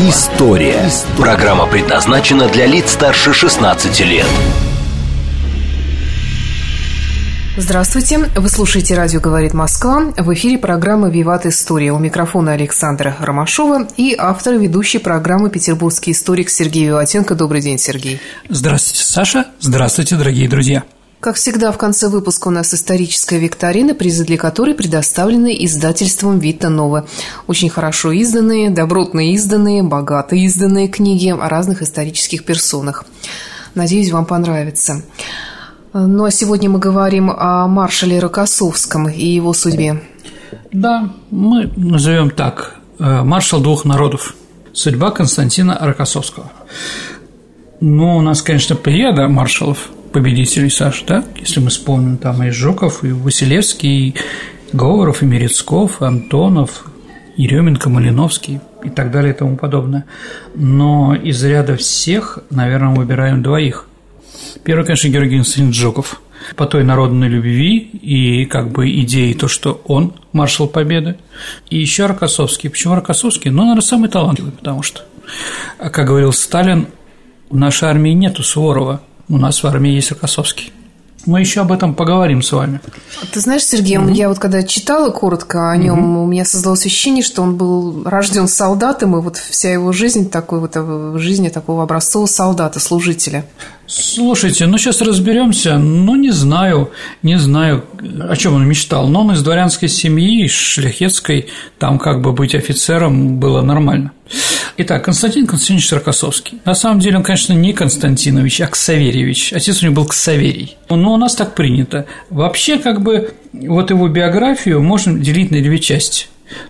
История». 0.00 0.88
Программа 1.16 1.66
предназначена 1.66 2.48
для 2.48 2.66
лиц 2.66 2.92
старше 2.92 3.32
16 3.32 4.00
лет. 4.00 4.26
Здравствуйте, 7.56 8.18
вы 8.36 8.48
слушаете 8.48 8.94
«Радио 8.94 9.18
говорит 9.18 9.54
Москва». 9.54 10.12
В 10.16 10.32
эфире 10.34 10.58
программа 10.58 11.10
«Виват 11.10 11.44
История». 11.46 11.90
У 11.90 11.98
микрофона 11.98 12.52
Александра 12.52 13.16
Ромашова 13.18 13.88
и 13.96 14.14
автор 14.16 14.54
ведущей 14.54 14.98
программы 14.98 15.50
петербургский 15.50 16.12
историк 16.12 16.50
Сергей 16.50 16.86
Виватенко. 16.86 17.34
Добрый 17.34 17.60
день, 17.60 17.78
Сергей. 17.78 18.20
Здравствуйте, 18.48 19.02
Саша. 19.02 19.46
Здравствуйте, 19.58 20.14
дорогие 20.14 20.48
друзья. 20.48 20.84
Как 21.20 21.34
всегда, 21.34 21.72
в 21.72 21.78
конце 21.78 22.08
выпуска 22.08 22.46
у 22.46 22.52
нас 22.52 22.72
историческая 22.72 23.40
викторина, 23.40 23.92
призы 23.92 24.24
для 24.24 24.38
которой 24.38 24.74
предоставлены 24.74 25.52
издательством 25.64 26.38
«Вита 26.38 26.68
Нова». 26.68 27.08
Очень 27.48 27.70
хорошо 27.70 28.12
изданные, 28.12 28.70
добротно 28.70 29.32
изданные, 29.32 29.82
богато 29.82 30.36
изданные 30.36 30.86
книги 30.86 31.30
о 31.30 31.48
разных 31.48 31.82
исторических 31.82 32.44
персонах. 32.44 33.04
Надеюсь, 33.74 34.12
вам 34.12 34.26
понравится. 34.26 35.02
Ну 35.92 36.24
а 36.24 36.30
сегодня 36.30 36.70
мы 36.70 36.78
говорим 36.78 37.30
о 37.30 37.66
маршале 37.66 38.20
Рокоссовском 38.20 39.08
и 39.08 39.26
его 39.26 39.52
судьбе. 39.54 40.00
Да, 40.70 41.12
мы 41.30 41.66
назовем 41.76 42.30
так. 42.30 42.76
Э, 43.00 43.22
Маршал 43.22 43.60
двух 43.60 43.84
народов. 43.84 44.36
Судьба 44.72 45.10
Константина 45.10 45.76
Рокоссовского. 45.80 46.52
Ну, 47.80 48.16
у 48.16 48.20
нас, 48.20 48.42
конечно, 48.42 48.76
плеяда 48.76 49.28
маршалов, 49.28 49.88
победителей, 50.12 50.70
Саш, 50.70 51.04
да? 51.06 51.24
Если 51.38 51.60
мы 51.60 51.70
вспомним, 51.70 52.18
там 52.18 52.42
и 52.42 52.50
Жуков, 52.50 53.04
и 53.04 53.12
Василевский, 53.12 54.08
и 54.08 54.14
Говоров, 54.72 55.22
и 55.22 55.26
Мерецков, 55.26 56.02
и 56.02 56.04
Антонов, 56.04 56.84
Еременко, 57.36 57.88
Малиновский 57.88 58.60
и 58.84 58.90
так 58.90 59.10
далее 59.10 59.32
и 59.32 59.36
тому 59.36 59.56
подобное. 59.56 60.04
Но 60.54 61.14
из 61.14 61.42
ряда 61.44 61.76
всех, 61.76 62.40
наверное, 62.50 62.94
выбираем 62.94 63.42
двоих. 63.42 63.86
Первый, 64.64 64.84
конечно, 64.84 65.08
Георгий 65.08 65.36
Константинович 65.36 65.76
Жуков 65.76 66.20
по 66.56 66.66
той 66.66 66.84
народной 66.84 67.28
любви 67.28 67.78
и 67.78 68.44
как 68.44 68.70
бы 68.70 68.90
идеи 69.02 69.32
то, 69.32 69.48
что 69.48 69.80
он 69.86 70.14
маршал 70.32 70.68
Победы, 70.68 71.16
и 71.70 71.78
еще 71.78 72.06
Рокоссовский. 72.06 72.70
Почему 72.70 72.94
Рокоссовский? 72.94 73.50
Ну, 73.50 73.62
наверное, 73.62 73.82
самый 73.82 74.08
талантливый, 74.08 74.52
потому 74.52 74.82
что, 74.82 75.02
как 75.78 76.06
говорил 76.06 76.32
Сталин, 76.32 76.88
в 77.50 77.56
нашей 77.56 77.88
армии 77.88 78.10
нету 78.10 78.42
Суворова, 78.42 79.00
у 79.28 79.38
нас 79.38 79.62
в 79.62 79.66
армии 79.66 79.92
есть 79.92 80.10
Рокоссовский. 80.10 80.72
Мы 81.26 81.40
еще 81.40 81.60
об 81.60 81.72
этом 81.72 81.94
поговорим 81.94 82.42
с 82.42 82.52
вами. 82.52 82.80
Ты 83.32 83.40
знаешь, 83.40 83.64
Сергей, 83.64 83.96
mm-hmm. 83.96 84.14
я 84.14 84.28
вот 84.28 84.38
когда 84.38 84.62
читала 84.62 85.10
коротко 85.10 85.70
о 85.70 85.76
нем, 85.76 85.98
mm-hmm. 85.98 86.22
у 86.22 86.26
меня 86.26 86.44
создалось 86.44 86.86
ощущение, 86.86 87.22
что 87.22 87.42
он 87.42 87.56
был 87.56 88.04
рожден 88.04 88.48
солдатом, 88.48 89.16
и 89.16 89.20
вот 89.20 89.36
вся 89.36 89.70
его 89.70 89.92
жизнь 89.92 90.30
такой 90.30 90.60
вот 90.60 90.76
в 90.76 91.18
жизни 91.18 91.48
такого 91.50 91.82
образцового 91.82 92.28
солдата, 92.28 92.80
служителя. 92.80 93.44
Слушайте, 93.88 94.66
ну 94.66 94.76
сейчас 94.76 95.00
разберемся. 95.00 95.78
Ну, 95.78 96.14
не 96.14 96.30
знаю, 96.30 96.90
не 97.22 97.38
знаю, 97.38 97.86
о 98.28 98.36
чем 98.36 98.54
он 98.54 98.68
мечтал. 98.68 99.08
Но 99.08 99.22
он 99.22 99.32
из 99.32 99.42
дворянской 99.42 99.88
семьи, 99.88 100.44
из 100.44 100.52
шляхетской, 100.52 101.46
там 101.78 101.98
как 101.98 102.20
бы 102.20 102.32
быть 102.32 102.54
офицером 102.54 103.38
было 103.40 103.62
нормально. 103.62 104.12
Итак, 104.76 105.06
Константин 105.06 105.46
Константинович 105.46 105.92
Рокоссовский. 105.92 106.60
На 106.66 106.74
самом 106.74 107.00
деле 107.00 107.16
он, 107.16 107.22
конечно, 107.22 107.54
не 107.54 107.72
Константинович, 107.72 108.60
а 108.60 108.66
Ксаверьевич. 108.66 109.54
Отец 109.54 109.82
у 109.82 109.86
него 109.86 109.96
был 109.96 110.04
Ксаверий. 110.04 110.76
Но 110.90 111.14
у 111.14 111.16
нас 111.16 111.34
так 111.34 111.54
принято. 111.54 112.04
Вообще, 112.28 112.78
как 112.78 113.00
бы, 113.00 113.32
вот 113.54 113.88
его 113.88 114.06
биографию 114.08 114.82
можно 114.82 115.18
делить 115.18 115.50
на 115.50 115.62
две 115.62 115.78
части. 115.78 116.26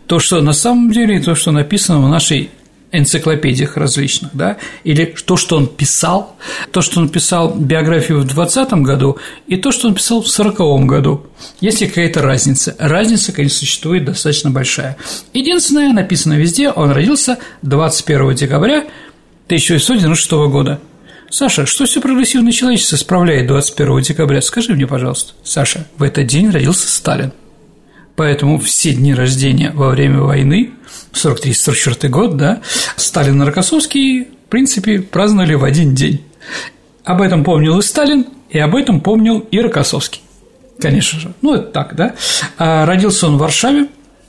То, 0.07 0.21
что 0.21 0.41
на 0.41 0.53
самом 0.53 0.93
деле, 0.93 1.17
и 1.17 1.21
то, 1.21 1.35
что 1.35 1.51
написано 1.51 2.01
в 2.01 2.09
нашей 2.09 2.51
энциклопедиях 2.91 3.77
различных, 3.77 4.31
да, 4.35 4.57
или 4.85 5.05
то, 5.05 5.37
что 5.37 5.57
он 5.57 5.67
писал, 5.67 6.37
то, 6.73 6.81
что 6.81 7.01
он 7.01 7.09
писал 7.09 7.55
биографию 7.55 8.21
в 8.21 8.25
20 8.27 8.73
году, 8.83 9.19
и 9.47 9.57
то, 9.57 9.73
что 9.73 9.89
он 9.89 9.95
писал 9.95 10.23
в 10.23 10.29
40 10.29 10.87
году. 10.87 11.27
Есть 11.61 11.81
ли 11.81 11.89
какая-то 11.89 12.23
разница? 12.23 12.75
Разница, 12.79 13.33
конечно, 13.33 13.59
существует 13.59 14.05
достаточно 14.05 14.51
большая. 14.51 14.97
Единственное, 15.33 15.93
написано 15.93 16.35
везде, 16.35 16.71
он 16.71 16.91
родился 16.91 17.39
21 17.63 18.35
декабря 18.35 18.87
1896 19.47 20.31
года. 20.51 20.81
Саша, 21.31 21.67
что 21.67 21.85
все 21.85 22.01
прогрессивное 22.01 22.53
человечество 22.53 22.97
справляет 22.97 23.47
21 23.47 24.01
декабря? 24.01 24.41
Скажи 24.41 24.73
мне, 24.73 24.87
пожалуйста. 24.87 25.35
Саша, 25.45 25.87
в 25.99 26.03
этот 26.03 26.27
день 26.27 26.51
родился 26.51 26.89
Сталин. 26.89 27.33
Поэтому 28.19 28.59
все 28.59 28.95
дни 28.95 29.15
рождения 29.15 29.71
во 29.73 29.91
время 29.91 30.23
войны, 30.23 30.73
43-44 31.13 32.09
год, 32.09 32.37
да, 32.37 32.63
Сталин 32.97 33.41
и 33.41 33.47
Рокоссовский, 33.47 34.25
в 34.25 34.51
принципе, 34.51 34.99
праздновали 34.99 35.55
в 35.55 35.63
один 35.63 35.95
день. 35.95 36.25
Об 37.05 37.23
этом 37.23 37.45
помнил 37.45 37.79
и 37.79 37.83
Сталин, 37.83 38.27
и 38.51 38.59
об 38.59 38.75
этом 38.75 39.03
помнил 39.03 39.39
и 39.39 39.61
Рокоссовский. 39.61 40.21
Конечно 40.81 41.21
же. 41.21 41.33
Ну, 41.43 41.55
это 41.55 41.67
так, 41.67 41.95
да. 41.95 42.17
А 42.57 42.87
родился 42.87 43.29
он 43.29 43.37
в 43.37 43.39
Варшаве, 43.39 43.87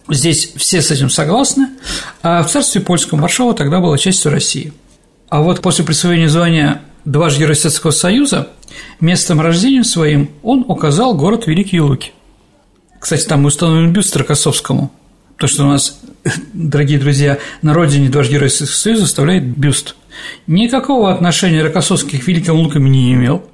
здесь 0.08 0.54
все 0.56 0.84
с 0.84 0.92
этим 0.92 1.10
согласны, 1.10 1.70
а 2.22 2.44
в 2.44 2.48
царстве 2.48 2.82
польском 2.82 3.20
Варшава 3.20 3.56
тогда 3.56 3.80
была 3.80 3.98
частью 3.98 4.32
России. 4.32 4.72
А 5.30 5.42
вот 5.42 5.62
после 5.62 5.84
присвоения 5.84 6.30
звания 6.30 6.84
дважды 7.06 7.40
Героя 7.40 7.56
Советского 7.56 7.90
Союза 7.90 8.50
местом 9.00 9.42
рождения 9.42 9.84
своим 9.84 10.30
он 10.44 10.64
указал 10.68 11.16
город 11.16 11.48
Великие 11.48 11.82
Луки. 11.82 12.12
Кстати, 13.00 13.26
там 13.26 13.46
установлен 13.46 13.94
бюст 13.94 14.16
Рокоссовскому, 14.16 14.92
то, 15.38 15.48
что 15.48 15.64
у 15.64 15.68
нас, 15.68 16.00
дорогие 16.54 17.00
друзья, 17.00 17.40
на 17.62 17.74
родине 17.74 18.10
дважды 18.10 18.34
Героя 18.34 18.50
Советского 18.50 18.80
Союза 18.80 19.06
составляет 19.06 19.46
бюст. 19.46 19.96
Никакого 20.48 21.12
отношения 21.12 21.64
Рокоссовский 21.64 22.20
к 22.20 22.28
Великим 22.28 22.56
Лукам 22.56 22.92
не 22.92 23.14
имел. 23.14 23.46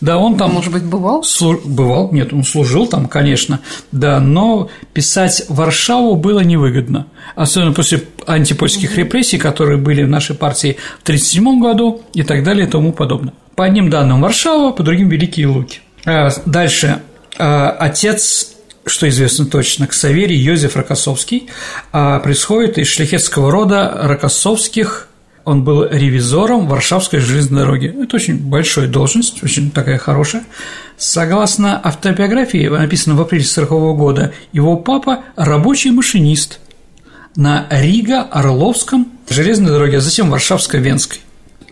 Да, 0.00 0.18
он 0.18 0.36
там… 0.36 0.52
Может 0.52 0.72
быть, 0.72 0.82
бывал? 0.82 1.22
Слу... 1.22 1.60
Бывал, 1.64 2.10
нет, 2.12 2.32
он 2.32 2.44
служил 2.44 2.86
там, 2.86 3.06
конечно, 3.06 3.60
да, 3.92 4.20
но 4.20 4.68
писать 4.92 5.44
Варшаву 5.48 6.16
было 6.16 6.40
невыгодно, 6.40 7.06
особенно 7.36 7.72
после 7.72 8.02
антипольских 8.26 8.96
репрессий, 8.98 9.38
которые 9.38 9.78
были 9.78 10.02
в 10.02 10.08
нашей 10.08 10.34
партии 10.34 10.76
в 10.98 11.02
1937 11.04 11.60
году 11.60 12.02
и 12.14 12.22
так 12.22 12.42
далее 12.42 12.66
и 12.66 12.70
тому 12.70 12.92
подобное. 12.92 13.32
По 13.54 13.64
одним 13.64 13.90
данным 13.90 14.20
Варшава, 14.20 14.72
по 14.72 14.82
другим 14.82 15.08
Великие 15.08 15.46
Луки. 15.46 15.80
А 16.04 16.30
дальше 16.46 17.00
а, 17.38 17.70
отец 17.70 18.49
что 18.86 19.08
известно 19.08 19.46
точно, 19.46 19.86
Ксаверий 19.86 20.36
Йозеф 20.36 20.76
Рокоссовский, 20.76 21.48
а 21.92 22.18
происходит 22.20 22.78
из 22.78 22.88
шляхетского 22.88 23.50
рода 23.50 23.90
Рокоссовских, 24.02 25.08
он 25.44 25.64
был 25.64 25.84
ревизором 25.84 26.68
Варшавской 26.68 27.18
железной 27.18 27.62
дороги. 27.62 27.94
Это 28.02 28.16
очень 28.16 28.38
большая 28.38 28.88
должность, 28.88 29.42
очень 29.42 29.70
такая 29.70 29.98
хорошая. 29.98 30.44
Согласно 30.98 31.80
автобиографии, 31.82 32.68
написанной 32.68 33.16
в 33.16 33.20
апреле 33.22 33.44
1940 33.44 33.96
года, 33.96 34.34
его 34.52 34.76
папа– 34.76 35.24
рабочий 35.36 35.90
машинист 35.90 36.60
на 37.36 37.66
Рига-Орловском 37.70 39.10
железной 39.28 39.70
дороге, 39.70 39.98
а 39.98 40.00
затем 40.00 40.32
Варшавско-Венской. 40.32 41.20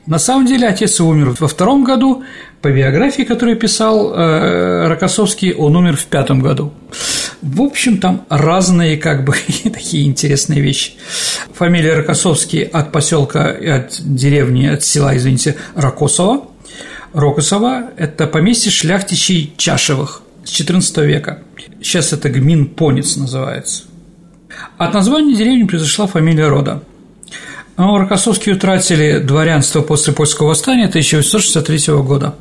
На 0.08 0.18
самом 0.18 0.46
деле 0.46 0.66
отец 0.66 1.00
умер 1.00 1.36
во 1.38 1.48
втором 1.48 1.84
году, 1.84 2.24
по 2.62 2.70
биографии, 2.70 3.24
которую 3.24 3.58
писал 3.58 4.14
э, 4.14 4.88
Рокоссовский, 4.88 5.52
он 5.52 5.76
умер 5.76 5.98
в 5.98 6.06
пятом 6.06 6.40
году. 6.40 6.72
В 7.42 7.60
общем, 7.60 7.98
там 7.98 8.24
разные 8.30 8.96
как 8.96 9.24
бы 9.24 9.34
такие 9.64 10.06
интересные 10.06 10.62
вещи. 10.62 10.92
Фамилия 11.52 11.92
Рокоссовский 11.92 12.62
от 12.62 12.90
поселка, 12.90 13.50
от 13.50 14.00
деревни, 14.00 14.66
от 14.66 14.82
села, 14.82 15.14
извините, 15.14 15.56
Рокосово. 15.74 16.48
Рокосово– 17.12 17.90
это 17.98 18.26
поместье 18.26 18.72
шляхтичей 18.72 19.52
Чашевых 19.58 20.22
с 20.42 20.58
XIV 20.58 21.04
века. 21.04 21.42
Сейчас 21.82 22.14
это 22.14 22.30
Гмин 22.30 22.64
Понец 22.68 23.16
называется. 23.16 23.82
От 24.78 24.94
названия 24.94 25.36
деревни 25.36 25.64
произошла 25.64 26.06
фамилия 26.06 26.48
рода. 26.48 26.82
Но 27.78 27.96
Рокоссовские 27.96 28.56
утратили 28.56 29.18
дворянство 29.18 29.80
после 29.80 30.12
польского 30.12 30.48
восстания 30.48 30.86
1863 30.86 31.94
года. 32.02 32.34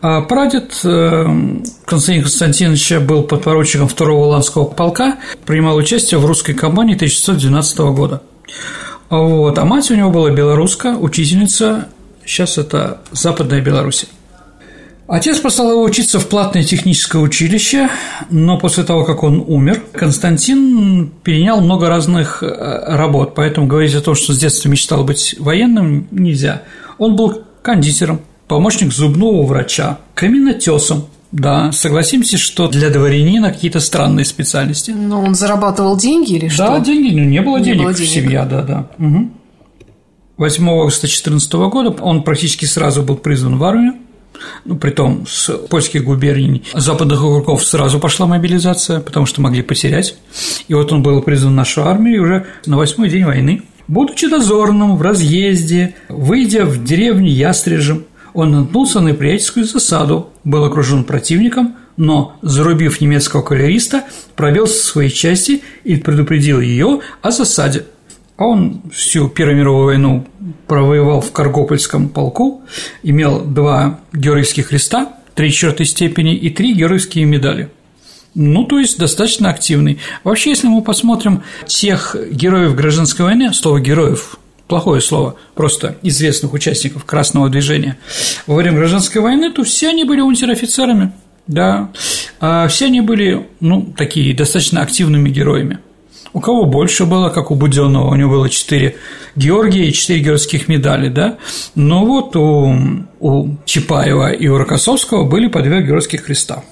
А 0.00 0.20
прадед 0.20 0.80
э, 0.84 1.24
Константин 1.86 2.22
Константиновича 2.22 3.00
был 3.00 3.22
подпоручиком 3.22 3.88
второго 3.88 4.26
Ланского 4.26 4.66
полка, 4.66 5.16
принимал 5.46 5.76
участие 5.76 6.20
в 6.20 6.26
русской 6.26 6.52
кампании 6.52 6.94
1612 6.94 7.78
года. 7.78 8.22
Вот. 9.10 9.58
А 9.58 9.64
мать 9.64 9.90
у 9.90 9.94
него 9.94 10.10
была 10.10 10.30
белоруска, 10.30 10.96
учительница 10.98 11.88
Сейчас 12.26 12.58
это 12.58 13.00
Западная 13.12 13.60
Беларусь. 13.60 14.06
Отец 15.06 15.38
послал 15.38 15.72
его 15.72 15.82
учиться 15.82 16.18
в 16.18 16.28
платное 16.28 16.62
техническое 16.62 17.18
училище, 17.18 17.90
но 18.30 18.58
после 18.58 18.84
того, 18.84 19.04
как 19.04 19.22
он 19.22 19.44
умер, 19.46 19.82
Константин 19.92 21.12
перенял 21.22 21.60
много 21.60 21.90
разных 21.90 22.42
э, 22.42 22.96
работ, 22.96 23.34
поэтому 23.34 23.66
говорить 23.66 23.94
о 23.94 24.00
том, 24.00 24.14
что 24.14 24.32
с 24.32 24.38
детства 24.38 24.70
мечтал 24.70 25.04
быть 25.04 25.36
военным, 25.38 26.08
нельзя. 26.10 26.62
Он 26.96 27.16
был 27.16 27.42
кондитером, 27.60 28.22
помощник 28.48 28.94
зубного 28.94 29.44
врача, 29.44 29.98
каменотесом, 30.14 31.04
да, 31.32 31.70
согласимся, 31.72 32.38
что 32.38 32.68
для 32.68 32.88
дворянина 32.88 33.52
какие-то 33.52 33.80
странные 33.80 34.24
специальности. 34.24 34.92
Но 34.92 35.20
он 35.20 35.34
зарабатывал 35.34 35.98
деньги 35.98 36.34
или 36.34 36.48
что? 36.48 36.68
Да, 36.68 36.80
деньги, 36.80 37.14
ну 37.14 37.24
не 37.24 37.42
было 37.42 37.58
не 37.58 37.64
денег, 37.64 37.82
было 37.82 37.92
денег. 37.92 38.10
семья, 38.10 38.44
да, 38.46 38.62
да. 38.62 38.88
Угу. 38.98 39.30
8 40.38 40.68
августа 40.68 41.02
2014 41.02 41.52
года 41.52 41.90
он 42.02 42.22
практически 42.22 42.64
сразу 42.64 43.02
был 43.02 43.16
призван 43.16 43.58
в 43.58 43.64
армию, 43.64 43.94
ну, 44.64 44.76
притом 44.76 45.26
с 45.26 45.50
польских 45.68 46.04
губерний, 46.04 46.64
западных 46.74 47.22
округов 47.22 47.64
сразу 47.64 47.98
пошла 47.98 48.26
мобилизация, 48.26 49.00
потому 49.00 49.26
что 49.26 49.40
могли 49.40 49.62
потерять. 49.62 50.16
И 50.68 50.74
вот 50.74 50.92
он 50.92 51.02
был 51.02 51.22
призван 51.22 51.52
в 51.52 51.56
нашу 51.56 51.84
армию 51.84 52.16
и 52.16 52.18
уже 52.18 52.46
на 52.66 52.76
восьмой 52.76 53.08
день 53.08 53.24
войны. 53.24 53.62
Будучи 53.86 54.28
дозорным 54.28 54.96
в 54.96 55.02
разъезде, 55.02 55.94
выйдя 56.08 56.64
в 56.64 56.82
деревню 56.82 57.28
Ястрежем, 57.28 58.04
он 58.32 58.50
наткнулся 58.50 59.00
на 59.00 59.10
неприятельскую 59.10 59.64
засаду, 59.66 60.30
был 60.42 60.64
окружен 60.64 61.04
противником, 61.04 61.76
но, 61.96 62.36
зарубив 62.42 63.00
немецкого 63.00 63.42
кавалериста, 63.42 64.04
пробил 64.34 64.66
со 64.66 64.84
своей 64.84 65.10
части 65.10 65.62
и 65.84 65.96
предупредил 65.96 66.60
ее 66.60 67.00
о 67.22 67.30
засаде. 67.30 67.84
А 68.36 68.46
он 68.46 68.82
всю 68.92 69.28
Первую 69.28 69.56
мировую 69.56 69.84
войну 69.86 70.26
провоевал 70.66 71.20
в 71.20 71.30
Каргопольском 71.32 72.08
полку, 72.08 72.62
имел 73.02 73.40
два 73.40 74.00
георгиевских 74.12 74.68
креста, 74.68 75.12
три 75.34 75.52
четвертой 75.52 75.86
степени 75.86 76.34
и 76.34 76.50
три 76.50 76.74
георгиевские 76.74 77.26
медали. 77.26 77.70
Ну, 78.34 78.64
то 78.64 78.80
есть 78.80 78.98
достаточно 78.98 79.50
активный. 79.50 79.98
Вообще, 80.24 80.50
если 80.50 80.66
мы 80.66 80.82
посмотрим 80.82 81.44
тех 81.66 82.16
героев 82.32 82.74
гражданской 82.74 83.24
войны, 83.24 83.54
слово 83.54 83.80
«героев» 83.80 84.38
плохое 84.66 85.00
слово, 85.00 85.36
просто 85.54 85.96
известных 86.02 86.52
участников 86.52 87.04
Красного 87.04 87.48
движения 87.48 87.98
во 88.46 88.56
время 88.56 88.78
гражданской 88.78 89.20
войны, 89.20 89.52
то 89.52 89.62
все 89.62 89.90
они 89.90 90.04
были 90.04 90.20
унтер-офицерами, 90.20 91.12
да, 91.46 91.90
а 92.40 92.66
все 92.68 92.86
они 92.86 93.00
были, 93.00 93.46
ну, 93.60 93.94
такие 93.96 94.34
достаточно 94.34 94.80
активными 94.80 95.28
героями. 95.28 95.78
У 96.34 96.40
кого 96.40 96.66
больше 96.66 97.06
было, 97.06 97.30
как 97.30 97.50
у 97.50 97.54
Буденного, 97.54 98.10
у 98.10 98.14
него 98.16 98.32
было 98.32 98.48
4 98.50 98.96
Георгия 99.36 99.88
и 99.88 99.92
4 99.92 100.18
георгиевских 100.18 100.68
медали, 100.68 101.08
да, 101.08 101.38
но 101.76 102.04
вот 102.04 102.36
у, 102.36 102.76
у 103.20 103.56
Чапаева 103.64 104.32
и 104.32 104.48
у 104.48 104.58
Рокоссовского 104.58 105.24
были 105.24 105.46
по 105.46 105.60
2 105.62 105.70
георгиевских 105.80 106.24
креста 106.24 106.62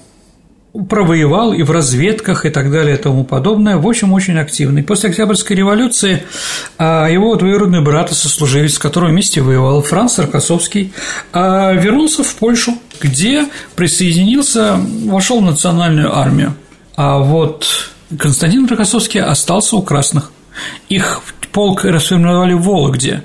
провоевал 0.89 1.53
и 1.53 1.61
в 1.61 1.69
разведках 1.69 2.45
и 2.45 2.49
так 2.49 2.71
далее 2.71 2.95
и 2.95 2.99
тому 2.99 3.23
подобное, 3.23 3.77
в 3.77 3.87
общем, 3.87 4.11
очень 4.11 4.37
активный. 4.39 4.81
После 4.81 5.11
Октябрьской 5.11 5.55
революции 5.55 6.23
а, 6.79 7.07
его 7.07 7.35
двоюродный 7.35 7.81
брат 7.81 8.11
и 8.11 8.15
сослуживец, 8.15 8.73
с 8.73 8.79
которым 8.79 9.11
вместе 9.11 9.41
воевал, 9.41 9.83
Франц 9.83 10.17
Рокоссовский, 10.17 10.91
а, 11.31 11.73
вернулся 11.73 12.23
в 12.23 12.35
Польшу, 12.35 12.73
где 12.99 13.45
присоединился, 13.75 14.79
вошел 15.05 15.41
в 15.41 15.43
национальную 15.43 16.17
армию. 16.17 16.55
А 16.95 17.19
вот 17.19 17.92
Константин 18.19 18.67
Рокоссовский 18.67 19.21
остался 19.21 19.75
у 19.75 19.81
красных. 19.81 20.31
Их 20.89 21.21
полк 21.51 21.85
расформировали 21.85 22.53
в 22.53 22.63
Вологде 22.63 23.23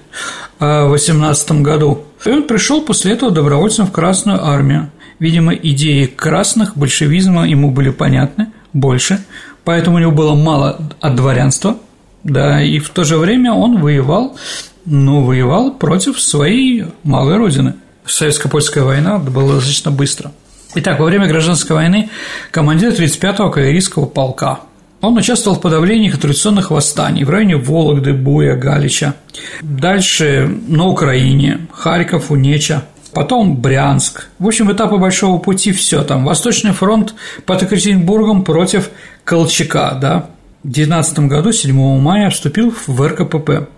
а, 0.61 0.87
в 0.87 0.91
18 0.91 1.63
году. 1.63 2.05
И 2.25 2.31
он 2.31 2.45
пришел 2.45 2.83
после 2.83 3.13
этого 3.13 3.31
добровольцем 3.31 3.87
в 3.87 3.93
Красную 3.93 4.45
армию. 4.45 4.91
Видимо, 5.19 5.55
идеи 5.55 6.07
красных 6.07 6.77
большевизма 6.77 7.49
ему 7.49 7.71
были 7.73 7.91
понятны 7.91 8.53
больше, 8.73 9.25
поэтому 9.65 9.97
у 9.97 9.99
него 9.99 10.13
было 10.13 10.35
мало 10.35 10.81
от 11.01 11.17
дворянства, 11.17 11.79
да, 12.23 12.63
и 12.63 12.79
в 12.79 12.91
то 12.91 13.03
же 13.03 13.17
время 13.17 13.53
он 13.53 13.81
воевал, 13.81 14.37
но 14.85 15.23
воевал 15.23 15.73
против 15.73 16.21
своей 16.21 16.85
малой 17.03 17.37
родины. 17.37 17.75
Советско-польская 18.07 18.85
война 18.85 19.19
была 19.19 19.55
достаточно 19.55 19.91
быстро. 19.91 20.33
Итак, 20.77 21.01
во 21.01 21.07
время 21.07 21.27
гражданской 21.27 21.75
войны 21.75 22.11
командир 22.51 22.93
35-го 22.93 23.51
кавалерийского 23.51 24.07
полка. 24.07 24.61
Он 25.01 25.17
участвовал 25.17 25.57
в 25.57 25.61
подавлении 25.61 26.11
традиционных 26.11 26.71
восстаний 26.71 27.23
в 27.23 27.31
районе 27.31 27.57
Вологды, 27.57 28.13
Буя, 28.13 28.57
Галича. 28.57 29.15
Дальше 29.63 30.51
на 30.67 30.87
Украине, 30.87 31.69
Харьков, 31.73 32.33
Унеча, 32.33 32.85
потом 33.13 33.57
Брянск. 33.57 34.29
В 34.41 34.47
общем, 34.49 34.73
этапы 34.73 34.97
Большого 34.97 35.39
пути 35.39 35.71
все 35.71 36.03
там. 36.03 36.25
Восточный 36.25 36.73
фронт 36.73 37.15
под 37.47 37.63
Екатеринбургом 37.63 38.43
против 38.43 38.91
Колчака, 39.25 39.93
да. 40.01 40.31
В 40.65 40.71
19 40.71 41.21
году, 41.21 41.53
7 41.53 42.01
мая, 42.01 42.31
вступил 42.31 42.75
в 42.89 43.07
РКПП. 43.07 43.69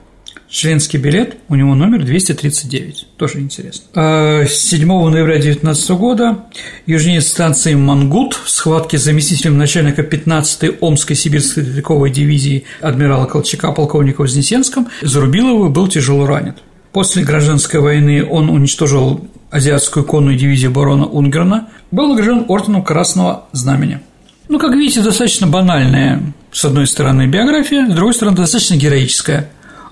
Членский 0.51 0.99
билет, 0.99 1.37
у 1.49 1.55
него 1.55 1.77
номер 1.77 2.05
239, 2.05 3.07
тоже 3.17 3.39
интересно. 3.39 3.85
7 3.95 4.93
а, 4.93 5.09
ноября 5.09 5.39
19 5.39 5.91
года 5.93 6.47
южнее 6.87 7.21
станции 7.21 7.75
Мангут 7.75 8.35
в 8.35 8.51
схватке 8.51 8.99
с 8.99 9.05
заместителем 9.05 9.59
начальника 9.59 10.03
15-й 10.03 10.77
Омской 10.81 11.15
сибирской 11.15 11.63
стрелковой 11.63 12.11
дивизии 12.11 12.65
адмирала 12.81 13.27
Колчака 13.27 13.71
полковника 13.71 14.23
Вознесенском 14.23 14.89
Зарубилова 15.03 15.69
был 15.69 15.87
тяжело 15.87 16.27
ранен. 16.27 16.55
После 16.91 17.23
гражданской 17.23 17.79
войны 17.79 18.27
он 18.29 18.51
уничтожил 18.51 19.25
азиатскую 19.53 20.05
конную 20.05 20.37
дивизию 20.37 20.73
барона 20.73 21.07
Унгерна, 21.07 21.69
был 21.93 22.09
награжден 22.09 22.47
орденом 22.49 22.83
Красного 22.83 23.45
Знамени. 23.53 24.01
Ну, 24.49 24.59
как 24.59 24.75
видите, 24.75 25.01
достаточно 25.01 25.47
банальная, 25.47 26.21
с 26.51 26.65
одной 26.65 26.89
стороны, 26.89 27.29
биография, 27.29 27.89
с 27.89 27.95
другой 27.95 28.15
стороны, 28.15 28.37
достаточно 28.37 28.75
героическая. 28.75 29.49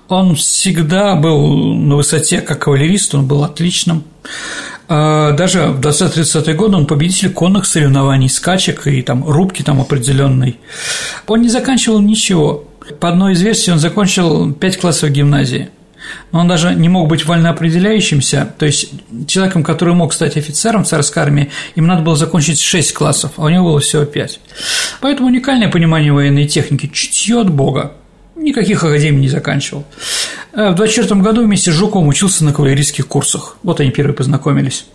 Он 0.09 0.35
всегда 0.35 1.15
был 1.15 1.55
на 1.75 1.95
высоте, 1.95 2.41
как 2.41 2.63
кавалерист, 2.63 3.15
он 3.15 3.27
был 3.27 3.43
отличным. 3.43 4.03
А 4.87 5.33
даже 5.33 5.67
в 5.67 5.79
20-30-е 5.79 6.55
годы 6.55 6.77
он 6.77 6.87
победитель 6.87 7.31
конных 7.31 7.65
соревнований, 7.65 8.27
скачек 8.27 8.87
и 8.87 9.03
там 9.03 9.23
рубки 9.23 9.61
там 9.61 9.79
определенной. 9.79 10.57
Он 11.27 11.41
не 11.41 11.49
заканчивал 11.49 12.01
ничего. 12.01 12.65
По 12.99 13.09
одной 13.09 13.33
из 13.33 13.41
версий 13.41 13.71
он 13.71 13.77
закончил 13.77 14.51
5 14.51 14.77
классов 14.77 15.11
гимназии– 15.11 15.69
но 16.31 16.39
он 16.39 16.47
даже 16.47 16.73
не 16.73 16.89
мог 16.89 17.07
быть 17.07 17.25
вольноопределяющимся, 17.25 18.53
то 18.57 18.65
есть 18.65 18.91
человеком, 19.27 19.63
который 19.63 19.93
мог 19.93 20.13
стать 20.13 20.37
офицером 20.37 20.83
в 20.83 20.87
царской 20.87 21.23
армии, 21.23 21.51
им 21.75 21.87
надо 21.87 22.01
было 22.01 22.15
закончить 22.15 22.59
6 22.59 22.93
классов, 22.93 23.31
а 23.37 23.43
у 23.43 23.49
него 23.49 23.65
было 23.65 23.79
всего 23.79 24.05
5. 24.05 24.39
Поэтому 25.01 25.27
уникальное 25.27 25.69
понимание 25.69 26.13
военной 26.13 26.47
техники, 26.47 26.89
чутье 26.91 27.41
от 27.41 27.49
Бога, 27.49 27.93
никаких 28.43 28.83
академий 28.83 29.21
не 29.21 29.29
заканчивал. 29.29 29.85
Э, 30.53 30.71
в 30.71 30.75
24 30.75 31.21
году 31.21 31.43
вместе 31.43 31.71
с 31.71 31.73
Жуковым 31.73 32.07
учился 32.07 32.43
на 32.43 32.53
кавалерийских 32.53 33.07
курсах, 33.07 33.57
вот 33.63 33.79
они 33.79 33.91
первые 33.91 34.15
познакомились 34.15 34.85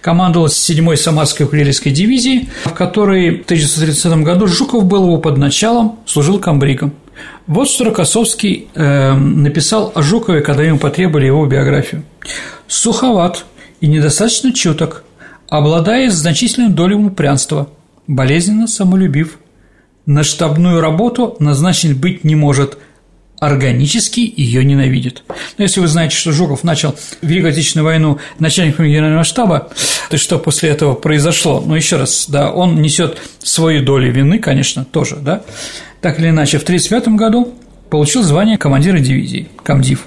командовал 0.00 0.48
7-й 0.48 0.96
Самарской 0.96 1.46
кавалерийской 1.46 1.92
дивизией, 1.92 2.50
в 2.64 2.74
которой 2.74 3.38
в 3.38 3.44
1930 3.44 4.22
году 4.22 4.46
Жуков 4.46 4.84
был 4.84 5.04
его 5.04 5.18
под 5.18 5.38
началом, 5.38 5.98
служил 6.06 6.38
комбригом. 6.38 6.92
Вот 7.46 7.68
что 7.68 7.84
Рокоссовский 7.84 8.68
э, 8.74 9.14
написал 9.14 9.92
о 9.94 10.02
Жукове, 10.02 10.40
когда 10.40 10.62
ему 10.62 10.78
потребовали 10.78 11.26
его 11.26 11.44
биографию. 11.46 12.04
«Суховат 12.68 13.44
и 13.80 13.86
недостаточно 13.86 14.52
чуток, 14.52 15.04
обладает 15.48 16.12
значительным 16.12 16.74
долей 16.74 16.94
упрямства, 16.94 17.68
болезненно 18.06 18.66
самолюбив, 18.66 19.38
на 20.06 20.24
штабную 20.24 20.80
работу 20.80 21.36
назначен 21.38 21.96
быть 21.96 22.24
не 22.24 22.34
может– 22.34 22.78
органически 23.42 24.32
ее 24.36 24.64
ненавидит. 24.64 25.24
Но 25.58 25.64
если 25.64 25.80
вы 25.80 25.88
знаете, 25.88 26.14
что 26.14 26.30
Жуков 26.30 26.62
начал 26.62 26.94
Великую 27.22 27.50
Отечественную 27.50 27.84
войну 27.84 28.18
начальником 28.38 28.86
генерального 28.86 29.24
штаба, 29.24 29.68
то 30.10 30.16
что 30.16 30.38
после 30.38 30.70
этого 30.70 30.94
произошло? 30.94 31.60
Ну, 31.60 31.74
еще 31.74 31.96
раз, 31.96 32.26
да, 32.28 32.52
он 32.52 32.80
несет 32.80 33.18
свою 33.42 33.84
долю 33.84 34.12
вины, 34.12 34.38
конечно, 34.38 34.84
тоже, 34.84 35.16
да. 35.16 35.42
Так 36.00 36.20
или 36.20 36.28
иначе, 36.28 36.58
в 36.58 36.62
1935 36.62 37.16
году 37.16 37.52
получил 37.90 38.22
звание 38.22 38.58
командира 38.58 39.00
дивизии, 39.00 39.48
комдив. 39.64 40.06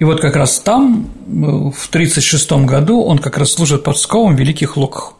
И 0.00 0.04
вот 0.04 0.20
как 0.20 0.34
раз 0.34 0.58
там, 0.58 1.08
в 1.26 1.88
1936 1.90 2.52
году, 2.66 3.04
он 3.04 3.18
как 3.18 3.38
раз 3.38 3.52
служит 3.52 3.84
под 3.84 3.94
Псковом 3.94 4.34
в 4.34 4.40
Великих 4.40 4.76
Луках. 4.76 5.13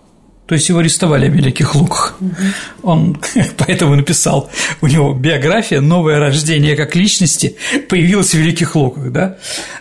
То 0.47 0.55
есть 0.55 0.69
его 0.69 0.81
арестовали 0.81 1.29
в 1.29 1.33
Великих 1.33 1.75
Луках. 1.75 2.17
Угу. 2.21 2.35
Он 2.83 3.17
поэтому 3.57 3.97
написал, 3.97 4.51
у 4.83 4.87
него 4.87 5.15
биография 5.15 5.81
«Новое 5.81 6.19
рождение 6.19 6.77
как 6.77 6.95
личности» 6.95 7.57
появилась 7.89 8.31
в 8.31 8.35
Великих 8.35 8.77
Луках, 8.77 9.11
да? 9.11 9.39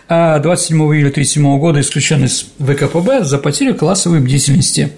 А 0.08 0.38
27 0.38 0.76
июля 0.76 1.10
1937 1.10 1.58
года 1.58 1.80
исключен 1.80 2.24
из 2.24 2.46
ВКПБ 2.58 3.24
за 3.24 3.38
потерю 3.38 3.74
классовой 3.74 4.20
бдительности, 4.20 4.92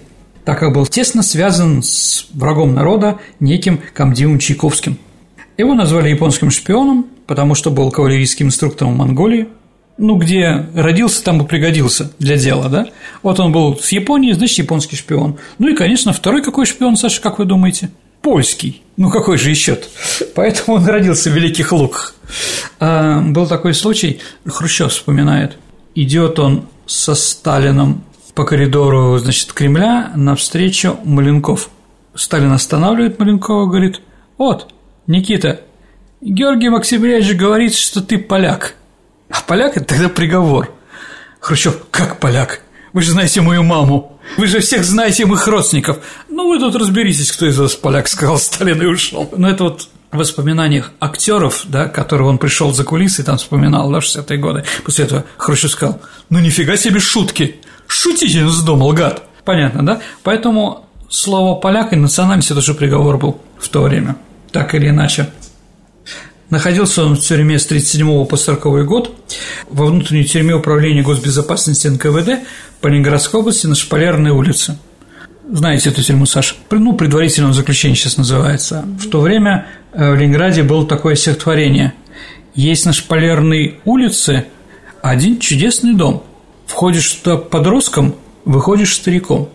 так 0.45 0.59
как 0.59 0.73
был 0.73 0.85
тесно 0.85 1.21
связан 1.21 1.83
с 1.83 2.27
врагом 2.33 2.73
народа 2.73 3.19
неким 3.41 3.81
Камдивом 3.93 4.39
Чайковским. 4.39 4.97
Его 5.57 5.73
назвали 5.73 6.09
японским 6.09 6.49
шпионом, 6.49 7.07
потому 7.25 7.55
что 7.55 7.71
был 7.71 7.91
кавалерийским 7.91 8.47
инструктором 8.47 8.93
в 8.93 8.97
Монголии, 8.97 9.47
ну, 9.97 10.15
где 10.15 10.67
родился, 10.73 11.23
там 11.23 11.41
и 11.41 11.47
пригодился 11.47 12.11
для 12.19 12.37
дела, 12.37 12.69
да? 12.69 12.87
Вот 13.23 13.39
он 13.39 13.51
был 13.51 13.77
с 13.77 13.91
Японии, 13.91 14.31
значит, 14.31 14.59
японский 14.59 14.95
шпион. 14.95 15.37
Ну 15.59 15.69
и, 15.69 15.75
конечно, 15.75 16.13
второй 16.13 16.43
какой 16.43 16.65
шпион, 16.65 16.97
Саша, 16.97 17.21
как 17.21 17.39
вы 17.39 17.45
думаете? 17.45 17.89
Польский. 18.21 18.81
Ну, 18.97 19.09
какой 19.09 19.37
же 19.37 19.49
еще 19.49 19.77
Поэтому 20.35 20.77
он 20.77 20.85
родился 20.85 21.29
в 21.29 21.33
Великих 21.33 21.71
Луках. 21.71 22.15
А, 22.79 23.21
был 23.21 23.47
такой 23.47 23.73
случай, 23.73 24.19
Хрущев 24.45 24.91
вспоминает. 24.91 25.57
Идет 25.95 26.39
он 26.39 26.67
со 26.85 27.15
Сталином 27.15 28.03
по 28.33 28.43
коридору, 28.43 29.17
значит, 29.17 29.53
Кремля 29.53 30.11
навстречу 30.15 30.97
Маленков. 31.03 31.69
Сталин 32.13 32.51
останавливает 32.51 33.19
Маленкова, 33.19 33.65
говорит, 33.67 34.01
вот, 34.37 34.73
Никита, 35.07 35.61
Георгий 36.21 36.69
Максимович 36.69 37.35
говорит, 37.35 37.73
что 37.75 38.01
ты 38.01 38.17
поляк. 38.17 38.75
А 39.29 39.41
поляк– 39.41 39.73
это 39.77 39.85
тогда 39.85 40.09
приговор. 40.09 40.73
Хрущев, 41.39 41.77
как 41.91 42.19
поляк? 42.19 42.61
Вы 42.93 43.01
же 43.01 43.11
знаете 43.11 43.41
мою 43.41 43.63
маму. 43.63 44.19
Вы 44.37 44.47
же 44.47 44.59
всех 44.59 44.83
знаете 44.83 45.25
моих 45.25 45.47
родственников. 45.47 45.99
Ну, 46.29 46.49
вы 46.49 46.59
тут 46.59 46.75
разберитесь, 46.75 47.31
кто 47.31 47.45
из 47.45 47.57
вас 47.57 47.75
поляк, 47.75 48.07
сказал 48.07 48.37
Сталин 48.39 48.81
и 48.81 48.85
ушел. 48.85 49.29
Но 49.35 49.49
это 49.49 49.65
вот 49.65 49.89
в 50.11 50.17
воспоминаниях 50.17 50.91
актеров, 50.99 51.63
да, 51.65 51.87
которых 51.87 52.27
он 52.27 52.37
пришел 52.37 52.73
за 52.73 52.83
кулисы, 52.83 53.23
там 53.23 53.37
вспоминал, 53.37 53.91
да, 53.91 53.99
60-е 53.99 54.37
годы. 54.37 54.63
После 54.83 55.05
этого 55.05 55.25
Хрущев 55.37 55.71
сказал, 55.71 56.01
ну 56.29 56.39
нифига 56.39 56.77
себе 56.77 56.99
шутки, 56.99 57.57
шутить 57.87 58.33
не 58.35 58.43
вздумал, 58.43 58.93
гад. 58.93 59.23
Понятно, 59.43 59.85
да? 59.85 60.01
Поэтому 60.23 60.85
слово 61.09 61.59
«поляк» 61.59 61.93
и 61.93 61.95
национальность– 61.95 62.51
это 62.51 62.59
уже 62.59 62.73
приговор 62.73 63.17
был 63.17 63.41
в 63.59 63.69
то 63.69 63.81
время, 63.81 64.17
так 64.51 64.75
или 64.75 64.89
иначе. 64.89 65.29
Находился 66.49 67.03
он 67.03 67.15
в 67.15 67.19
тюрьме 67.19 67.59
с 67.59 67.65
37 67.65 68.25
по 68.25 68.37
40 68.37 68.85
год 68.85 69.13
во 69.69 69.85
внутренней 69.85 70.23
тюрьме 70.23 70.55
управления 70.55 71.01
госбезопасности 71.01 71.87
НКВД 71.87 72.47
по 72.79 72.87
Ленинградской 72.87 73.41
области 73.41 73.67
на 73.67 73.75
Шпалерной 73.75 74.31
улице. 74.31 74.77
Знаете 75.49 75.89
эту 75.89 76.01
тюрьму, 76.03 76.25
Саша? 76.25 76.55
Ну, 76.71 76.93
предварительное 76.93 77.51
заключение 77.51 77.97
сейчас 77.97 78.17
называется. 78.17 78.85
В 78.97 79.09
то 79.09 79.19
время 79.19 79.67
э, 79.91 80.11
в 80.11 80.15
Ленинграде 80.15 80.63
было 80.63 80.85
такое 80.87 81.15
стихотворение. 81.15 81.93
Есть 82.55 82.85
на 82.85 82.93
Шпалерной 82.93 83.79
улице 83.83 84.45
один 85.01 85.39
чудесный 85.39 85.95
дом. 85.95 86.23
Входишь 86.65 87.11
туда 87.11 87.37
подростком, 87.37 88.15
выходишь 88.45 88.95
стариком. 88.95 89.49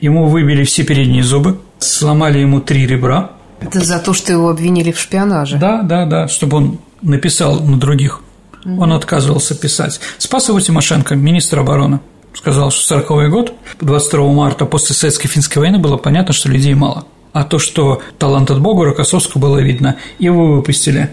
Ему 0.00 0.26
выбили 0.26 0.62
все 0.62 0.84
передние 0.84 1.24
зубы, 1.24 1.60
сломали 1.80 2.38
ему 2.38 2.60
три 2.60 2.86
ребра– 2.86 3.32
это 3.60 3.80
за 3.80 3.98
то, 3.98 4.14
что 4.14 4.32
его 4.32 4.48
обвинили 4.48 4.92
в 4.92 4.98
шпионаже? 4.98 5.58
Да, 5.58 5.82
да, 5.82 6.06
да, 6.06 6.28
чтобы 6.28 6.56
он 6.56 6.78
написал 7.02 7.60
на 7.60 7.78
других. 7.78 8.20
Угу. 8.64 8.82
Он 8.82 8.92
отказывался 8.92 9.54
писать. 9.54 10.00
Спас 10.18 10.48
его 10.48 10.60
Тимошенко, 10.60 11.14
министр 11.14 11.60
обороны. 11.60 12.00
Сказал, 12.34 12.70
что 12.70 13.02
40 13.02 13.30
год, 13.30 13.52
22 13.80 14.32
марта 14.32 14.64
после 14.64 14.94
советско-финской 14.94 15.60
войны 15.60 15.78
было 15.78 15.96
понятно, 15.96 16.32
что 16.32 16.48
людей 16.48 16.74
мало. 16.74 17.06
А 17.32 17.44
то, 17.44 17.58
что 17.58 18.02
талант 18.18 18.50
от 18.50 18.60
Бога 18.60 18.84
Рокоссовского 18.84 19.40
было 19.40 19.58
видно, 19.58 19.96
его 20.18 20.54
выпустили. 20.54 21.10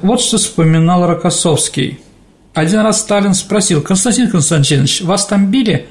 Вот 0.00 0.20
что 0.20 0.38
вспоминал 0.38 1.06
Рокоссовский. 1.06 2.00
Один 2.54 2.80
раз 2.80 3.00
Сталин 3.00 3.34
спросил, 3.34 3.80
Константин 3.80 4.30
Константинович, 4.30 5.02
вас 5.02 5.26
там 5.26 5.50
били? 5.50 5.86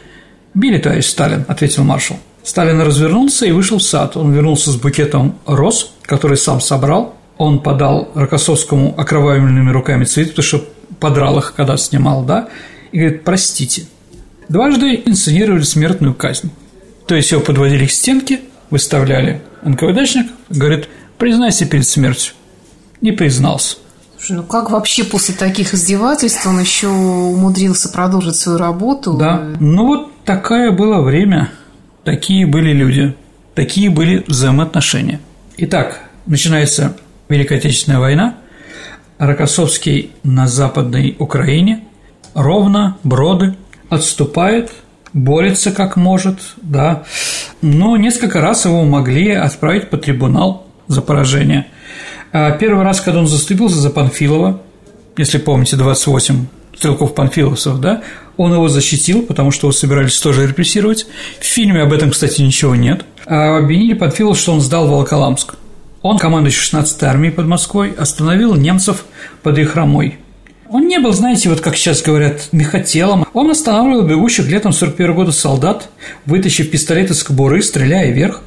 Били, 0.54 0.78
товарищ 0.78 1.06
Сталин, 1.06 1.46
ответил 1.48 1.84
маршал. 1.84 2.18
Сталин 2.50 2.82
развернулся 2.82 3.46
и 3.46 3.52
вышел 3.52 3.78
в 3.78 3.84
сад. 3.84 4.18
Он 4.18 4.34
вернулся 4.34 4.72
с 4.72 4.76
букетом 4.76 5.36
роз, 5.46 5.92
который 6.02 6.36
сам 6.36 6.60
собрал. 6.60 7.14
Он 7.38 7.60
подал 7.60 8.10
Рокоссовскому 8.16 8.96
окровавленными 8.98 9.70
руками 9.70 10.04
цветы, 10.04 10.32
потому 10.32 10.44
что 10.48 10.66
подрал 11.00 11.38
их, 11.38 11.54
когда 11.56 11.78
снимал, 11.78 12.24
да, 12.24 12.50
и 12.92 12.98
говорит, 12.98 13.24
простите. 13.24 13.86
Дважды 14.48 15.00
инсценировали 15.06 15.62
смертную 15.62 16.16
казнь. 16.16 16.50
То 17.06 17.14
есть 17.14 17.30
его 17.30 17.40
подводили 17.40 17.86
к 17.86 17.92
стенке, 17.92 18.40
выставляли 18.72 19.44
НКВДшников, 19.64 20.32
говорит, 20.50 20.90
признайся 21.20 21.68
перед 21.68 21.88
смертью. 21.88 22.34
Не 23.00 23.12
признался. 23.12 23.78
Слушай, 24.18 24.38
ну 24.38 24.44
как 24.44 24.72
вообще 24.72 25.04
после 25.04 25.36
таких 25.36 25.76
издевательств 25.76 26.48
он 26.48 26.60
еще 26.60 26.88
умудрился 26.88 27.90
продолжить 27.90 28.38
свою 28.38 28.58
работу? 28.58 29.14
Да, 29.14 29.50
ну 29.60 29.86
вот 29.86 30.24
такое 30.26 30.72
было 30.72 31.04
время. 31.04 31.52
Такие 32.10 32.48
были 32.48 32.74
люди, 32.74 33.14
такие 33.54 33.92
были 33.92 34.24
взаимоотношения. 34.26 35.20
Итак, 35.58 36.10
начинается 36.26 36.98
Великая 37.30 37.60
Отечественная 37.60 38.00
война, 38.00 38.38
Рокоссовский 39.20 40.10
на 40.24 40.48
Западной 40.48 41.16
Украине, 41.20 41.84
ровно, 42.34 42.98
броды, 43.04 43.58
отступает, 43.90 44.72
борется 45.14 45.72
как 45.72 45.98
может, 45.98 46.40
да, 46.64 47.04
но 47.62 47.96
несколько 47.96 48.42
раз 48.42 48.66
его 48.66 48.84
могли 48.86 49.30
отправить 49.30 49.92
по 49.92 49.98
трибунал 49.98 50.66
за 50.88 51.04
поражение. 51.04 51.68
А 52.34 52.50
первый 52.54 52.84
раз, 52.84 53.02
когда 53.02 53.20
он 53.20 53.28
заступился 53.28 53.78
за 53.78 53.92
Панфилова, 53.92 54.64
если 55.16 55.38
помните, 55.38 55.76
28 55.76 56.48
стрелков-панфиловцев, 56.80 57.80
да, 57.80 58.02
он 58.38 58.54
его 58.54 58.70
защитил, 58.70 59.22
потому 59.24 59.52
что 59.52 59.68
его 59.68 59.74
собирались 59.74 60.18
тоже 60.18 60.48
репрессировать. 60.48 61.08
В 61.40 61.44
фильме 61.44 61.82
об 61.82 61.92
этом, 61.92 62.12
кстати, 62.12 62.42
ничего 62.42 62.76
нет. 62.76 63.06
А 63.26 63.58
обвинили 63.58 63.94
Панфилова, 63.94 64.36
что 64.36 64.54
он 64.54 64.62
сдал 64.62 64.88
Волоколамск. 64.88 65.56
Он, 66.02 66.18
командующий 66.18 66.62
16-й 66.62 67.06
армией 67.06 67.34
под 67.34 67.48
Москвой, 67.48 67.94
остановил 67.98 68.56
немцев 68.56 69.04
под 69.44 69.58
их 69.58 69.72
хромой. 69.72 70.18
Он 70.70 70.88
не 70.88 71.00
был, 71.00 71.12
знаете, 71.12 71.50
вот 71.50 71.60
как 71.60 71.76
сейчас 71.76 72.02
говорят, 72.02 72.48
мехотелом. 72.54 73.26
Он 73.34 73.52
останавливал 73.52 74.04
бегущих 74.04 74.48
летом 74.48 74.72
41 74.72 75.14
года 75.16 75.32
солдат, 75.34 75.90
вытащив 76.26 76.72
пистолет 76.72 77.12
из 77.12 77.22
кобуры, 77.24 77.62
стреляя 77.62 78.12
вверх. 78.12 78.42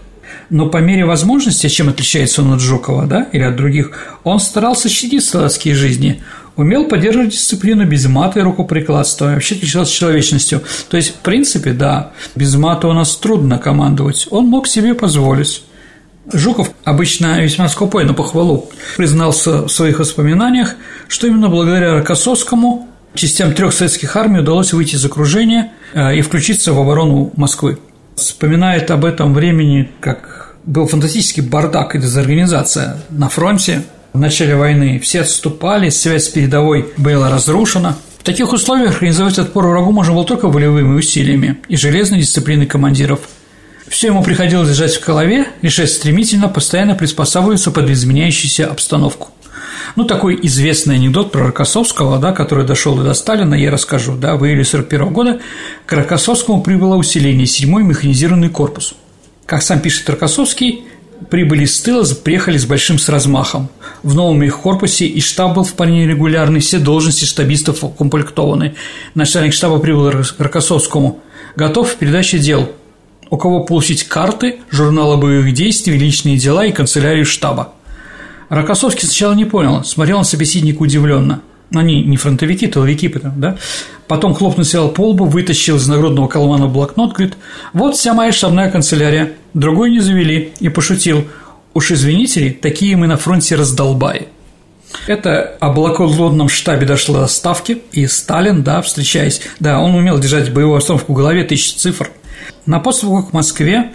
Но 0.49 0.69
по 0.69 0.79
мере 0.79 1.05
возможности, 1.05 1.69
чем 1.69 1.89
отличается 1.91 2.43
он 2.43 2.55
от 2.55 2.61
Жукова, 2.61 3.07
да, 3.07 3.29
или 3.33 3.43
от 3.43 3.57
других, 3.57 3.91
он 4.25 4.41
старался 4.41 4.89
щадить 4.89 5.25
солдатские 5.25 5.75
жизни– 5.75 6.23
умел 6.57 6.87
поддерживать 6.87 7.31
дисциплину 7.31 7.87
без 7.87 8.07
мата 8.07 8.41
и 8.41 8.43
рукоприкладства, 8.43 9.27
вообще 9.27 9.55
отличался 9.55 9.93
человечностью. 9.93 10.63
То 10.89 10.97
есть, 10.97 11.11
в 11.11 11.15
принципе, 11.17 11.73
да, 11.73 12.13
без 12.35 12.55
мата 12.55 12.89
у 12.89 12.93
нас 12.93 13.17
трудно 13.17 13.59
командовать, 13.59 14.27
он 14.31 14.47
мог 14.47 14.67
себе 14.67 14.95
позволить. 14.95 15.65
Жуков, 16.33 16.71
обычно 16.85 17.43
весьма 17.43 17.69
скупой 17.69 18.05
на 18.05 18.15
похвалу, 18.15 18.71
признался 18.97 19.63
в 19.63 19.69
своих 19.69 19.99
воспоминаниях, 19.99 20.77
что 21.09 21.27
именно 21.27 21.49
благодаря 21.49 21.95
Рокоссовскому 21.95 22.89
частям 23.15 23.55
трех 23.55 23.73
советских 23.73 24.15
армий 24.17 24.41
удалось 24.41 24.73
выйти 24.73 24.95
из 24.95 25.05
окружения 25.05 25.73
э, 25.95 26.17
и 26.17 26.21
включиться 26.23 26.73
в 26.73 26.79
оборону 26.79 27.33
Москвы. 27.37 27.79
Вспоминает 28.15 28.91
об 28.91 29.05
этом 29.05 29.35
времени, 29.35 29.91
как 30.01 30.55
был 30.65 30.87
фантастический 30.87 31.43
бардак 31.43 31.97
и 31.97 31.99
дезорганизация 31.99 32.99
на 33.11 33.29
фронте, 33.29 33.83
в 34.13 34.19
начале 34.19 34.57
войны 34.57 34.99
все 34.99 35.23
отступали, 35.23 35.89
связь 35.89 36.25
с 36.25 36.29
передовой 36.29 36.93
была 36.99 37.31
разрушена. 37.31 37.97
В 38.19 38.25
таких 38.25 38.53
условиях 38.53 38.97
организовать 38.97 39.39
отпор 39.39 39.67
врагу 39.67 39.91
можно 39.91 40.13
было 40.13 40.25
только 40.25 40.49
волевыми 40.49 40.97
усилиями 40.97 41.59
и 41.69 41.77
железной 41.77 42.21
дисциплиной 42.21 42.67
командиров. 42.67 43.21
Все 43.89 44.09
ему 44.09 44.23
приходилось 44.23 44.69
держать 44.69 44.95
в 44.95 45.05
голове, 45.05 45.47
решать 45.63 45.91
стремительно, 45.91 46.49
постоянно 46.49 46.95
приспосабливаться 46.95 47.71
под 47.71 47.91
изменяющуюся 47.91 48.67
обстановку. 48.67 49.31
Ну, 49.97 50.05
такой 50.05 50.39
известный 50.43 50.97
анекдот 50.97 51.33
про 51.33 51.47
Рокоссовского, 51.47 52.19
да, 52.19 52.33
который 52.33 52.67
дошел 52.67 52.95
до 52.95 53.13
Сталина, 53.15 53.55
я 53.55 53.71
расскажу. 53.71 54.17
Да, 54.17 54.37
в 54.37 54.45
июле 54.45 54.63
1941 54.63 55.13
года 55.13 55.41
к 55.87 55.93
Рокоссовскому 55.93 56.63
прибыло 56.63 56.97
усиление 56.97 57.47
7-й 57.47 57.83
механизированный 57.83 58.51
корпус. 58.51 58.95
Как 59.47 59.63
сам 59.63 59.81
пишет 59.81 60.09
Рокоссовский, 60.09 60.85
прибыли 61.31 61.65
с 61.65 61.81
тыла, 61.81 62.05
приехали 62.05 62.59
с 62.59 62.65
большим 62.65 62.99
с 62.99 63.09
размахом. 63.09 63.69
В 64.03 64.15
новом 64.15 64.43
их 64.43 64.59
корпусе 64.59 65.07
и 65.07 65.21
штаб 65.21 65.55
был 65.55 65.65
вполне 65.65 66.07
регулярный, 66.07 66.61
все 66.61 66.79
должности 66.79 67.25
штабистов 67.25 67.85
укомплектованы. 67.85 68.75
Начальник 69.15 69.53
штаба 69.53 69.79
прибыл 69.79 70.11
к 70.11 70.35
Рокоссовскому. 70.39 71.21
Готов 71.57 71.95
к 71.95 71.97
передаче 71.97 72.39
дел. 72.39 72.71
У 73.31 73.37
кого 73.37 73.65
получить 73.65 74.05
карты, 74.05 74.61
журналы 74.71 75.17
боевых 75.17 75.55
действий, 75.55 75.97
личные 75.97 76.37
дела 76.37 76.67
и 76.67 76.73
канцелярию 76.73 77.25
штаба. 77.25 77.73
Рокоссовский 78.49 79.07
сначала 79.07 79.33
не 79.33 79.47
понял, 79.47 79.83
смотрел 79.85 80.19
на 80.19 80.25
собеседника 80.25 80.83
удивленно. 80.83 81.41
Они 81.75 82.03
не 82.03 82.17
фронтовики, 82.17 82.67
тыловики, 82.67 83.09
потом, 83.09 83.41
да? 83.41 83.57
Потом 84.07 84.35
хлопнул 84.35 84.65
себя 84.65 84.83
по 84.89 85.11
лбу, 85.11 85.25
вытащил 85.25 85.77
из 85.77 85.89
нагрудного 85.89 86.29
кармана 86.29 86.67
блокнот, 86.67 87.13
говорит, 87.13 87.37
вот 87.73 87.97
вся 87.97 88.13
моя 88.15 88.33
штабная 88.33 88.71
канцелярия, 88.71 89.33
другой 89.55 89.91
не 89.91 90.01
завели, 90.01 90.53
и 90.61 90.69
пошутил, 90.69 91.25
уж 91.73 91.91
извините 91.91 92.41
ли, 92.41 92.51
такие 92.51 92.97
мы 92.97 93.07
на 93.07 93.17
фронте 93.17 93.55
раздолбаи. 93.55 94.29
Это 95.07 95.57
о 95.61 95.73
блокодлодном 95.73 96.49
штабе 96.49 96.87
дошло 96.87 97.21
до 97.21 97.27
ставки, 97.27 97.83
и 97.93 98.07
Сталин, 98.07 98.63
да, 98.63 98.83
встречаясь, 98.83 99.41
да, 99.59 99.81
он 99.81 99.95
умел 99.95 100.19
держать 100.19 100.53
боевую 100.53 100.77
обстановку 100.77 101.13
в 101.13 101.17
голове, 101.17 101.45
тысячи 101.45 101.75
цифр. 101.77 102.11
На 102.67 102.79
подступах 102.79 103.31
к 103.31 103.33
Москве 103.33 103.93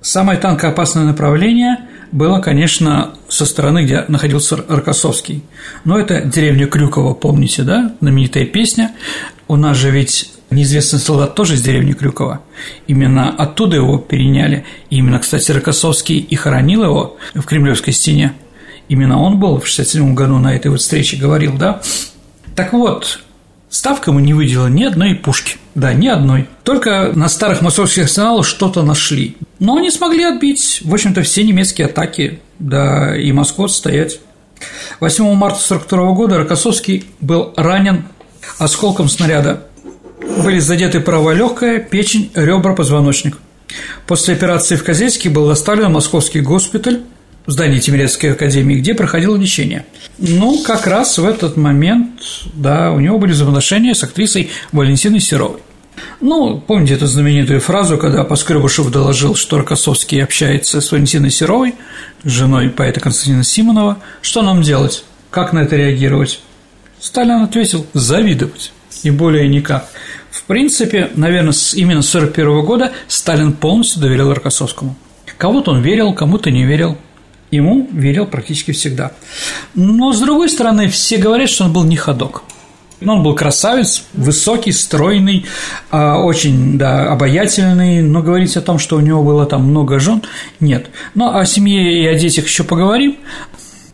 самое 0.00 0.38
танкоопасное 0.38 1.04
направление 1.04 1.78
было, 2.12 2.40
конечно, 2.40 3.14
со 3.28 3.46
стороны, 3.46 3.84
где 3.84 4.04
находился 4.08 4.56
Рокоссовский. 4.56 5.44
Но 5.84 5.98
это 5.98 6.22
деревня 6.22 6.66
Крюкова, 6.66 7.14
помните, 7.14 7.62
да? 7.62 7.94
Знаменитая 8.00 8.46
песня. 8.46 8.92
У 9.48 9.56
нас 9.56 9.76
же 9.76 9.90
ведь 9.90 10.30
неизвестный 10.50 10.98
солдат 10.98 11.34
тоже 11.34 11.54
из 11.54 11.62
деревни 11.62 11.92
Крюкова. 11.92 12.42
Именно 12.86 13.30
оттуда 13.30 13.76
его 13.76 13.98
переняли. 13.98 14.64
И 14.90 14.96
именно, 14.96 15.18
кстати, 15.18 15.52
Рокоссовский 15.52 16.18
и 16.18 16.34
хоронил 16.34 16.84
его 16.84 17.16
в 17.34 17.42
Кремлевской 17.42 17.92
стене. 17.92 18.34
Именно 18.88 19.22
он 19.22 19.38
был 19.38 19.60
в 19.60 19.66
67 19.66 20.14
году 20.14 20.38
на 20.38 20.54
этой 20.54 20.70
вот 20.70 20.80
встрече, 20.80 21.16
говорил, 21.16 21.56
да? 21.56 21.80
Так 22.56 22.72
вот, 22.72 23.20
Ставка 23.70 24.10
ему 24.10 24.18
не 24.18 24.34
выделила 24.34 24.66
ни 24.66 24.82
одной 24.82 25.14
пушки. 25.14 25.56
Да, 25.74 25.92
ни 25.92 26.08
одной. 26.08 26.48
Только 26.64 27.12
на 27.14 27.28
старых 27.28 27.62
московских 27.62 28.04
арсеналах 28.04 28.46
что-то 28.46 28.82
нашли. 28.82 29.36
Но 29.58 29.76
они 29.76 29.90
смогли 29.90 30.24
отбить, 30.24 30.80
в 30.84 30.92
общем-то, 30.92 31.22
все 31.22 31.44
немецкие 31.44 31.86
атаки, 31.86 32.40
да 32.58 33.16
и 33.16 33.30
Москву 33.32 33.68
стоять. 33.68 34.20
8 34.98 35.24
марта 35.34 35.58
1942 35.64 36.12
года 36.12 36.38
Рокоссовский 36.38 37.04
был 37.20 37.52
ранен 37.56 38.04
осколком 38.58 39.08
снаряда. 39.08 39.66
Были 40.44 40.58
задеты 40.58 41.00
правая 41.00 41.34
легкая, 41.36 41.78
печень, 41.78 42.30
ребра, 42.34 42.74
позвоночник. 42.74 43.38
После 44.06 44.34
операции 44.34 44.76
в 44.76 44.84
Козельске 44.84 45.30
был 45.30 45.46
доставлен 45.48 45.86
в 45.86 45.92
московский 45.92 46.40
госпиталь, 46.40 47.02
в 47.46 47.52
здании 47.52 47.78
Тимирязевской 47.78 48.32
академии, 48.32 48.76
где 48.76 48.94
проходило 48.94 49.36
лечение. 49.36 49.86
Ну, 50.18 50.62
как 50.62 50.86
раз 50.86 51.18
в 51.18 51.24
этот 51.24 51.56
момент, 51.56 52.20
да, 52.54 52.92
у 52.92 53.00
него 53.00 53.18
были 53.18 53.32
взаимоотношения 53.32 53.94
с 53.94 54.02
актрисой 54.02 54.50
Валентиной 54.72 55.20
Серовой. 55.20 55.60
Ну, 56.20 56.60
помните 56.60 56.94
эту 56.94 57.06
знаменитую 57.06 57.60
фразу, 57.60 57.98
когда 57.98 58.24
Поскребышев 58.24 58.90
доложил, 58.90 59.34
что 59.34 59.58
Рокоссовский 59.58 60.22
общается 60.22 60.80
с 60.80 60.92
Валентиной 60.92 61.30
Серовой, 61.30 61.74
женой 62.24 62.68
поэта 62.70 63.00
Константина 63.00 63.44
Симонова. 63.44 63.98
Что 64.22 64.42
нам 64.42 64.62
делать? 64.62 65.04
Как 65.30 65.52
на 65.52 65.60
это 65.60 65.76
реагировать? 65.76 66.40
Сталин 67.00 67.42
ответил– 67.42 67.86
завидовать. 67.92 68.72
И 69.02 69.10
более 69.10 69.48
никак. 69.48 69.88
В 70.30 70.42
принципе, 70.44 71.10
наверное, 71.14 71.54
именно 71.74 72.02
с 72.02 72.14
1941 72.14 72.64
года 72.64 72.92
Сталин 73.08 73.52
полностью 73.52 74.02
доверял 74.02 74.32
Рокоссовскому. 74.32 74.96
Кого-то 75.38 75.70
он 75.70 75.80
верил, 75.80 76.12
кому-то 76.12 76.50
не 76.50 76.64
верил– 76.64 76.98
ему 77.50 77.88
верил 77.92 78.26
практически 78.26 78.72
всегда. 78.72 79.12
Но, 79.74 80.12
с 80.12 80.20
другой 80.20 80.48
стороны, 80.48 80.88
все 80.88 81.16
говорят, 81.16 81.48
что 81.48 81.64
он 81.64 81.72
был 81.72 81.84
не 81.84 81.96
ходок. 81.96 82.42
Он 83.04 83.22
был 83.22 83.34
красавец, 83.34 84.04
высокий, 84.12 84.72
стройный, 84.72 85.46
а, 85.90 86.18
очень 86.18 86.76
да, 86.76 87.10
обаятельный, 87.10 88.02
но 88.02 88.22
говорить 88.22 88.56
о 88.58 88.60
том, 88.60 88.78
что 88.78 88.96
у 88.96 89.00
него 89.00 89.22
было 89.24 89.46
там 89.46 89.64
много 89.64 89.98
жен, 89.98 90.22
нет. 90.60 90.90
Но 91.14 91.34
о 91.34 91.46
семье 91.46 92.02
и 92.02 92.06
о 92.06 92.14
детях 92.14 92.44
еще 92.44 92.62
поговорим. 92.62 93.16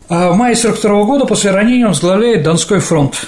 А 0.09 0.31
в 0.31 0.35
мае 0.35 0.55
42 0.55 1.03
года 1.05 1.25
после 1.25 1.51
ранения 1.51 1.85
он 1.85 1.91
возглавляет 1.91 2.43
Донской 2.43 2.79
фронт. 2.79 3.27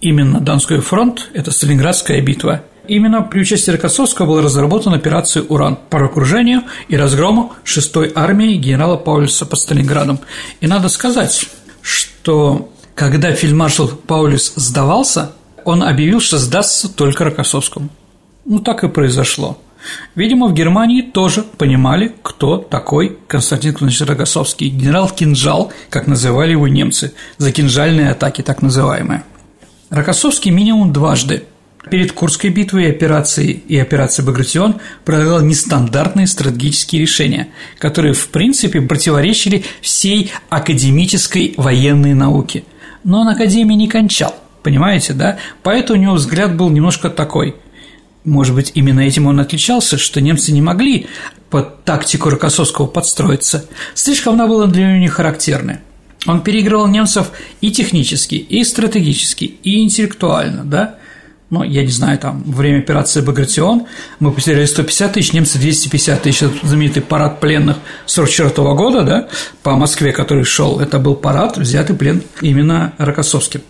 Именно 0.00 0.40
Донской 0.40 0.80
фронт– 0.80 1.28
это 1.34 1.50
Сталинградская 1.50 2.20
битва– 2.20 2.62
Именно 2.88 3.22
при 3.22 3.40
участии 3.40 3.70
Рокоссовского 3.70 4.26
была 4.26 4.42
разработана 4.42 4.96
операция 4.96 5.42
«Уран» 5.42 5.78
по 5.90 6.04
окружению 6.04 6.62
и 6.88 6.96
разгрому 6.96 7.52
6-й 7.64 8.12
армии 8.14 8.54
генерала 8.54 8.96
Паулюса 8.96 9.46
под 9.46 9.58
Сталинградом. 9.58 10.20
И 10.60 10.66
надо 10.66 10.88
сказать, 10.88 11.48
что 11.82 12.70
когда 12.94 13.32
фельдмаршал 13.32 13.88
Паулюс 13.88 14.52
сдавался, 14.56 15.32
он 15.64 15.82
объявил, 15.82 16.20
что 16.20 16.38
сдастся 16.38 16.88
только 16.88 17.24
Рокоссовскому. 17.24 17.88
Ну, 18.44 18.60
так 18.60 18.84
и 18.84 18.88
произошло. 18.88 19.58
Видимо, 20.14 20.48
в 20.48 20.54
Германии 20.54 21.02
тоже 21.02 21.42
понимали, 21.42 22.14
кто 22.22 22.58
такой 22.58 23.18
Константин 23.28 23.74
Кузьмич 23.74 24.00
Рокоссовский, 24.00 24.68
генерал 24.68 25.10
Кинжал, 25.10 25.72
как 25.90 26.06
называли 26.06 26.52
его 26.52 26.68
немцы, 26.68 27.12
за 27.38 27.52
кинжальные 27.52 28.10
атаки 28.10 28.42
так 28.42 28.62
называемые. 28.62 29.24
Рокоссовский 29.90 30.50
минимум 30.50 30.92
дважды 30.92 31.44
Перед 31.90 32.10
Курской 32.10 32.50
битвой 32.50 32.86
и 32.86 32.90
операцией 32.90 33.62
и 33.68 33.78
операцией 33.78 34.26
«Багратион» 34.26 34.80
предлагал 35.04 35.40
нестандартные 35.40 36.26
стратегические 36.26 37.00
решения, 37.00 37.48
которые, 37.78 38.12
в 38.12 38.28
принципе, 38.30 38.80
противоречили 38.80 39.64
всей 39.80 40.32
академической 40.48 41.54
военной 41.56 42.14
науке. 42.14 42.64
Но 43.04 43.20
он 43.20 43.28
академии 43.28 43.74
не 43.74 43.86
кончал, 43.86 44.34
понимаете, 44.64 45.12
да? 45.12 45.38
Поэтому 45.62 46.00
у 46.00 46.02
него 46.02 46.14
взгляд 46.14 46.56
был 46.56 46.70
немножко 46.70 47.08
такой. 47.08 47.54
Может 48.24 48.56
быть, 48.56 48.72
именно 48.74 49.00
этим 49.00 49.28
он 49.28 49.38
отличался, 49.38 49.96
что 49.96 50.20
немцы 50.20 50.50
не 50.50 50.60
могли 50.60 51.06
под 51.50 51.84
тактику 51.84 52.30
Рокоссовского 52.30 52.88
подстроиться. 52.88 53.64
Слишком 53.94 54.34
она 54.34 54.48
была 54.48 54.66
для 54.66 54.86
него 54.86 54.98
не. 54.98 55.82
Он 56.26 56.40
переигрывал 56.40 56.88
немцев 56.88 57.30
и 57.60 57.70
технически, 57.70 58.34
и 58.34 58.64
стратегически, 58.64 59.44
и 59.62 59.84
интеллектуально, 59.84 60.64
да? 60.64 60.96
Ну, 61.48 61.62
я 61.62 61.82
не 61.82 61.90
знаю, 61.90 62.18
там, 62.18 62.42
время 62.44 62.78
операции 62.78 63.20
«Багратион» 63.20 63.86
мы 64.18 64.32
потеряли 64.32 64.64
150 64.64 65.12
тысяч, 65.12 65.32
немцы 65.32 65.58
250 65.58 66.22
тысяч, 66.22 66.48
знаменитый 66.62 67.02
парад 67.02 67.38
пленных 67.38 67.76
44 68.06 68.74
года, 68.74 69.02
да, 69.02 69.28
по 69.62 69.76
Москве, 69.76 70.12
который 70.12 70.44
шел, 70.44 70.80
это 70.80 70.98
был 70.98 71.14
парад, 71.14 71.56
взятый 71.56 71.94
плен 71.94 72.22
именно 72.40 72.94
Рокоссовским. 72.98 73.60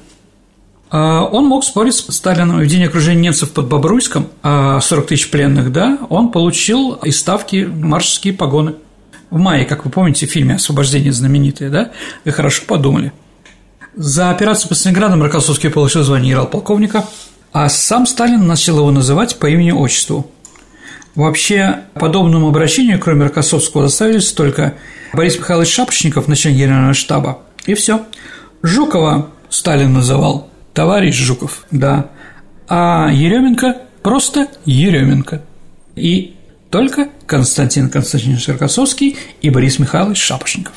А 0.89 1.25
он 1.25 1.47
мог 1.47 1.65
спорить 1.65 1.95
с 1.95 2.11
Сталином 2.15 2.61
в 2.61 2.67
день 2.67 2.85
окружения 2.85 3.21
немцев 3.21 3.51
под 3.51 3.69
Бобруйском, 3.69 4.29
а 4.43 4.81
40 4.81 5.09
тысяч 5.09 5.31
пленных, 5.31 5.71
да, 5.71 5.99
он 6.09 6.31
получил 6.31 6.95
из 6.95 7.19
ставки 7.19 7.69
маршальские 7.71 8.33
погоны. 8.33 8.75
В 9.29 9.39
мае, 9.39 9.67
как 9.67 9.85
вы 9.85 9.91
помните, 9.91 10.27
в 10.27 10.31
фильме 10.31 10.55
«Освобождение» 10.55 11.13
знаменитое, 11.13 11.69
да, 11.69 11.91
вы 12.25 12.33
хорошо 12.33 12.63
подумали. 12.67 13.13
За 13.97 14.31
операцию 14.31 14.69
по 14.71 14.75
Сталинградам 14.75 15.23
Рокоссовский 15.23 15.69
получил 15.69 16.05
звание 16.05 16.29
генерал-полковника– 16.29 17.05
а 17.53 17.69
сам 17.69 18.07
Сталин 18.07 18.47
начал 18.47 18.79
его 18.79 18.91
называть 18.91 19.37
по 19.39 19.47
имени-отчеству. 19.47 20.31
Вообще, 21.15 21.85
подобному 21.95 22.49
обращению, 22.49 23.01
кроме 23.01 23.25
Рокоссовского, 23.25 23.85
доставились 23.85 24.33
только 24.33 24.75
Борис 25.15 25.39
Михайлович 25.39 25.73
Шапошников, 25.73 26.29
начальник 26.29 26.59
генерального 26.59 26.95
штаба, 26.95 27.39
и 27.65 27.75
все. 27.75 28.05
Жукова 28.63 29.31
Сталин 29.49 29.93
называл 29.93 30.51
товарищ 30.75 31.15
Жуков, 31.15 31.65
да, 31.71 32.11
а 32.69 33.09
Еременко 33.11 33.77
просто 34.03 34.49
Еременко. 34.67 35.43
И 35.95 36.37
только 36.71 37.09
Константин 37.27 37.89
Константинович 37.89 38.49
Рокоссовский 38.49 39.17
и 39.41 39.51
Борис 39.51 39.79
Михайлович 39.79 40.19
Шапошников. 40.19 40.75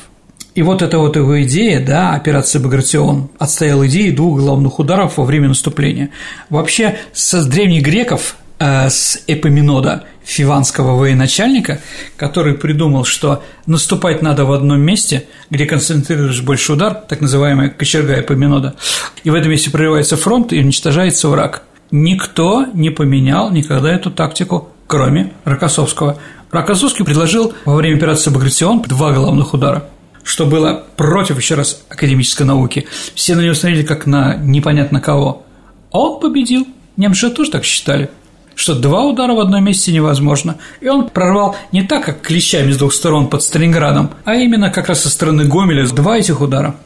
И 0.54 0.62
вот 0.62 0.82
эта 0.82 0.98
вот 0.98 1.14
его 1.16 1.42
идея, 1.42 1.84
да, 1.84 2.12
операция 2.12 2.60
«Багратион» 2.60 3.30
отстояла 3.38 3.86
идеи 3.86 4.10
двух 4.10 4.40
главных 4.40 4.78
ударов 4.80 5.16
во 5.16 5.24
время 5.24 5.48
наступления. 5.48 6.10
Вообще, 6.48 6.98
с 7.12 7.44
древних 7.46 7.82
греков, 7.82 8.36
э, 8.58 8.88
с 8.90 9.22
Эпоминода, 9.28 10.04
фиванского 10.24 10.96
военачальника, 10.96 11.80
который 12.16 12.54
придумал, 12.54 13.04
что 13.04 13.44
наступать 13.66 14.22
надо 14.22 14.44
в 14.44 14.52
одном 14.52 14.80
месте, 14.80 15.26
где 15.50 15.66
концентрируешь 15.66 16.42
больше 16.42 16.72
удар, 16.72 16.94
так 16.94 17.20
называемая 17.20 17.68
кочерга 17.70 18.18
Эпоминода, 18.18 18.74
и 19.22 19.30
в 19.30 19.34
этом 19.34 19.52
месте 19.52 19.70
прорывается 19.70 20.16
фронт 20.16 20.52
и 20.52 20.58
уничтожается 20.58 21.28
враг. 21.28 21.62
Никто 21.92 22.66
не 22.74 22.90
поменял 22.90 23.50
никогда 23.50 23.92
эту 23.92 24.10
тактику, 24.10 24.68
кроме 24.86 25.32
Рокоссовского. 25.44 26.18
Рокоссовский 26.50 27.04
предложил 27.04 27.52
во 27.64 27.76
время 27.76 27.96
операции 27.96 28.30
«Багратион» 28.30 28.82
два 28.82 29.12
главных 29.12 29.54
удара– 29.54 29.88
что 30.30 30.46
было 30.46 30.84
против, 30.96 31.38
еще 31.38 31.56
раз, 31.56 31.82
академической 31.88 32.44
науки. 32.44 32.86
Все 33.16 33.34
на 33.34 33.40
него 33.40 33.54
смотрели 33.54 33.82
как 33.82 34.06
на 34.06 34.36
непонятно 34.36 35.00
кого. 35.00 35.42
А 35.90 35.98
он 35.98 36.20
победил. 36.20 36.68
Немцы 36.96 37.30
тоже 37.30 37.50
так 37.50 37.64
считали 37.64 38.10
что 38.56 38.74
два 38.74 39.04
удара 39.04 39.32
в 39.32 39.40
одном 39.40 39.64
месте 39.64 39.90
невозможно. 39.90 40.56
И 40.82 40.88
он 40.88 41.08
прорвал 41.08 41.56
не 41.72 41.82
так, 41.82 42.04
как 42.04 42.20
клещами 42.20 42.72
с 42.72 42.76
двух 42.76 42.92
сторон 42.92 43.28
под 43.28 43.42
Сталинградом, 43.42 44.10
а 44.26 44.34
именно 44.34 44.68
как 44.68 44.88
раз 44.88 45.00
со 45.02 45.08
стороны 45.08 45.46
Гомеля 45.46 45.86
два 45.86 46.18
этих 46.18 46.42
удара. 46.42 46.76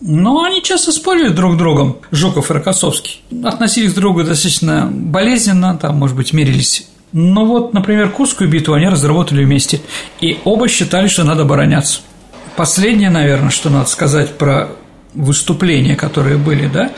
Но 0.00 0.44
они 0.44 0.62
часто 0.62 0.92
спорили 0.92 1.30
друг 1.30 1.54
с 1.54 1.58
другом, 1.58 1.96
Жуков 2.12 2.50
и 2.50 2.54
Рокоссовский. 2.54 3.20
Относились 3.42 3.94
друг 3.94 4.14
к 4.14 4.18
другу 4.18 4.28
достаточно 4.28 4.88
болезненно, 4.92 5.76
там, 5.76 5.96
может 5.96 6.16
быть, 6.16 6.32
мерились. 6.32 6.86
Но 7.10 7.44
вот, 7.44 7.74
например, 7.74 8.10
Курскую 8.10 8.48
битву 8.48 8.74
они 8.74 8.88
разработали 8.88 9.44
вместе, 9.44 9.80
и 10.20 10.38
оба 10.44 10.68
считали, 10.68 11.08
что 11.08 11.24
надо 11.24 11.42
обороняться. 11.42 12.00
Последнее, 12.56 13.10
наверное, 13.10 13.50
что 13.50 13.68
надо 13.68 13.88
сказать 13.88 14.38
про 14.38 14.68
выступления, 15.14 15.96
которые 15.96 16.36
были, 16.36 16.68
да, 16.68 16.92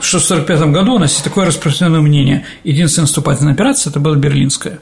что 0.00 0.18
в 0.18 0.24
1945 0.24 0.72
году 0.72 0.94
у 0.94 0.98
нас 0.98 1.12
есть 1.12 1.24
такое 1.24 1.46
распространенное 1.46 2.00
мнение. 2.00 2.44
Единственная 2.64 3.04
наступательная 3.04 3.52
операция– 3.54 3.90
это 3.90 4.00
была 4.00 4.16
Берлинская, 4.16 4.80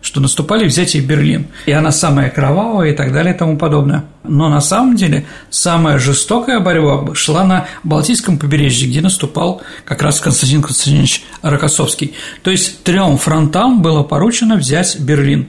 что 0.00 0.20
наступали 0.20 0.66
взятие 0.66 1.02
Берлин, 1.02 1.48
и 1.66 1.72
она 1.72 1.90
самая 1.90 2.30
кровавая 2.30 2.92
и 2.92 2.96
так 2.96 3.12
далее 3.12 3.34
и 3.34 3.38
тому 3.38 3.58
подобное– 3.58 4.04
Но 4.24 4.48
на 4.48 4.60
самом 4.60 4.96
деле 4.96 5.26
самая 5.50 5.98
жестокая 5.98 6.60
борьба 6.60 7.14
шла 7.14 7.44
на 7.44 7.66
Балтийском 7.82 8.38
побережье, 8.38 8.88
где 8.88 9.00
наступал 9.00 9.62
как 9.84 10.02
раз 10.02 10.20
Константин 10.20 10.62
Константинович 10.62 11.24
Рокоссовский. 11.42 12.14
То 12.42 12.50
есть 12.50 12.84
трем 12.84 13.16
фронтам 13.16 13.80
было 13.82 14.02
поручено 14.02 14.56
взять 14.56 14.98
Берлин 15.00 15.48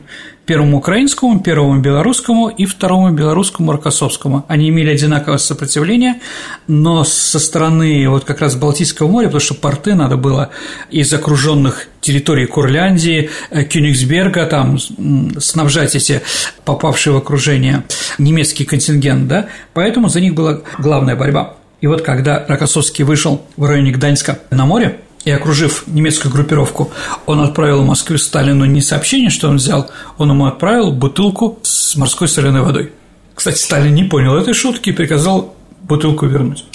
первому 0.49 0.77
украинскому, 0.77 1.41
первому 1.41 1.79
белорусскому 1.79 2.49
и 2.49 2.65
второму 2.65 3.12
белорусскому 3.12 3.71
Рокоссовскому. 3.71 4.45
Они 4.47 4.69
имели 4.69 4.89
одинаковое 4.89 5.38
сопротивление, 5.38 6.21
но 6.67 7.03
со 7.03 7.38
стороны 7.38 8.09
вот 8.09 8.23
как 8.23 8.41
раз 8.41 8.55
Балтийского 8.55 9.07
моря, 9.07 9.27
потому 9.27 9.41
что 9.41 9.53
порты 9.53 9.93
надо 9.93 10.17
было 10.17 10.49
из 10.89 11.13
окруженных 11.13 11.88
территорий 12.01 12.47
Курляндии, 12.47 13.29
э, 13.51 13.63
Кёнигсберга, 13.63 14.47
там 14.47 14.79
снабжать 15.39 15.95
эти 15.95 16.23
попавшие 16.65 17.13
в 17.13 17.17
окружение 17.17 17.83
немецкий 18.17 18.65
контингент, 18.65 19.27
да, 19.27 19.49
поэтому 19.75 20.09
за 20.09 20.19
них 20.19 20.33
была 20.33 20.62
главная 20.79 21.15
борьба. 21.15 21.57
И 21.79 21.85
вот 21.85 22.01
когда 22.01 22.43
Рокоссовский 22.47 23.05
вышел 23.05 23.45
в 23.55 23.65
районе 23.65 23.91
Гданьска 23.91 24.39
на 24.49 24.65
море, 24.65 24.99
и 25.25 25.32
окружив 25.32 25.84
немецкую 25.88 26.32
группировку, 26.32 26.91
он 27.25 27.41
отправил 27.41 27.84
в 27.84 27.86
Москву 27.86 28.17
Сталину 28.17 28.65
не 28.65 28.82
сообщение, 28.82 29.29
что 29.29 29.49
он 29.49 29.58
взял, 29.58 29.89
он 30.17 30.29
ему 30.29 30.45
отправил 30.45 30.91
бутылку 30.91 31.60
с 31.62 31.95
морской 31.95 32.27
соленой 32.27 32.62
водой. 32.62 32.93
Кстати, 33.36 33.58
Сталин 33.58 33.93
не 33.93 34.03
понял 34.03 34.36
этой 34.36 34.53
шутки 34.53 34.89
и 34.89 34.93
приказал 34.93 35.55
бутылку 35.82 36.25
вернуть. 36.25 36.65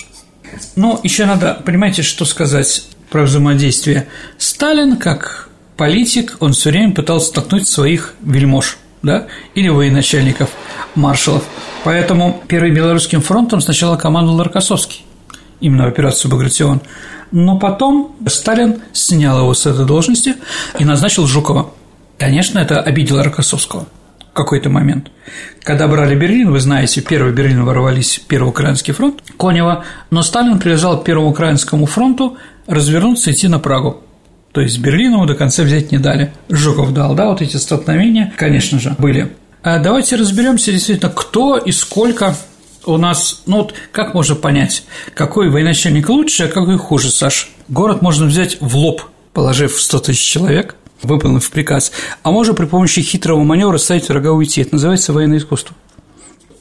Но 0.76 1.00
еще 1.02 1.26
надо, 1.26 1.60
понимаете, 1.64 2.02
что 2.02 2.24
сказать 2.24 2.86
про 3.10 3.24
взаимодействие. 3.24 4.08
Сталин, 4.38 4.96
как 4.96 5.48
политик, 5.76 6.36
он 6.40 6.52
все 6.52 6.70
время 6.70 6.94
пытался 6.94 7.28
столкнуть 7.28 7.68
своих 7.68 8.14
вельмож, 8.20 8.78
да, 9.02 9.26
или 9.54 9.68
военачальников, 9.68 10.50
маршалов. 10.94 11.44
Поэтому 11.84 12.42
Первым 12.48 12.74
Белорусским 12.74 13.20
фронтом 13.20 13.60
сначала 13.60 13.96
командовал 13.96 14.42
Рокоссовский, 14.42 15.04
именно 15.60 15.84
в 15.84 15.88
операцию 15.88 16.30
«Багратион», 16.30 16.80
но 17.34 17.58
потом 17.58 18.14
Сталин 18.26 18.80
снял 18.92 19.40
его 19.40 19.54
с 19.54 19.66
этой 19.66 19.84
должности 19.84 20.36
и 20.78 20.84
назначил 20.84 21.26
Жукова. 21.26 21.70
Конечно, 22.16 22.60
это 22.60 22.80
обидело 22.80 23.24
Рокоссовского 23.24 23.86
какой-то 24.32 24.70
момент. 24.70 25.10
Когда 25.62 25.88
брали 25.88 26.14
Берлин, 26.14 26.52
вы 26.52 26.60
знаете, 26.60 27.00
первый 27.00 27.32
Берлин 27.32 27.64
ворвались 27.64 28.20
Первый 28.28 28.50
Украинский 28.50 28.92
фронт 28.92 29.20
Конева, 29.36 29.84
но 30.10 30.22
Сталин 30.22 30.60
приезжал 30.60 31.02
Первому 31.02 31.30
Украинскому 31.30 31.86
фронту 31.86 32.36
развернуться 32.68 33.30
и 33.30 33.32
идти 33.32 33.48
на 33.48 33.58
Прагу. 33.58 34.02
То 34.52 34.60
есть 34.60 34.78
Берлин 34.78 35.14
ему 35.14 35.26
до 35.26 35.34
конца 35.34 35.64
взять 35.64 35.90
не 35.90 35.98
дали. 35.98 36.32
Жуков 36.48 36.94
дал, 36.94 37.16
да, 37.16 37.26
вот 37.28 37.42
эти 37.42 37.56
столкновения, 37.56 38.32
конечно 38.36 38.78
же, 38.78 38.94
были. 38.96 39.32
А 39.64 39.80
давайте 39.80 40.14
разберемся 40.14 40.70
действительно, 40.70 41.10
кто 41.10 41.56
и 41.56 41.72
сколько 41.72 42.36
у 42.86 42.96
нас, 42.96 43.42
ну 43.46 43.58
вот 43.58 43.74
как 43.92 44.14
можно 44.14 44.34
понять, 44.34 44.84
какой 45.14 45.50
военачальник 45.50 46.08
лучше, 46.08 46.44
а 46.44 46.48
какой 46.48 46.76
хуже, 46.78 47.10
Саш? 47.10 47.50
Город 47.68 48.02
можно 48.02 48.26
взять 48.26 48.58
в 48.60 48.76
лоб, 48.76 49.02
положив 49.32 49.80
100 49.80 49.98
тысяч 50.00 50.20
человек, 50.20 50.76
выполнив 51.02 51.48
приказ, 51.50 51.92
а 52.22 52.30
можно 52.30 52.54
при 52.54 52.66
помощи 52.66 53.02
хитрого 53.02 53.42
маневра 53.42 53.78
ставить 53.78 54.08
врага 54.08 54.32
уйти. 54.32 54.62
Это 54.62 54.74
называется 54.74 55.12
военное 55.12 55.38
искусство. 55.38 55.76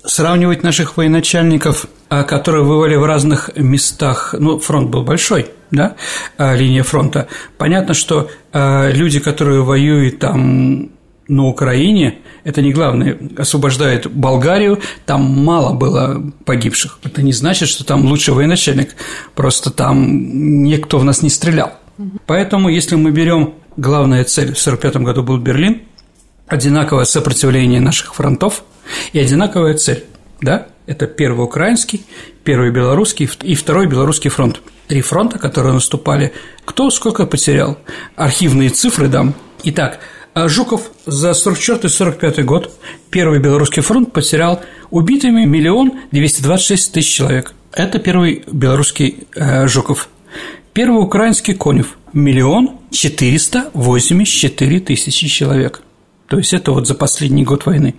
Сравнивать 0.06 0.64
наших 0.64 0.98
военачальников, 0.98 1.86
а, 2.10 2.24
которые 2.24 2.66
воевали 2.66 2.96
в 2.96 3.06
разных 3.06 3.52
местах, 3.56 4.36
ну, 4.38 4.60
фронт 4.60 4.90
был 4.90 5.04
большой, 5.04 5.48
да, 5.72 5.96
а, 6.38 6.56
линия 6.56 6.84
фронта. 6.84 7.28
Понятно, 7.58 7.94
что 7.94 8.30
а, 8.52 8.90
люди, 8.90 9.20
которые 9.22 9.62
воюют 9.62 10.20
там 10.20 10.90
на 11.28 11.46
Украине, 11.46 12.20
это 12.44 12.62
не 12.62 12.74
главное, 12.74 13.18
освобождает 13.38 14.12
Болгарию, 14.12 14.80
там 15.06 15.22
мало 15.22 15.74
было 15.74 16.32
погибших. 16.46 17.00
Это 17.04 17.22
не 17.22 17.34
значит, 17.34 17.70
что 17.70 17.86
там 17.86 18.06
лучший 18.06 18.34
военачальник, 18.34 18.96
просто 19.36 19.72
там 19.72 20.64
никто 20.64 21.00
в 21.00 21.04
нас 21.04 21.22
не 21.22 21.30
стрелял. 21.30 21.74
Поэтому, 22.26 22.70
если 22.70 22.96
мы 22.96 23.12
берем 23.12 23.54
главная 23.78 24.24
цель 24.24 24.54
в 24.54 24.60
1945 24.60 24.98
году 25.04 25.24
был 25.24 25.38
Берлин, 25.38 25.82
одинаковое 26.48 27.06
сопротивление 27.06 27.80
наших 27.80 28.16
фронтов 28.16 28.64
и 29.14 29.20
одинаковая 29.20 29.76
цель, 29.76 30.04
да, 30.42 30.68
это 30.86 31.08
первый 31.08 31.46
украинский, 31.46 32.06
первый 32.44 32.72
белорусский 32.72 33.30
и 33.44 33.56
второй 33.56 33.88
белорусский 33.88 34.30
фронт. 34.30 34.62
Три 34.88 35.02
фронта, 35.02 35.40
которые 35.40 35.74
наступали, 35.74 36.34
кто 36.66 36.90
сколько 36.90 37.26
потерял. 37.26 37.78
Архивные 38.18 38.70
цифры 38.70 39.08
дам. 39.08 39.34
Итак, 39.64 40.00
а 40.34 40.48
Жуков 40.48 40.92
за 41.06 41.32
44-45 41.32 42.44
год 42.44 42.72
Первый 43.10 43.40
Белорусский 43.40 43.82
фронт 43.82 44.12
потерял 44.12 44.62
убитыми 44.90 45.46
миллион 45.46 45.94
двести 46.12 46.42
двадцать 46.42 46.68
шесть 46.68 46.94
тысяч 46.94 47.14
человек. 47.14 47.54
Это 47.72 48.00
первый 48.00 48.44
белорусский 48.52 49.28
э, 49.36 49.68
Жуков. 49.68 50.10
Первый 50.74 51.04
украинский 51.04 51.54
Конев– 51.54 51.98
миллион 52.14 52.80
четыреста 52.90 53.70
восемьдесят 53.74 54.34
четыре 54.34 54.80
тысячи 54.80 55.28
человек. 55.28 55.82
То 56.28 56.38
есть 56.38 56.54
это 56.54 56.72
вот 56.72 56.88
за 56.88 56.96
последний 56.96 57.44
год 57.44 57.66
войны. 57.68 57.96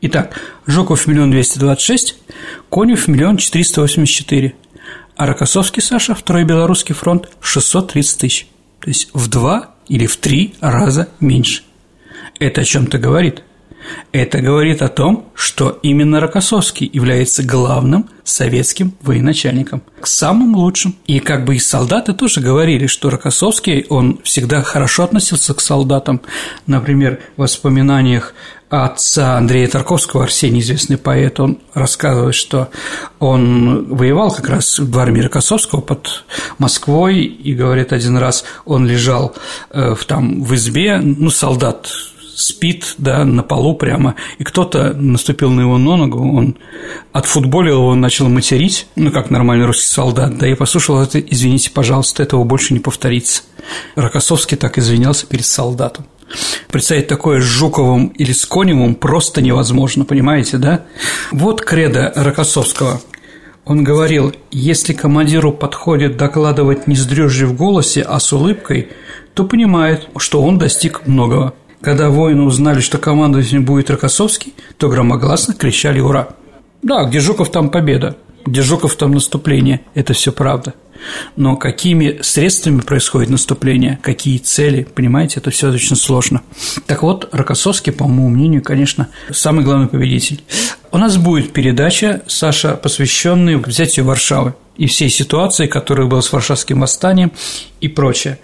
Итак, 0.00 0.40
Жуков– 0.66 1.06
миллион 1.06 1.30
двести 1.30 1.58
двадцать 1.58 1.84
шесть, 1.84 2.18
Конев– 2.70 3.06
миллион 3.08 3.36
четыреста 3.36 3.80
восемьдесят 3.80 4.16
четыре, 4.16 4.54
а 5.16 5.26
Рокоссовский 5.26 5.82
Саша, 5.82 6.14
Второй 6.14 6.44
Белорусский 6.44 6.94
фронт– 6.94 7.28
630 7.40 8.18
тысяч. 8.18 8.48
То 8.80 8.88
есть 8.88 9.08
в 9.12 9.28
два 9.28 9.74
или 9.88 10.06
в 10.06 10.16
три 10.16 10.54
раза 10.60 11.08
меньше. 11.20 11.62
Это 12.38 12.62
о 12.62 12.64
чем-то 12.64 12.98
говорит. 12.98 13.42
Это 14.12 14.40
говорит 14.40 14.82
о 14.82 14.88
том, 14.88 15.30
что 15.34 15.78
именно 15.82 16.20
Рокоссовский 16.20 16.90
является 16.92 17.42
главным 17.44 18.08
советским 18.24 18.94
военачальником, 19.00 19.82
самым 20.02 20.56
лучшим. 20.56 20.96
И 21.06 21.20
как 21.20 21.44
бы 21.44 21.56
и 21.56 21.60
солдаты 21.60 22.12
тоже 22.12 22.40
говорили, 22.40 22.86
что 22.86 23.10
Рокоссовский, 23.10 23.86
он 23.88 24.20
всегда 24.24 24.62
хорошо 24.62 25.04
относился 25.04 25.54
к 25.54 25.60
солдатам. 25.60 26.20
Например, 26.66 27.20
в 27.36 27.42
воспоминаниях 27.42 28.34
отца 28.68 29.36
Андрея 29.36 29.68
Тарковского, 29.68 30.24
Арсений, 30.24 30.60
известный 30.60 30.98
поэт, 30.98 31.38
он 31.38 31.58
рассказывает, 31.72 32.34
что 32.34 32.68
он 33.20 33.94
воевал 33.94 34.32
как 34.32 34.48
раз 34.48 34.80
в 34.80 34.98
армии 34.98 35.20
Рокоссовского 35.20 35.80
под 35.80 36.24
Москвой, 36.58 37.20
и, 37.20 37.54
говорит, 37.54 37.92
один 37.92 38.16
раз 38.16 38.44
он 38.64 38.86
лежал 38.86 39.36
э, 39.70 39.94
в, 39.94 40.04
там 40.04 40.42
в 40.42 40.54
избе, 40.56 40.98
ну, 40.98 41.30
солдат 41.30 41.88
спит, 42.36 42.94
да, 42.98 43.24
на 43.24 43.42
полу 43.42 43.74
прямо, 43.74 44.14
и 44.38 44.44
кто-то 44.44 44.92
наступил 44.92 45.50
на 45.50 45.62
его 45.62 45.78
ногу, 45.78 46.20
он 46.20 46.56
отфутболил 47.12 47.78
его, 47.78 47.94
начал 47.94 48.28
материть, 48.28 48.86
ну, 48.94 49.10
как 49.10 49.30
нормальный 49.30 49.64
русский 49.64 49.88
солдат, 49.88 50.36
да, 50.36 50.46
и 50.46 50.54
послушал 50.54 51.00
это, 51.02 51.18
извините, 51.18 51.70
пожалуйста, 51.70 52.22
этого 52.22 52.44
больше 52.44 52.74
не 52.74 52.80
повторится. 52.80 53.42
Рокоссовский 53.94 54.58
так 54.58 54.76
извинялся 54.76 55.26
перед 55.26 55.46
солдатом. 55.46 56.06
Представить 56.68 57.06
такое 57.06 57.40
с 57.40 57.44
Жуковым 57.44 58.08
или 58.08 58.32
с 58.32 58.44
Коневым 58.44 58.96
просто 58.96 59.40
невозможно, 59.40 60.04
понимаете, 60.04 60.58
да? 60.58 60.84
Вот 61.32 61.62
кредо 61.64 62.12
Рокоссовского. 62.14 63.00
Он 63.64 63.82
говорил, 63.82 64.32
если 64.50 64.92
командиру 64.92 65.52
подходит 65.52 66.16
докладывать 66.16 66.86
не 66.86 66.96
с 66.96 67.06
дрожью 67.06 67.48
в 67.48 67.56
голосе, 67.56 68.02
а 68.02 68.20
с 68.20 68.32
улыбкой, 68.32 68.90
то 69.34 69.44
понимает, 69.44 70.08
что 70.18 70.42
он 70.42 70.58
достиг 70.58 71.06
многого. 71.06 71.54
Когда 71.86 72.10
воины 72.10 72.42
узнали, 72.42 72.80
что 72.80 72.98
командователем 72.98 73.64
будет 73.64 73.90
Рокоссовский, 73.90 74.54
то 74.76 74.88
громогласно 74.88 75.54
кричали 75.54 76.00
«Ура!». 76.00 76.30
Да, 76.82 77.04
где 77.04 77.20
Жуков, 77.20 77.52
там 77.52 77.70
победа, 77.70 78.16
где 78.44 78.60
Жуков, 78.62 78.96
там 78.96 79.12
наступление– 79.12 79.82
это 79.94 80.12
все 80.12 80.32
правда. 80.32 80.74
Но 81.36 81.54
какими 81.54 82.18
средствами 82.22 82.80
происходит 82.80 83.30
наступление, 83.30 84.00
какие 84.02 84.38
цели, 84.38 84.82
понимаете, 84.82 85.38
это 85.38 85.52
все 85.52 85.70
очень 85.70 85.94
сложно. 85.94 86.42
Так 86.88 87.04
вот, 87.04 87.28
Рокоссовский, 87.30 87.92
по 87.92 88.08
моему 88.08 88.30
мнению, 88.30 88.62
конечно, 88.62 89.06
самый 89.30 89.64
главный 89.64 89.86
победитель. 89.86 90.42
У 90.90 90.98
нас 90.98 91.16
будет 91.16 91.52
передача, 91.52 92.22
Саша, 92.26 92.74
посвященная 92.74 93.58
взятию 93.58 94.06
Варшавы 94.06 94.54
и 94.76 94.86
всей 94.86 95.08
ситуации, 95.08 95.66
которая 95.66 96.06
была 96.06 96.22
с 96.22 96.32
Варшавским 96.32 96.80
восстанием 96.80 97.32
и 97.80 97.88
прочее. 97.88 98.38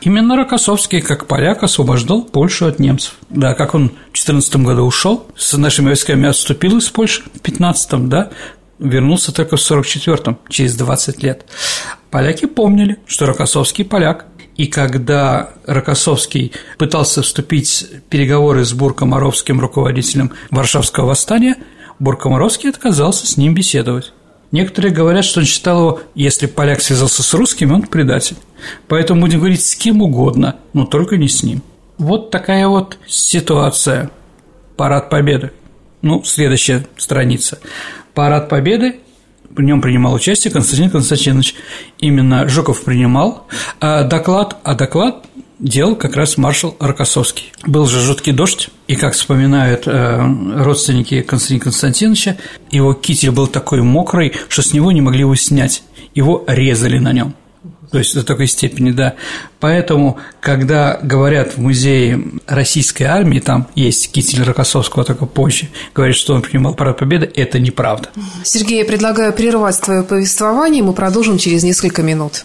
Именно 0.00 0.36
Рокоссовский, 0.36 1.00
как 1.00 1.26
поляк, 1.26 1.62
освобождал 1.62 2.22
Польшу 2.22 2.66
от 2.66 2.78
немцев. 2.78 3.14
Да, 3.30 3.54
как 3.54 3.74
он 3.74 3.92
в 4.12 4.16
14 4.16 4.56
году 4.56 4.82
ушел, 4.82 5.26
с 5.36 5.56
нашими 5.56 5.86
войсками 5.86 6.28
отступил 6.28 6.78
из 6.78 6.88
Польши 6.88 7.22
в 7.34 7.40
15 7.40 8.08
да, 8.08 8.30
вернулся 8.78 9.32
только 9.32 9.56
в 9.56 9.60
44-м, 9.60 10.38
через 10.48 10.76
20 10.76 11.22
лет. 11.22 11.46
Поляки 12.10 12.46
помнили, 12.46 12.98
что 13.06 13.26
Рокоссовский 13.26 13.84
поляк, 13.84 14.26
и 14.56 14.66
когда 14.66 15.50
Рокоссовский 15.66 16.52
пытался 16.78 17.22
вступить 17.22 17.86
в 17.90 18.00
переговоры 18.08 18.64
с 18.64 18.72
Буркомаровским, 18.72 19.60
руководителем 19.60 20.32
Варшавского 20.50 21.06
восстания, 21.06 21.56
Буркомаровский 21.98 22.68
отказался 22.70 23.26
с 23.26 23.36
ним 23.36 23.54
беседовать. 23.54 24.12
Некоторые 24.50 24.94
говорят, 24.94 25.24
что 25.24 25.40
он 25.40 25.46
считал 25.46 25.78
его, 25.78 26.00
если 26.14 26.46
поляк 26.46 26.80
связался 26.80 27.22
с 27.22 27.34
русскими, 27.34 27.72
он 27.72 27.82
предатель. 27.82 28.36
Поэтому 28.86 29.20
будем 29.20 29.40
говорить 29.40 29.64
с 29.64 29.74
кем 29.74 30.02
угодно, 30.02 30.56
но 30.72 30.86
только 30.86 31.16
не 31.16 31.28
с 31.28 31.42
ним. 31.42 31.62
Вот 31.98 32.30
такая 32.30 32.66
вот 32.68 32.98
ситуация. 33.06 34.10
Парад 34.76 35.10
Победы. 35.10 35.52
Ну, 36.02 36.22
следующая 36.24 36.86
страница. 36.96 37.58
Парад 38.14 38.48
Победы 38.48 39.00
в 39.50 39.60
нем 39.60 39.82
принимал 39.82 40.14
участие 40.14 40.52
Константин 40.52 40.90
Константинович. 40.90 41.54
Именно 41.98 42.48
Жуков 42.48 42.84
принимал 42.84 43.46
а 43.80 44.04
доклад, 44.04 44.56
а 44.62 44.74
доклад 44.74 45.26
делал 45.58 45.96
как 45.96 46.16
раз 46.16 46.36
маршал 46.36 46.76
Рокоссовский. 46.78 47.52
Был 47.66 47.86
же 47.86 48.00
жуткий 48.00 48.32
дождь, 48.32 48.70
и, 48.86 48.96
как 48.96 49.14
вспоминают 49.14 49.86
э, 49.86 50.20
родственники 50.56 51.22
Константина 51.22 51.60
Константиновича, 51.60 52.36
его 52.70 52.94
китель 52.94 53.30
был 53.30 53.46
такой 53.46 53.82
мокрый, 53.82 54.32
что 54.48 54.62
с 54.62 54.72
него 54.72 54.92
не 54.92 55.00
могли 55.00 55.20
его 55.20 55.34
снять. 55.34 55.82
Его 56.14 56.44
резали 56.46 56.98
на 56.98 57.12
нем. 57.12 57.34
То 57.90 57.98
есть 57.98 58.14
до 58.14 58.22
такой 58.22 58.46
степени, 58.46 58.90
да. 58.90 59.14
Поэтому, 59.60 60.18
когда 60.40 60.98
говорят 61.02 61.54
в 61.56 61.58
музее 61.58 62.22
российской 62.46 63.04
армии, 63.04 63.40
там 63.40 63.68
есть 63.74 64.12
китель 64.12 64.42
Рокоссовского, 64.42 65.04
только 65.04 65.26
позже, 65.26 65.68
говорят, 65.94 66.16
что 66.16 66.34
он 66.34 66.42
принимал 66.42 66.74
парад 66.74 66.98
победы, 66.98 67.30
это 67.34 67.58
неправда. 67.58 68.10
Сергей, 68.44 68.80
я 68.80 68.84
предлагаю 68.84 69.32
прервать 69.32 69.80
твое 69.80 70.02
повествование, 70.02 70.82
мы 70.82 70.92
продолжим 70.92 71.38
через 71.38 71.62
несколько 71.62 72.02
минут. 72.02 72.44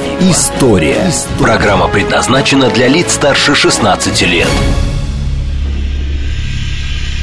История». 0.29 1.11
Программа 1.39 1.87
предназначена 1.87 2.69
для 2.69 2.87
лиц 2.87 3.13
старше 3.13 3.55
16 3.55 4.21
лет. 4.27 4.47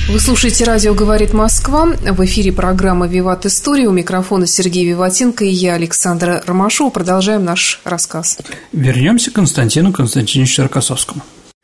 Вы 0.08 0.18
слушаете 0.18 0.64
«Радио 0.64 0.94
говорит 0.94 1.32
Москва». 1.32 1.86
В 1.86 2.24
эфире 2.24 2.50
программа 2.50 3.06
«Виват 3.06 3.46
История». 3.46 3.86
У 3.86 3.92
микрофона 3.92 4.48
Сергей 4.48 4.84
Виватенко 4.84 5.44
и 5.44 5.50
я, 5.50 5.74
Александра 5.74 6.42
Ромашова. 6.44 6.90
Продолжаем 6.90 7.44
наш 7.44 7.80
рассказ. 7.84 8.38
Вернемся 8.72 9.30
к 9.30 9.34
Константину 9.34 9.92
Константиновичу 9.92 10.64
Рокоссовскому. 10.64 11.22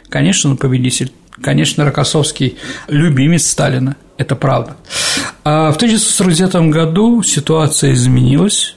Конечно, 0.08 0.50
он 0.50 0.56
победитель. 0.56 1.12
Конечно, 1.42 1.84
Рокоссовский– 1.84 2.58
любимец 2.86 3.48
Сталина. 3.48 3.96
Это 4.18 4.36
правда. 4.36 4.76
А 5.42 5.72
в 5.72 5.76
1949 5.76 6.70
году 6.70 7.24
ситуация 7.24 7.92
изменилась, 7.92 8.73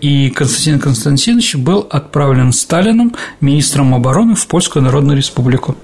и 0.00 0.30
Константин 0.30 0.78
Константинович 0.78 1.56
был 1.56 1.86
отправлен 1.90 2.52
Сталином 2.52 3.14
министром 3.40 3.94
обороны 3.94 4.34
в 4.34 4.46
Польскую 4.46 4.82
Народную 4.82 5.16
Республику. 5.16 5.76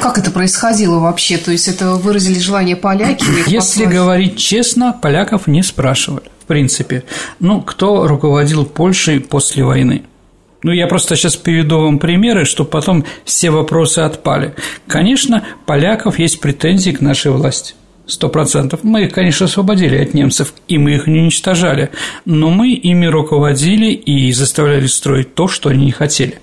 Как 0.00 0.18
это 0.18 0.30
происходило 0.30 0.98
вообще? 0.98 1.38
То 1.38 1.50
есть 1.52 1.68
это 1.68 1.94
выразили 1.94 2.38
желание 2.38 2.76
поляки? 2.76 3.24
Если 3.46 3.84
говорить 3.84 4.36
честно, 4.36 4.92
поляков 4.92 5.46
не 5.46 5.62
спрашивали, 5.62 6.24
в 6.42 6.46
принципе. 6.46 7.04
Ну, 7.38 7.62
кто 7.62 8.06
руководил 8.06 8.64
Польшей 8.64 9.20
после 9.20 9.64
войны? 9.64 10.04
Ну, 10.62 10.72
я 10.72 10.88
просто 10.88 11.14
сейчас 11.14 11.36
приведу 11.36 11.80
вам 11.80 11.98
примеры, 11.98 12.44
чтобы 12.44 12.70
потом 12.70 13.04
все 13.24 13.50
вопросы 13.50 14.00
отпали. 14.00 14.54
Конечно, 14.88 15.44
поляков 15.66 16.18
есть 16.18 16.40
претензии 16.40 16.90
к 16.90 17.00
нашей 17.00 17.30
власти. 17.30 17.74
Сто 18.08 18.30
процентов. 18.30 18.80
Мы 18.84 19.04
их, 19.04 19.12
конечно, 19.12 19.44
освободили 19.44 19.96
от 19.98 20.14
немцев, 20.14 20.54
и 20.66 20.78
мы 20.78 20.94
их 20.94 21.06
не 21.06 21.20
уничтожали, 21.20 21.90
но 22.24 22.48
мы 22.48 22.72
ими 22.72 23.04
руководили 23.04 23.92
и 23.92 24.32
заставляли 24.32 24.86
строить 24.86 25.34
то, 25.34 25.46
что 25.46 25.68
они 25.68 25.84
не 25.84 25.92
хотели. 25.92 26.40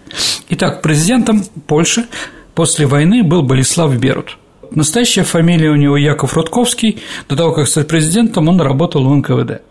Итак, 0.49 0.84
президентом 0.84 1.43
Польши 1.65 2.06
после 2.54 2.86
войны 2.86 3.23
был 3.23 3.41
Болеслав 3.41 3.97
Берут. 3.97 4.38
Настоящая 4.69 5.23
фамилия 5.23 5.71
у 5.71 5.75
него 5.75 5.97
Яков 5.97 6.36
Рудковский. 6.36 6.99
До 7.28 7.36
того, 7.36 7.51
как 7.54 7.67
стать 7.67 7.88
президентом, 7.88 8.47
он 8.47 8.62
работал 8.62 9.04
в 9.04 9.15
НКВД. 9.15 9.63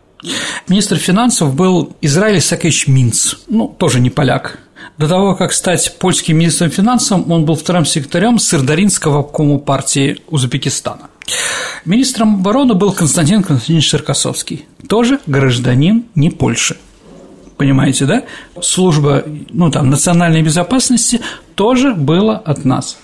Министр 0.68 0.96
финансов 0.96 1.54
был 1.54 1.94
Израиль 2.00 2.40
Сакевич 2.40 2.88
Минц, 2.88 3.35
ну, 3.46 3.68
тоже 3.68 4.00
не 4.00 4.11
поляк. 4.11 4.59
До 4.98 5.07
того, 5.07 5.37
как 5.37 5.52
стать 5.52 5.96
польским 5.98 6.38
министром 6.38 6.70
финансов, 6.70 7.22
он 7.28 7.44
был 7.44 7.54
вторым 7.54 7.85
секретарем 7.85 8.38
Сырдаринского 8.38 9.20
обкома 9.20 9.59
партии 9.59 10.18
Узбекистана. 10.28 11.09
Министром 11.84 12.37
обороны 12.37 12.74
был 12.74 12.92
Константин 12.92 13.42
Константинович 13.42 13.90
Саркасовский, 13.90 14.64
тоже 14.88 15.20
гражданин 15.26 16.04
не 16.14 16.30
Польши. 16.30 16.76
Понимаете, 17.56 18.06
да? 18.06 18.24
Служба, 18.60 19.22
ну, 19.50 19.70
там, 19.70 19.90
национальной 19.90 20.42
безопасности 20.42 21.20
тоже 21.54 21.94
была 21.94 22.37
от 22.37 22.64
нас. 22.64 22.98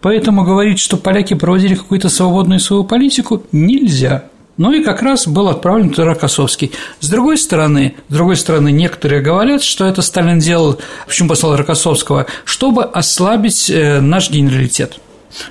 Поэтому 0.00 0.44
говорить, 0.44 0.80
что 0.80 0.96
поляки 0.96 1.34
проводили 1.34 1.76
какую-то 1.76 2.08
свободную 2.08 2.58
свою 2.58 2.84
политику, 2.84 3.44
нельзя. 3.52 4.24
Ну 4.56 4.72
и 4.72 4.82
как 4.82 5.02
раз 5.02 5.26
был 5.26 5.48
отправлен 5.48 5.90
туда 5.90 6.04
Рокоссовский. 6.04 6.72
С 7.00 7.08
другой 7.08 7.38
стороны, 7.38 7.94
с 8.08 8.12
другой 8.12 8.36
стороны, 8.36 8.70
некоторые 8.70 9.22
говорят, 9.22 9.62
что 9.62 9.86
это 9.86 10.02
Сталин 10.02 10.40
делал, 10.40 10.78
почему 11.06 11.30
послал 11.30 11.56
Рокоссовского, 11.56 12.26
чтобы 12.44 12.84
ослабить 12.84 13.70
э, 13.70 14.00
наш 14.00 14.30
генералитет, 14.30 14.98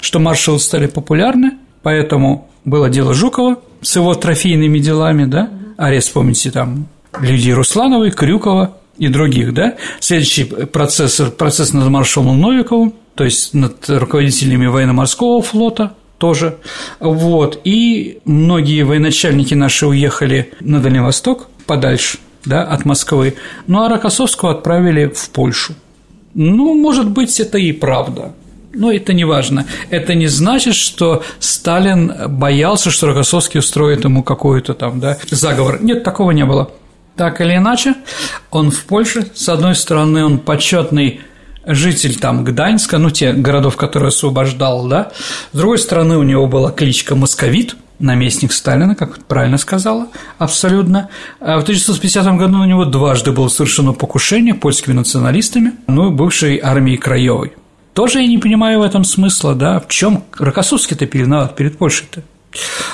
что 0.02 0.20
маршалы 0.20 0.60
стали 0.60 0.88
популярны, 0.88 1.54
поэтому 1.84 2.50
было 2.66 2.90
дело 2.90 3.14
Жукова 3.14 3.58
с 3.82 3.96
его 3.96 4.14
трофейными 4.14 4.80
делами, 4.80 5.26
да, 5.26 5.50
арест, 5.78 6.14
помните, 6.14 6.52
там, 6.52 6.88
людей 7.20 7.54
Руслановой, 7.54 8.12
Крюкова 8.12 8.78
и 8.98 9.08
других, 9.08 9.54
да. 9.54 9.76
Следующий 10.00 10.44
процесс, 10.44 11.22
процесс 11.38 11.74
над 11.74 11.90
маршалом 11.90 12.40
Новиковым, 12.40 12.94
то 13.16 13.24
есть 13.24 13.54
над 13.54 13.90
руководителями 13.90 14.68
военно-морского 14.68 15.42
флота– 15.42 15.94
тоже. 16.22 16.58
Вот. 17.00 17.60
И 17.66 18.20
многие 18.26 18.84
военачальники 18.84 19.56
наши 19.56 19.88
уехали 19.88 20.54
на 20.62 20.80
Дальний 20.80 21.00
Восток, 21.00 21.50
подальше, 21.66 22.20
да, 22.46 22.64
от 22.64 22.86
Москвы. 22.86 23.34
Ну, 23.68 23.82
а 23.82 23.90
Рокоссовского 23.90 24.52
отправили 24.52 25.08
в 25.08 25.30
Польшу. 25.32 25.74
Ну, 26.36 26.80
может 26.80 27.10
быть, 27.10 27.40
это 27.40 27.58
и 27.58 27.74
правда. 27.74 28.34
Но 28.74 28.92
это 28.92 29.14
не 29.14 29.26
важно. 29.26 29.66
Это 29.90 30.14
не 30.16 30.28
значит, 30.28 30.76
что 30.76 31.24
Сталин 31.40 32.14
боялся, 32.28 32.90
что 32.90 33.08
Рокоссовский 33.08 33.60
устроит 33.60 34.04
ему 34.04 34.24
какой-то 34.24 34.74
там, 34.74 35.00
да, 35.00 35.18
заговор. 35.30 35.82
Нет, 35.82 36.04
такого 36.04 36.32
не 36.32 36.46
было. 36.46 36.72
Так 37.16 37.42
или 37.42 37.58
иначе, 37.58 37.96
он 38.50 38.72
в 38.72 38.86
Польше, 38.86 39.28
с 39.34 39.50
одной 39.50 39.76
стороны, 39.76 40.24
он 40.24 40.40
почетный 40.40 41.22
житель 41.66 42.18
там 42.18 42.44
Гданьска, 42.44 42.98
ну, 42.98 43.10
те 43.10 43.34
городов, 43.34 43.76
которые 43.76 44.10
освобождал, 44.10 44.88
да. 44.88 45.12
С 45.52 45.58
другой 45.58 45.78
стороны, 45.78 46.18
у 46.18 46.24
него 46.24 46.48
была 46.48 46.72
кличка 46.72 47.16
Московит, 47.16 47.76
наместник 48.00 48.52
Сталина, 48.52 48.96
как 48.96 49.24
правильно 49.26 49.58
сказала, 49.58 50.08
абсолютно. 50.40 51.10
А 51.40 51.60
в 51.60 51.64
1950 51.64 52.38
году 52.38 52.60
у 52.60 52.66
него 52.66 52.86
дважды 52.86 53.32
было 53.32 53.48
совершено 53.48 53.94
покушение 53.94 54.56
польскими 54.56 54.94
националистами, 54.94 55.74
ну, 55.88 56.12
бывшей 56.12 56.58
армией 56.58 56.98
Краевой. 56.98 57.54
Тоже 57.94 58.22
я 58.22 58.28
не 58.28 58.38
понимаю 58.38 58.80
в 58.80 58.84
этом 58.84 59.04
смысла, 59.04 59.54
да, 59.54 59.80
в 59.80 59.88
чем 59.88 60.24
Рокоссовский-то 60.38 61.06
виноват 61.06 61.56
перед 61.56 61.78
Польшей-то. 61.78 62.24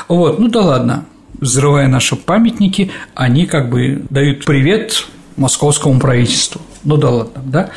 Вот, 0.08 0.40
ну 0.40 0.48
да 0.48 0.62
ладно, 0.62 1.06
взрывая 1.40 1.88
наши 1.88 2.16
памятники, 2.16 2.92
они 3.14 3.46
как 3.46 3.70
бы 3.70 4.06
дают 4.10 4.46
привет 4.46 5.06
московскому 5.36 6.00
правительству. 6.00 6.62
Ну 6.84 6.98
да 6.98 7.10
ладно, 7.10 7.42
да. 7.46 7.70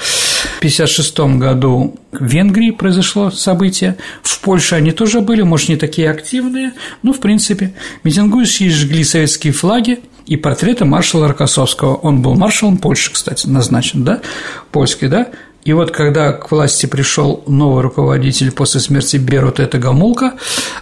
В 0.54 0.59
1956 0.61 1.18
году 1.38 1.96
в 2.12 2.24
Венгрии 2.24 2.70
произошло 2.70 3.30
событие, 3.30 3.96
в 4.22 4.40
Польше 4.40 4.76
они 4.76 4.92
тоже 4.92 5.20
были, 5.20 5.42
может, 5.42 5.68
не 5.68 5.76
такие 5.76 6.11
активные, 6.11 6.72
но, 7.02 7.12
в 7.12 7.20
принципе, 7.20 7.74
митингующие 8.04 8.70
жгли 8.70 9.04
советские 9.04 9.52
флаги 9.52 10.00
и 10.26 10.37
портреты 10.37 10.85
маршала 10.85 11.28
Рокоссовского. 11.28 11.96
Он 11.96 12.22
был 12.22 12.35
маршалом 12.35 12.78
Польши, 12.78 13.12
кстати, 13.12 13.46
назначен, 13.46 14.04
да, 14.04 14.20
польский, 14.70 15.09
да, 15.09 15.28
и 15.64 15.72
вот 15.72 15.90
когда 15.90 16.32
к 16.32 16.50
власти 16.50 16.86
пришел 16.86 17.44
новый 17.46 17.82
руководитель 17.82 18.50
после 18.50 18.80
смерти 18.80 19.16
Берута, 19.16 19.62
это 19.62 19.78
Гамулка, 19.78 20.34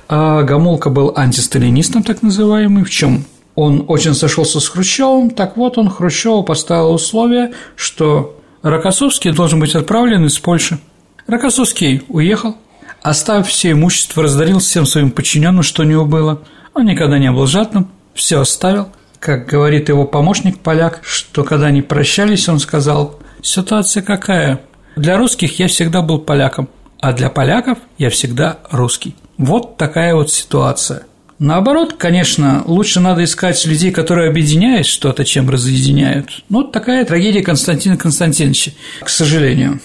а 0.09 0.43
Гамулка 0.43 0.91
был 0.91 1.13
антисталинистом, 1.17 2.03
так 2.03 2.23
называемый, 2.23 2.85
в 2.85 2.91
чем 2.91 3.25
он 3.57 3.85
очень 3.89 4.15
сошелся 4.15 4.61
с 4.61 4.69
Хрущевым, 4.69 5.31
так 5.31 5.57
вот 5.57 5.79
он 5.79 5.91
Хрущеву 5.91 6.45
поставил 6.45 6.93
условие, 6.93 7.55
что 7.75 8.37
Рокоссовский 8.63 9.33
должен 9.33 9.59
быть 9.59 9.75
отправлен 9.75 10.25
из 10.27 10.39
Польши. 10.39 10.79
Рокоссовский 11.27 12.05
уехал, 12.09 12.57
оставив 13.03 13.49
все 13.49 13.73
имущество, 13.73 14.23
раздарил 14.23 14.61
всем 14.61 14.87
своим 14.87 15.11
подчиненным, 15.11 15.65
что 15.65 15.83
у 15.83 15.87
него 15.87 16.05
было. 16.05 16.43
Он 16.75 16.87
никогда 16.87 17.19
не 17.19 17.33
был 17.33 17.47
жадным, 17.47 17.89
все 18.15 18.41
оставил. 18.41 18.89
Как 19.19 19.47
говорит 19.47 19.89
его 19.89 20.05
помощник 20.05 20.61
поляк, 20.61 21.01
что 21.03 21.43
когда 21.43 21.67
они 21.67 21.83
прощались, 21.83 22.49
он 22.49 22.61
сказал, 22.61 23.19
ситуация 23.43 24.03
какая? 24.03 24.61
Для 24.97 25.17
русских 25.17 25.59
я 25.59 25.69
всегда 25.69 26.03
был 26.03 26.19
поляком, 26.19 26.69
а 27.01 27.13
для 27.13 27.31
поляков 27.31 27.79
я 27.99 28.11
всегда 28.11 28.59
русский. 28.71 29.15
Вот 29.37 29.77
такая 29.77 30.15
вот 30.15 30.31
ситуация. 30.31 31.03
Наоборот, 31.39 31.95
конечно, 31.97 32.65
лучше 32.67 32.99
надо 32.99 33.23
искать 33.23 33.65
людей, 33.65 33.93
которые 33.93 34.29
объединяют 34.29 34.87
что-то, 34.87 35.25
чем 35.25 35.49
разъединяют. 35.49 36.43
Ну, 36.49 36.59
вот 36.59 36.73
такая 36.73 37.05
трагедия 37.05 37.43
Константина 37.43 37.97
Константиновича, 37.97 38.73
к 39.01 39.09
сожалению. 39.09 39.81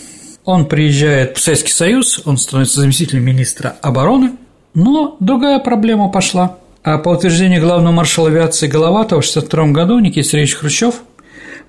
Он 0.46 0.66
приезжает 0.66 1.38
в 1.38 1.42
Советский 1.42 1.72
Союз, 1.72 2.22
он 2.26 2.38
становится 2.38 2.82
заместителем 2.82 3.24
министра 3.24 3.76
обороны, 3.82 4.32
но 4.74 5.16
другая 5.20 5.60
проблема 5.60 6.10
пошла. 6.10 6.58
А 6.84 6.98
по 6.98 7.10
утверждению 7.10 7.62
главного 7.62 7.94
маршала 7.94 8.28
авиации 8.28 8.68
Головатова 8.68 9.22
в 9.22 9.30
1962 9.30 9.68
году 9.72 10.00
Никита 10.00 10.28
Сергеевич 10.28 10.56
Хрущев 10.56 10.96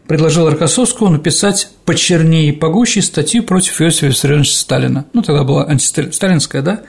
предложил 0.07 0.49
Рокоссовскому 0.49 1.11
написать 1.11 1.69
почернее 1.85 2.49
и 2.49 2.53
погуще 2.53 3.03
статью 3.03 3.43
против 3.43 3.81
Иосифа 3.81 4.07
Виссарионовича 4.07 4.57
Сталина. 4.57 5.07
Ну, 5.13 5.23
тогда 5.23 5.45
была 5.45 5.65
антисталинская, 5.65 6.63
да? 6.63 6.81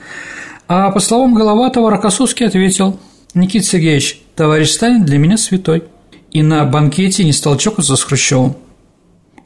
А 0.68 0.90
по 0.90 1.00
словам 1.00 1.34
Головатова, 1.34 1.90
Рокоссовский 1.90 2.46
ответил 2.46 2.98
«Никита 3.34 3.64
Сергеевич, 3.64 4.20
товарищ 4.34 4.70
Сталин 4.70 5.04
для 5.04 5.18
меня 5.18 5.36
святой». 5.36 5.84
И 6.32 6.42
на 6.42 6.64
банкете 6.64 7.24
не 7.24 7.32
стал 7.32 7.56
чокаться 7.56 7.96
с 7.96 8.02
Хрущевым. 8.02 8.56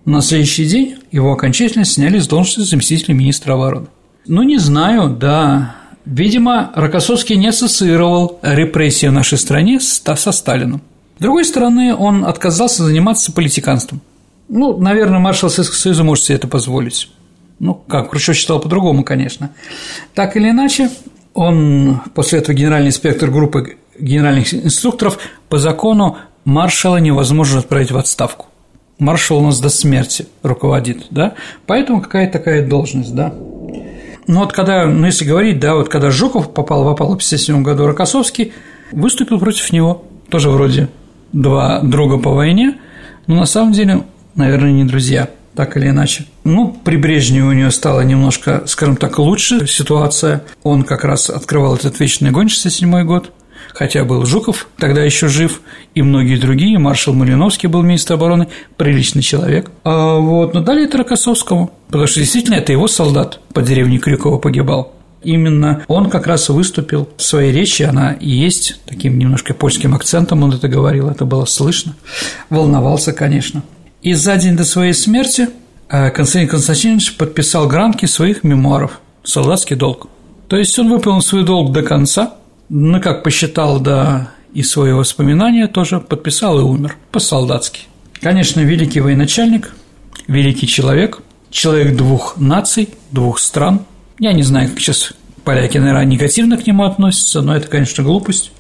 На 0.05 0.23
следующий 0.23 0.65
день 0.65 0.97
его 1.13 1.33
окончательно 1.33 1.85
сняли 1.85 2.19
с 2.19 2.27
должности 2.27 2.69
заместителя 2.69 3.15
министра 3.15 3.53
обороны. 3.53 3.87
Ну, 4.27 4.43
не 4.43 4.59
знаю, 4.59 5.11
да. 5.11 5.77
Видимо, 6.05 6.73
Рокоссовский 6.75 7.37
не 7.37 7.49
ассоциировал 7.49 8.41
репрессии 8.43 9.07
в 9.07 9.13
нашей 9.13 9.39
стране 9.39 9.79
со 9.79 10.33
Сталином. 10.33 10.83
С 11.21 11.23
другой 11.23 11.45
стороны, 11.45 11.95
он 11.95 12.25
отказался 12.25 12.83
заниматься 12.83 13.31
политиканством. 13.31 14.01
Ну, 14.49 14.79
наверное, 14.79 15.19
маршал 15.19 15.51
Советского 15.51 15.77
Союза 15.77 16.03
может 16.03 16.25
себе 16.25 16.37
это 16.37 16.49
позволить. 16.49 17.11
Ну, 17.59 17.75
как 17.75 18.09
Хрущев 18.09 18.37
считал 18.37 18.59
по-другому, 18.59 19.05
конечно. 19.05 19.51
Так 20.15 20.39
или 20.39 20.49
иначе, 20.49 20.89
он 21.35 22.01
после 22.15 22.39
этого 22.39 22.57
генеральный 22.57 22.89
инспектор 22.89 23.31
группы 23.31 23.77
генеральных 23.99 24.55
инструкторов 24.55 25.19
по 25.51 25.59
закону 25.59 26.17
маршала 26.47 26.97
невозможно 26.97 27.59
отправить 27.59 27.91
в 27.91 27.99
отставку. 27.99 28.47
Маршал 28.99 29.41
у 29.41 29.45
нас 29.45 29.61
до 29.61 29.69
смерти 29.69 30.27
руководит, 30.43 31.09
да, 31.11 31.35
поэтому 31.67 32.01
какая-то 32.01 32.39
такая 32.39 32.67
должность, 32.67 33.15
да. 33.15 33.35
Ну 34.27 34.41
вот 34.41 34.55
когда, 34.55 34.87
ну 34.87 35.05
если 35.05 35.27
говорить, 35.27 35.61
да, 35.61 35.75
вот 35.75 35.91
когда 35.91 36.11
Жуков 36.11 36.55
попал 36.55 36.83
в 36.83 36.89
опалу 36.89 37.11
в 37.11 37.17
1957 37.17 37.63
году, 37.63 37.87
Рокоссовский 37.87 38.55
выступил 38.91 39.39
против 39.39 39.71
него, 39.71 40.07
тоже 40.31 40.49
вроде 40.49 40.89
два 41.33 41.81
друга 41.81 42.19
по 42.19 42.31
войне, 42.31 42.79
но 43.27 43.37
на 43.37 43.47
самом 43.47 43.73
деле, 43.73 44.03
наверное, 44.35 44.73
не 44.73 44.85
друзья– 44.85 45.29
так 45.55 45.77
или 45.77 45.89
иначе. 45.89 46.25
Ну, 46.45 46.75
при 46.85 46.97
Брежневе 46.97 47.45
у 47.45 47.53
нее 47.53 47.71
стала 47.71 48.01
немножко, 48.01 48.63
скажем 48.67 48.97
так, 48.97 49.19
лучше 49.19 49.67
ситуация. 49.67 50.45
Он 50.63 50.85
как 50.85 51.05
раз 51.05 51.29
открывал 51.29 51.75
этот 51.77 51.99
вечный 52.01 52.31
огонь 52.31 52.49
67 52.49 53.05
год, 53.05 53.33
хотя 53.75 54.05
был 54.05 54.25
Жуков, 54.25 54.69
тогда 54.79 55.03
еще 55.03 55.29
жив, 55.29 55.61
и 55.95 56.03
многие 56.03 56.37
другие, 56.37 56.79
маршал 56.79 57.15
Малиновский 57.15 57.69
был 57.69 57.83
министр 57.83 58.15
обороны, 58.15 58.49
приличный 58.77 59.23
человек. 59.23 59.71
А 59.85 60.17
вот, 60.17 60.55
но 60.55 60.61
дали 60.61 60.85
это 60.85 60.99
Рокоссовскому, 60.99 61.73
потому 61.89 62.07
что 62.07 62.21
действительно 62.21 62.55
это 62.55 62.73
его 62.73 62.89
солдат 62.89 63.41
по 63.53 63.61
деревне 63.61 63.99
Крюкова 63.99 64.39
погибал. 64.39 64.95
Именно 65.23 65.85
он 65.89 66.09
как 66.09 66.27
раз 66.27 66.49
выступил 66.49 67.09
в 67.17 67.23
своей 67.23 67.53
речи, 67.53 67.83
она 67.83 68.13
и 68.13 68.31
есть 68.31 68.81
таким 68.87 69.19
немножко 69.19 69.53
польским 69.53 69.95
акцентом, 69.95 70.43
он 70.43 70.53
это 70.53 70.69
говорил, 70.69 71.09
это 71.09 71.25
было 71.25 71.45
слышно. 71.45 71.95
Волновался, 72.49 73.13
конечно. 73.13 73.63
И 74.03 74.15
за 74.15 74.37
день 74.37 74.57
до 74.57 74.65
своей 74.65 74.95
смерти 74.95 75.51
э, 75.91 76.11
Константин 76.11 76.49
Константинович 76.49 77.17
подписал 77.17 77.69
гранки 77.69 78.07
своих 78.07 78.45
мемуаров 78.45 79.01
«Солдатский 79.23 79.77
долг». 79.77 80.09
То 80.49 80.57
есть 80.57 80.79
он 80.79 80.89
выполнил 80.89 81.23
свой 81.23 81.45
долг 81.45 81.73
до 81.73 81.83
конца, 81.83 82.35
ну, 82.71 83.01
как 83.01 83.23
посчитал, 83.23 83.79
да, 83.79 84.31
и 84.55 84.63
свои 84.63 84.93
воспоминания 84.93 85.69
тоже 85.69 86.01
подписал 86.01 86.59
и 86.59 86.63
умер 86.63 86.97
по-солдатски. 87.13 87.83
Конечно, 88.21 88.61
великий 88.61 89.01
военачальник, 89.01 89.75
великий 90.27 90.67
человек, 90.67 91.21
человек 91.51 91.97
двух 91.97 92.37
наций, 92.37 92.89
двух 93.11 93.39
стран. 93.39 93.81
Я 94.21 94.33
не 94.33 94.45
знаю, 94.45 94.71
сейчас 94.79 95.15
поляки, 95.45 95.79
наверное, 95.79 96.05
негативно 96.05 96.57
к 96.57 96.67
нему 96.67 96.85
относятся, 96.85 97.43
но 97.43 97.57
это, 97.57 97.67
конечно, 97.67 98.05
глупость. 98.05 98.53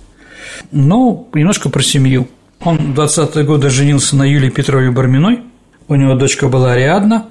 Но 0.73 1.29
немножко 1.33 1.69
про 1.69 1.83
семью– 1.83 2.29
он 2.63 2.93
в 2.93 2.99
20-е 2.99 3.45
годы 3.45 3.71
женился 3.71 4.17
на 4.17 4.25
Юлии 4.25 4.51
Петрове 4.51 4.91
Барминой. 4.91 5.41
У 5.89 5.95
него 5.95 6.15
дочка 6.15 6.49
была 6.49 6.73
Ариадна, 6.73 7.27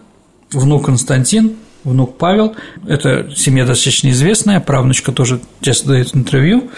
внук 0.51 0.85
Константин, 0.85 1.53
внук 1.83 2.17
Павел. 2.17 2.55
Это 2.87 3.29
семья 3.35 3.65
достаточно 3.65 4.09
известная, 4.09 4.59
правнучка 4.59 5.11
тоже 5.11 5.39
часто 5.61 5.89
дает 5.89 6.15
интервью. 6.15 6.71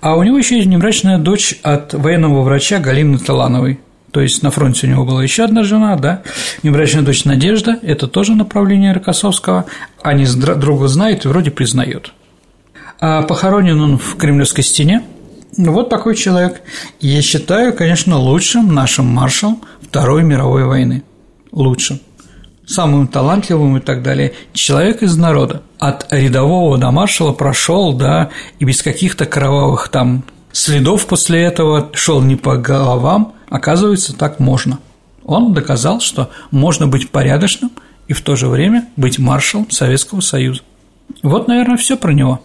А 0.00 0.16
у 0.16 0.22
него 0.22 0.38
еще 0.38 0.56
есть 0.56 0.68
внебрачная 0.68 1.18
дочь 1.18 1.58
от 1.62 1.92
военного 1.92 2.42
врача 2.42 2.78
Галины 2.78 3.18
Талановой. 3.18 3.78
То 4.12 4.20
есть 4.20 4.42
на 4.42 4.50
фронте 4.50 4.86
у 4.86 4.90
него 4.90 5.04
была 5.04 5.22
еще 5.22 5.44
одна 5.44 5.64
жена, 5.64 5.96
да, 5.96 6.22
внебрачная 6.62 7.02
дочь 7.02 7.24
Надежда, 7.24 7.78
это 7.82 8.06
тоже 8.06 8.34
направление 8.34 8.92
Рокоссовского, 8.92 9.66
они 10.02 10.26
друга 10.26 10.88
знают 10.88 11.24
и 11.24 11.28
вроде 11.28 11.50
признают. 11.50 12.14
А 13.00 13.22
похоронен 13.22 13.80
он 13.80 13.98
в 13.98 14.16
Кремлевской 14.16 14.64
стене, 14.64 15.02
вот 15.56 15.88
такой 15.88 16.14
человек. 16.14 16.62
Я 17.00 17.22
считаю, 17.22 17.74
конечно, 17.74 18.16
лучшим 18.16 18.74
нашим 18.74 19.06
маршалом 19.06 19.62
Второй 19.82 20.22
мировой 20.22 20.64
войны. 20.64 21.02
Лучшим. 21.50 22.00
Самым 22.66 23.08
талантливым 23.08 23.78
и 23.78 23.80
так 23.80 24.02
далее. 24.02 24.34
Человек 24.52 25.02
из 25.02 25.16
народа. 25.16 25.62
От 25.78 26.06
рядового 26.10 26.76
до 26.76 26.90
маршала 26.90 27.32
прошел, 27.32 27.94
да, 27.94 28.30
и 28.58 28.64
без 28.64 28.82
каких-то 28.82 29.24
кровавых 29.24 29.88
там 29.88 30.24
следов 30.52 31.06
после 31.06 31.42
этого 31.42 31.90
шел 31.94 32.20
не 32.20 32.36
по 32.36 32.56
головам. 32.56 33.32
Оказывается, 33.48 34.16
так 34.16 34.40
можно. 34.40 34.78
Он 35.24 35.52
доказал, 35.52 36.00
что 36.00 36.30
можно 36.50 36.86
быть 36.86 37.10
порядочным 37.10 37.70
и 38.06 38.12
в 38.12 38.22
то 38.22 38.36
же 38.36 38.48
время 38.48 38.88
быть 38.96 39.18
маршалом 39.18 39.70
Советского 39.70 40.20
Союза. 40.20 40.62
Вот, 41.22 41.48
наверное, 41.48 41.76
все 41.76 41.96
про 41.96 42.12
него. 42.12 42.42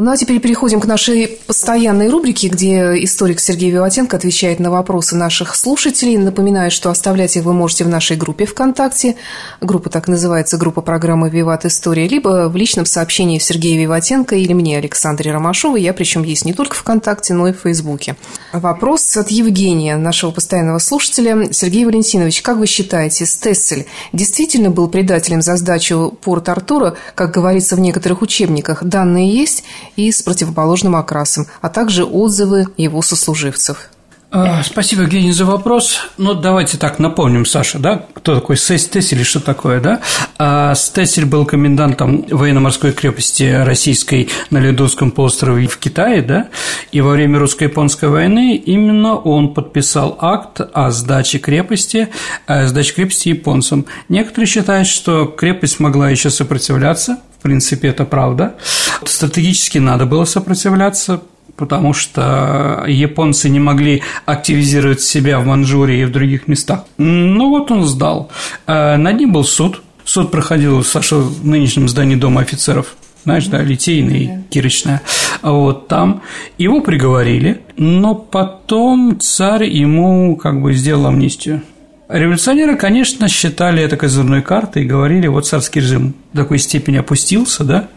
Ну 0.00 0.10
а 0.10 0.16
теперь 0.16 0.40
переходим 0.40 0.80
к 0.80 0.86
нашей 0.86 1.38
постоянной 1.46 2.08
рубрике, 2.08 2.48
где 2.48 3.04
историк 3.04 3.38
Сергей 3.38 3.70
Виватенко 3.70 4.16
отвечает 4.16 4.58
на 4.58 4.70
вопросы 4.70 5.14
наших 5.14 5.54
слушателей. 5.54 6.16
Напоминаю, 6.16 6.70
что 6.70 6.88
оставлять 6.88 7.36
их 7.36 7.42
вы 7.42 7.52
можете 7.52 7.84
в 7.84 7.88
нашей 7.88 8.16
группе 8.16 8.46
ВКонтакте. 8.46 9.16
Группа 9.60 9.90
так 9.90 10.08
называется, 10.08 10.56
группа 10.56 10.80
программы 10.80 11.28
«Виват 11.28 11.66
История», 11.66 12.08
либо 12.08 12.48
в 12.48 12.56
личном 12.56 12.86
сообщении 12.86 13.38
Сергея 13.38 13.78
Виватенко 13.78 14.36
или 14.36 14.54
мне, 14.54 14.78
Александре 14.78 15.32
Ромашовой. 15.32 15.82
Я 15.82 15.92
причем 15.92 16.22
есть 16.22 16.46
не 16.46 16.54
только 16.54 16.76
ВКонтакте, 16.76 17.34
но 17.34 17.48
и 17.48 17.52
в 17.52 17.58
Фейсбуке. 17.58 18.16
Вопрос 18.54 19.18
от 19.18 19.30
Евгения, 19.30 19.98
нашего 19.98 20.30
постоянного 20.30 20.78
слушателя. 20.78 21.52
Сергей 21.52 21.84
Валентинович, 21.84 22.40
как 22.40 22.56
вы 22.56 22.66
считаете, 22.66 23.26
Стессель 23.26 23.86
действительно 24.14 24.70
был 24.70 24.88
предателем 24.88 25.42
за 25.42 25.56
сдачу 25.56 26.16
Порт-Артура, 26.22 26.96
как 27.14 27.32
говорится 27.32 27.76
в 27.76 27.80
некоторых 27.80 28.22
учебниках? 28.22 28.82
Данные 28.82 29.28
есть? 29.28 29.62
И 29.96 30.10
с 30.10 30.22
противоположным 30.22 30.96
окрасом, 30.96 31.46
а 31.60 31.68
также 31.68 32.04
отзывы 32.04 32.66
его 32.76 33.02
сослуживцев. 33.02 33.90
А, 34.32 34.62
спасибо, 34.62 35.02
Евгений, 35.02 35.32
за 35.32 35.44
вопрос. 35.44 35.98
Ну, 36.16 36.34
давайте 36.34 36.78
так 36.78 37.00
напомним, 37.00 37.44
Саша, 37.44 37.80
да, 37.80 38.06
кто 38.14 38.36
такой 38.36 38.56
Стессель 38.56 39.20
и 39.20 39.24
что 39.24 39.40
такое, 39.40 39.80
да? 39.80 40.02
А 40.38 40.72
Стессель 40.76 41.24
был 41.24 41.44
комендантом 41.44 42.24
военно-морской 42.30 42.92
крепости 42.92 43.42
российской 43.42 44.28
на 44.50 44.58
Ледовском 44.58 45.10
полуострове 45.10 45.66
в 45.66 45.78
Китае, 45.78 46.22
да, 46.22 46.48
и 46.92 47.00
во 47.00 47.10
время 47.10 47.40
русско-японской 47.40 48.08
войны 48.08 48.54
именно 48.54 49.16
он 49.16 49.52
подписал 49.52 50.16
акт 50.20 50.60
о 50.60 50.92
сдаче 50.92 51.40
крепости, 51.40 52.08
о 52.46 52.68
сдаче 52.68 52.94
крепости 52.94 53.30
японцам. 53.30 53.86
Некоторые 54.08 54.46
считают, 54.46 54.86
что 54.86 55.26
крепость 55.26 55.80
могла 55.80 56.08
еще 56.08 56.30
сопротивляться, 56.30 57.18
в 57.40 57.42
принципе, 57.42 57.88
это 57.88 58.04
правда. 58.04 58.56
Стратегически 59.04 59.78
надо 59.78 60.04
было 60.04 60.26
сопротивляться, 60.26 61.22
потому 61.56 61.94
что 61.94 62.84
японцы 62.86 63.48
не 63.48 63.58
могли 63.58 64.02
активизировать 64.26 65.00
себя 65.00 65.40
в 65.40 65.46
Манчжурии 65.46 66.02
и 66.02 66.04
в 66.04 66.12
других 66.12 66.48
местах. 66.48 66.84
Ну 66.98 67.48
вот 67.48 67.70
он 67.70 67.86
сдал. 67.86 68.30
Э, 68.66 68.96
над 68.96 69.18
ним 69.18 69.32
был 69.32 69.44
суд. 69.44 69.82
Суд 70.04 70.30
проходил, 70.30 70.84
Саша, 70.84 71.16
в 71.16 71.46
нынешнем 71.46 71.88
здании 71.88 72.16
Дома 72.16 72.42
офицеров 72.42 72.94
знаешь, 73.24 73.46
да, 73.48 73.62
литейная, 73.62 74.44
кирочная, 74.48 75.02
вот 75.42 75.88
там. 75.88 76.22
Его 76.56 76.80
приговорили, 76.80 77.60
но 77.76 78.14
потом 78.14 79.20
царь 79.20 79.64
ему 79.64 80.36
как 80.36 80.62
бы 80.62 80.72
сделал 80.72 81.06
амнистию. 81.06 81.62
Революционеры, 82.10 82.76
конечно, 82.76 83.28
считали 83.28 83.82
это 83.82 83.96
козырной 83.96 84.42
картой 84.42 84.82
и 84.82 84.86
говорили, 84.86 85.28
вот 85.28 85.46
царский 85.46 85.80
режим 85.80 86.14
в 86.32 86.36
такой 86.36 86.58
степени 86.58 86.96
опустился, 86.96 87.62
да, 87.62 87.88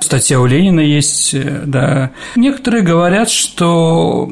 статья 0.00 0.40
у 0.40 0.46
Ленина 0.46 0.80
есть, 0.80 1.34
э, 1.34 1.62
да. 1.66 2.10
Некоторые 2.36 2.82
говорят, 2.82 3.28
что 3.28 4.30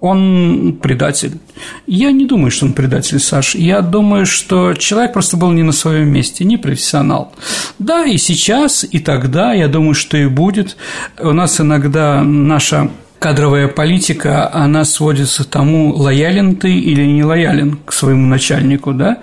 он 0.00 0.78
предатель. 0.82 1.38
Я 1.86 2.12
не 2.12 2.26
думаю, 2.26 2.50
что 2.50 2.66
он 2.66 2.72
предатель, 2.72 3.18
Саш. 3.18 3.54
Я 3.54 3.80
думаю, 3.82 4.24
что 4.24 4.74
человек 4.74 5.12
просто 5.12 5.36
был 5.36 5.50
не 5.52 5.62
на 5.62 5.72
своем 5.72 6.08
месте, 6.08 6.44
не 6.44 6.56
профессионал. 6.56 7.32
Да, 7.78 8.04
и 8.04 8.16
сейчас, 8.16 8.86
и 8.90 8.98
тогда, 9.00 9.52
я 9.52 9.68
думаю, 9.68 9.94
что 9.94 10.16
и 10.16 10.26
будет. 10.26 10.76
У 11.18 11.32
нас 11.32 11.60
иногда 11.60 12.22
наша 12.22 12.90
кадровая 13.18 13.68
политика, 13.68 14.52
она 14.52 14.84
сводится 14.84 15.44
к 15.44 15.46
тому, 15.46 15.94
лоялен 15.94 16.56
ты 16.56 16.78
или 16.78 17.04
не 17.04 17.24
лоялен 17.24 17.78
к 17.84 17.92
своему 17.92 18.26
начальнику, 18.26 18.92
да, 18.92 19.18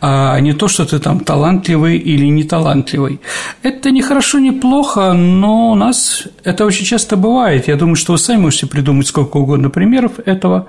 а 0.00 0.38
не 0.40 0.52
то, 0.52 0.68
что 0.68 0.84
ты 0.84 0.98
там 0.98 1.20
талантливый 1.20 1.96
или 1.96 2.26
не 2.26 2.44
талантливый. 2.44 3.20
Это 3.62 3.90
не 3.90 4.02
хорошо, 4.02 4.38
не 4.38 4.52
плохо, 4.52 5.12
но 5.12 5.72
у 5.72 5.74
нас 5.74 6.24
это 6.44 6.64
очень 6.64 6.84
часто 6.84 7.16
бывает. 7.16 7.68
Я 7.68 7.76
думаю, 7.76 7.96
что 7.96 8.12
вы 8.12 8.18
сами 8.18 8.40
можете 8.40 8.66
придумать 8.66 9.06
сколько 9.06 9.36
угодно 9.36 9.70
примеров 9.70 10.12
этого. 10.24 10.66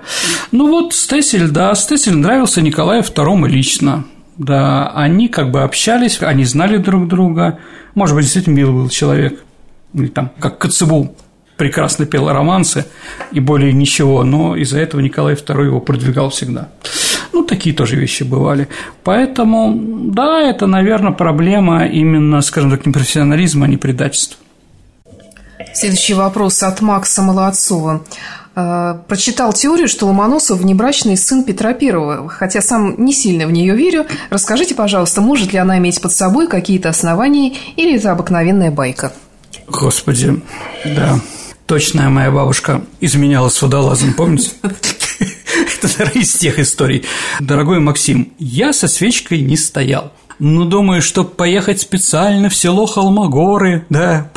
Ну 0.52 0.68
вот 0.68 0.94
Стесель, 0.94 1.48
да, 1.50 1.74
Стесель 1.74 2.16
нравился 2.16 2.62
Николаю 2.62 3.02
II 3.02 3.48
лично. 3.48 4.04
Да, 4.36 4.92
они 4.94 5.28
как 5.28 5.50
бы 5.50 5.62
общались, 5.62 6.22
они 6.22 6.44
знали 6.44 6.76
друг 6.76 7.08
друга. 7.08 7.58
Может 7.96 8.14
быть, 8.14 8.24
действительно 8.24 8.54
милый 8.54 8.72
был 8.72 8.88
человек. 8.88 9.42
Или 9.94 10.06
там, 10.06 10.30
как 10.38 10.58
Коцебу 10.58 11.16
прекрасно 11.58 12.06
пел 12.06 12.30
романсы 12.30 12.86
и 13.32 13.40
более 13.40 13.74
ничего, 13.74 14.24
но 14.24 14.56
из-за 14.56 14.78
этого 14.78 15.00
Николай 15.00 15.34
II 15.34 15.64
его 15.64 15.80
продвигал 15.80 16.30
всегда. 16.30 16.68
Ну, 17.32 17.44
такие 17.44 17.74
тоже 17.74 17.96
вещи 17.96 18.22
бывали. 18.22 18.68
Поэтому, 19.04 19.78
да, 20.12 20.40
это, 20.40 20.66
наверное, 20.66 21.12
проблема 21.12 21.86
именно, 21.86 22.40
скажем 22.40 22.70
так, 22.70 22.86
непрофессионализма, 22.86 23.66
а 23.66 23.68
не 23.68 23.76
предательства. 23.76 24.38
Следующий 25.74 26.14
вопрос 26.14 26.62
от 26.62 26.80
Макса 26.80 27.22
Молодцова. 27.22 28.04
Э, 28.54 28.98
прочитал 29.06 29.52
теорию, 29.52 29.88
что 29.88 30.06
Ломоносов– 30.06 30.58
внебрачный 30.60 31.16
сын 31.16 31.44
Петра 31.44 31.74
Первого, 31.74 32.28
хотя 32.28 32.60
сам 32.60 33.04
не 33.04 33.12
сильно 33.12 33.46
в 33.46 33.52
нее 33.52 33.76
верю. 33.76 34.06
Расскажите, 34.30 34.74
пожалуйста, 34.74 35.20
может 35.20 35.52
ли 35.52 35.58
она 35.58 35.78
иметь 35.78 36.00
под 36.00 36.12
собой 36.12 36.48
какие-то 36.48 36.88
основания 36.88 37.54
или 37.76 37.96
это 37.96 38.12
обыкновенная 38.12 38.70
байка? 38.70 39.12
Господи, 39.68 40.42
да. 40.84 41.20
Точная 41.68 42.08
моя 42.08 42.30
бабушка 42.30 42.80
изменяла 42.98 43.50
с 43.50 43.60
водолазом, 43.60 44.14
помните? 44.14 44.52
Это, 44.62 45.86
наверное, 45.98 46.22
из 46.22 46.32
тех 46.32 46.58
историй. 46.58 47.04
Дорогой 47.40 47.78
Максим, 47.78 48.32
я 48.38 48.72
со 48.72 48.88
свечкой 48.88 49.42
не 49.42 49.58
стоял. 49.58 50.10
Ну, 50.38 50.64
думаю, 50.64 51.02
чтобы 51.02 51.28
поехать 51.28 51.78
специально 51.78 52.48
в 52.48 52.56
село 52.56 52.86
Холмогоры, 52.86 53.84
да, 53.90 54.30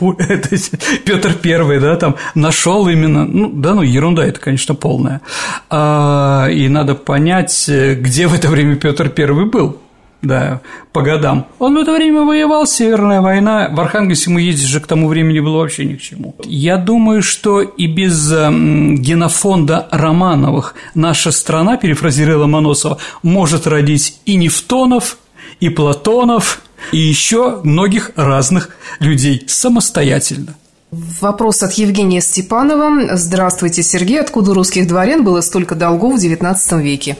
Петр 1.05 1.33
Первый, 1.41 1.79
да, 1.79 1.95
там 1.95 2.17
нашел 2.35 2.89
именно, 2.89 3.23
ну, 3.23 3.49
да, 3.49 3.75
ну, 3.75 3.81
ерунда 3.81 4.25
это, 4.25 4.41
конечно, 4.41 4.75
полная. 4.75 5.21
А, 5.69 6.49
и 6.49 6.67
надо 6.67 6.95
понять, 6.95 7.69
где 7.69 8.27
в 8.27 8.33
это 8.33 8.49
время 8.49 8.75
Петр 8.75 9.07
Первый 9.07 9.45
был 9.45 9.77
да, 10.21 10.61
по 10.93 11.01
годам. 11.01 11.47
Он 11.59 11.75
в 11.75 11.79
это 11.79 11.93
время 11.93 12.21
воевал, 12.21 12.67
Северная 12.67 13.21
война, 13.21 13.69
в 13.71 13.79
Архангельск 13.79 14.27
ему 14.27 14.39
ездить 14.39 14.67
же 14.67 14.79
к 14.79 14.87
тому 14.87 15.07
времени 15.07 15.39
было 15.39 15.57
вообще 15.57 15.85
ни 15.85 15.95
к 15.95 16.01
чему. 16.01 16.35
Я 16.43 16.77
думаю, 16.77 17.23
что 17.23 17.61
и 17.61 17.87
без 17.87 18.31
эм, 18.31 18.97
генофонда 18.97 19.87
Романовых 19.91 20.75
наша 20.93 21.31
страна, 21.31 21.77
перефразируя 21.77 22.37
Ломоносова, 22.37 22.99
может 23.23 23.67
родить 23.67 24.19
и 24.25 24.35
Нефтонов, 24.35 25.17
и 25.59 25.69
Платонов, 25.69 26.61
и 26.91 26.97
еще 26.97 27.59
многих 27.63 28.11
разных 28.15 28.69
людей 28.99 29.43
самостоятельно. 29.47 30.55
Вопрос 30.91 31.63
от 31.63 31.73
Евгения 31.73 32.19
Степанова. 32.19 33.15
Здравствуйте, 33.15 33.81
Сергей. 33.81 34.19
Откуда 34.19 34.51
у 34.51 34.53
русских 34.53 34.87
дворян 34.87 35.23
было 35.23 35.39
столько 35.39 35.73
долгов 35.73 36.19
в 36.19 36.23
XIX 36.23 36.81
веке? 36.81 37.15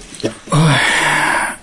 Ой. 0.51 0.59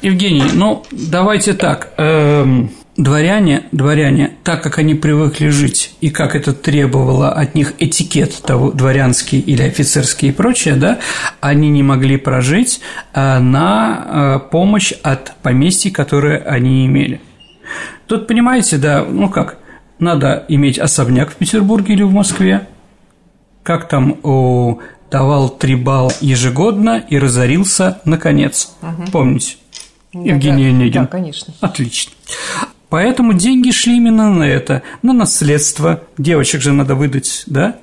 Евгений, 0.02 0.44
ну 0.54 0.84
давайте 0.92 1.54
так. 1.54 1.92
Эм, 1.96 2.70
дворяне, 2.96 3.64
дворяне, 3.72 4.32
так 4.44 4.62
как 4.62 4.78
они 4.78 4.94
привыкли 4.94 5.48
жить 5.48 5.94
и 6.00 6.10
как 6.10 6.34
это 6.34 6.52
требовало 6.52 7.32
от 7.32 7.54
них 7.54 7.74
этикет 7.78 8.42
того, 8.42 8.72
дворянский 8.72 9.38
или 9.38 9.62
офицерский 9.62 10.28
и 10.28 10.32
прочее, 10.32 10.74
да, 10.74 10.98
они 11.40 11.70
не 11.70 11.82
могли 11.82 12.16
прожить 12.16 12.80
э, 13.14 13.38
на 13.38 14.40
э, 14.44 14.50
помощь 14.50 14.92
от 15.02 15.34
поместий, 15.42 15.90
которые 15.90 16.38
они 16.38 16.86
имели. 16.86 17.20
Тут, 18.06 18.26
понимаете, 18.26 18.78
да, 18.78 19.04
ну 19.08 19.28
как, 19.28 19.58
надо 19.98 20.44
иметь 20.48 20.78
особняк 20.78 21.30
в 21.30 21.36
Петербурге 21.36 21.94
или 21.94 22.02
в 22.02 22.12
Москве, 22.12 22.66
как 23.62 23.88
там 23.88 24.18
у 24.22 24.80
давал 25.10 25.48
три 25.48 25.74
балл 25.74 26.12
ежегодно 26.20 27.02
и 27.08 27.18
разорился 27.18 28.00
наконец. 28.04 28.72
Угу. 28.82 29.10
Помните? 29.12 29.56
Евгений 30.24 30.64
да, 30.64 30.68
Онегин. 30.70 31.02
Да, 31.02 31.06
конечно. 31.06 31.54
Отлично. 31.60 32.12
Поэтому 32.88 33.34
деньги 33.34 33.70
шли 33.70 33.96
именно 33.96 34.32
на 34.32 34.44
это, 34.44 34.82
на 35.02 35.12
наследство. 35.12 36.02
Девочек 36.16 36.62
же 36.62 36.72
надо 36.72 36.94
выдать, 36.94 37.44
да? 37.46 37.76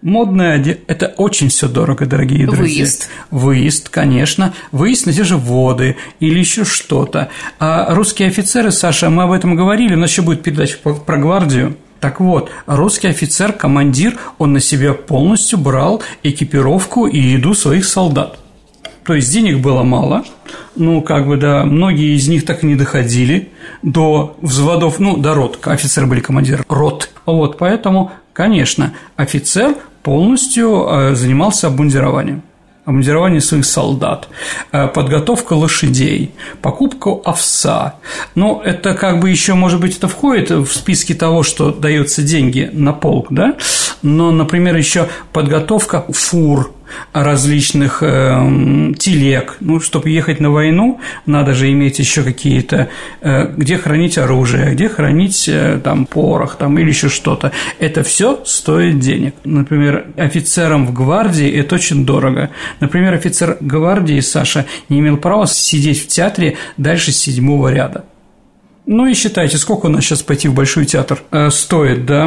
Модная 0.00 0.54
одежда– 0.54 0.80
это 0.86 1.06
очень 1.16 1.48
все 1.48 1.68
дорого, 1.68 2.06
дорогие 2.06 2.46
друзья. 2.46 2.62
Выезд. 2.62 3.08
Выезд, 3.30 3.88
конечно. 3.88 4.54
Выезд 4.70 5.06
на 5.06 5.12
те 5.12 5.24
же 5.24 5.36
воды 5.36 5.96
или 6.20 6.38
еще 6.38 6.64
что-то. 6.64 7.30
А 7.58 7.92
русские 7.94 8.28
офицеры, 8.28 8.70
Саша, 8.70 9.10
мы 9.10 9.24
об 9.24 9.32
этом 9.32 9.56
говорили, 9.56 9.94
у 9.94 9.98
нас 9.98 10.10
еще 10.10 10.22
будет 10.22 10.42
передача 10.42 10.76
про 10.78 11.16
гвардию. 11.18 11.76
Так 11.98 12.20
вот, 12.20 12.50
русский 12.66 13.08
офицер, 13.08 13.52
командир, 13.52 14.18
он 14.38 14.52
на 14.52 14.60
себя 14.60 14.92
полностью 14.92 15.58
брал 15.58 16.00
экипировку 16.22 17.08
и 17.08 17.18
еду 17.18 17.54
своих 17.54 17.84
солдат. 17.84 18.38
То 19.08 19.14
есть 19.14 19.32
денег 19.32 19.60
было 19.60 19.84
мало, 19.84 20.22
ну, 20.76 21.00
как 21.00 21.26
бы, 21.26 21.38
да, 21.38 21.64
многие 21.64 22.14
из 22.14 22.28
них 22.28 22.44
так 22.44 22.62
и 22.62 22.66
не 22.66 22.74
доходили 22.74 23.48
до 23.82 24.36
взводов, 24.42 24.98
ну, 24.98 25.16
до 25.16 25.32
рот, 25.32 25.58
офицеры 25.62 26.06
были 26.06 26.20
командиры. 26.20 26.62
Рот. 26.68 27.08
Вот, 27.24 27.56
поэтому, 27.56 28.12
конечно, 28.34 28.92
офицер 29.16 29.76
полностью 30.02 30.86
э, 30.86 31.14
занимался 31.14 31.68
обмундированием. 31.68 32.42
Обмундирование 32.84 33.40
своих 33.40 33.64
солдат, 33.64 34.28
э, 34.72 34.88
подготовка 34.88 35.54
лошадей, 35.54 36.34
покупка 36.60 37.08
овса. 37.24 37.94
Но 38.34 38.60
это 38.62 38.92
как 38.92 39.20
бы 39.20 39.30
еще, 39.30 39.54
может 39.54 39.80
быть, 39.80 39.96
это 39.96 40.08
входит 40.08 40.50
в 40.50 40.66
списки 40.66 41.14
того, 41.14 41.42
что 41.44 41.70
даются 41.70 42.20
деньги 42.20 42.68
на 42.74 42.92
полк, 42.92 43.28
да? 43.30 43.56
Но, 44.02 44.32
например, 44.32 44.76
еще 44.76 45.08
подготовка 45.32 46.04
фур, 46.10 46.72
различных 47.12 48.02
э, 48.02 48.92
телег. 48.98 49.56
Ну, 49.60 49.80
чтобы 49.80 50.10
ехать 50.10 50.40
на 50.40 50.50
войну, 50.50 51.00
надо 51.26 51.54
же 51.54 51.70
иметь 51.70 51.98
еще 51.98 52.22
какие-то, 52.22 52.88
э, 53.20 53.52
где 53.56 53.78
хранить 53.78 54.18
оружие, 54.18 54.74
где 54.74 54.88
хранить 54.88 55.48
э, 55.48 55.80
там 55.82 56.06
порох, 56.06 56.56
там 56.56 56.78
или 56.78 56.88
еще 56.88 57.08
что-то. 57.08 57.52
Это 57.78 58.02
все 58.02 58.42
стоит 58.44 58.98
денег. 58.98 59.34
Например, 59.44 60.06
офицерам 60.16 60.86
в 60.86 60.92
гвардии 60.92 61.50
это 61.50 61.74
очень 61.76 62.04
дорого. 62.04 62.50
Например, 62.80 63.14
офицер 63.14 63.56
гвардии 63.60 64.20
Саша 64.20 64.66
не 64.88 65.00
имел 65.00 65.16
права 65.16 65.46
сидеть 65.46 66.02
в 66.02 66.06
театре 66.08 66.56
дальше 66.76 67.12
седьмого 67.12 67.72
ряда. 67.72 68.04
Ну 68.90 69.06
и 69.06 69.12
считайте, 69.12 69.58
сколько 69.58 69.84
у 69.86 69.88
нас 69.90 70.02
сейчас 70.02 70.22
пойти 70.22 70.48
в 70.48 70.54
Большой 70.54 70.86
театр 70.86 71.22
э, 71.30 71.50
стоит, 71.50 72.06
да, 72.06 72.24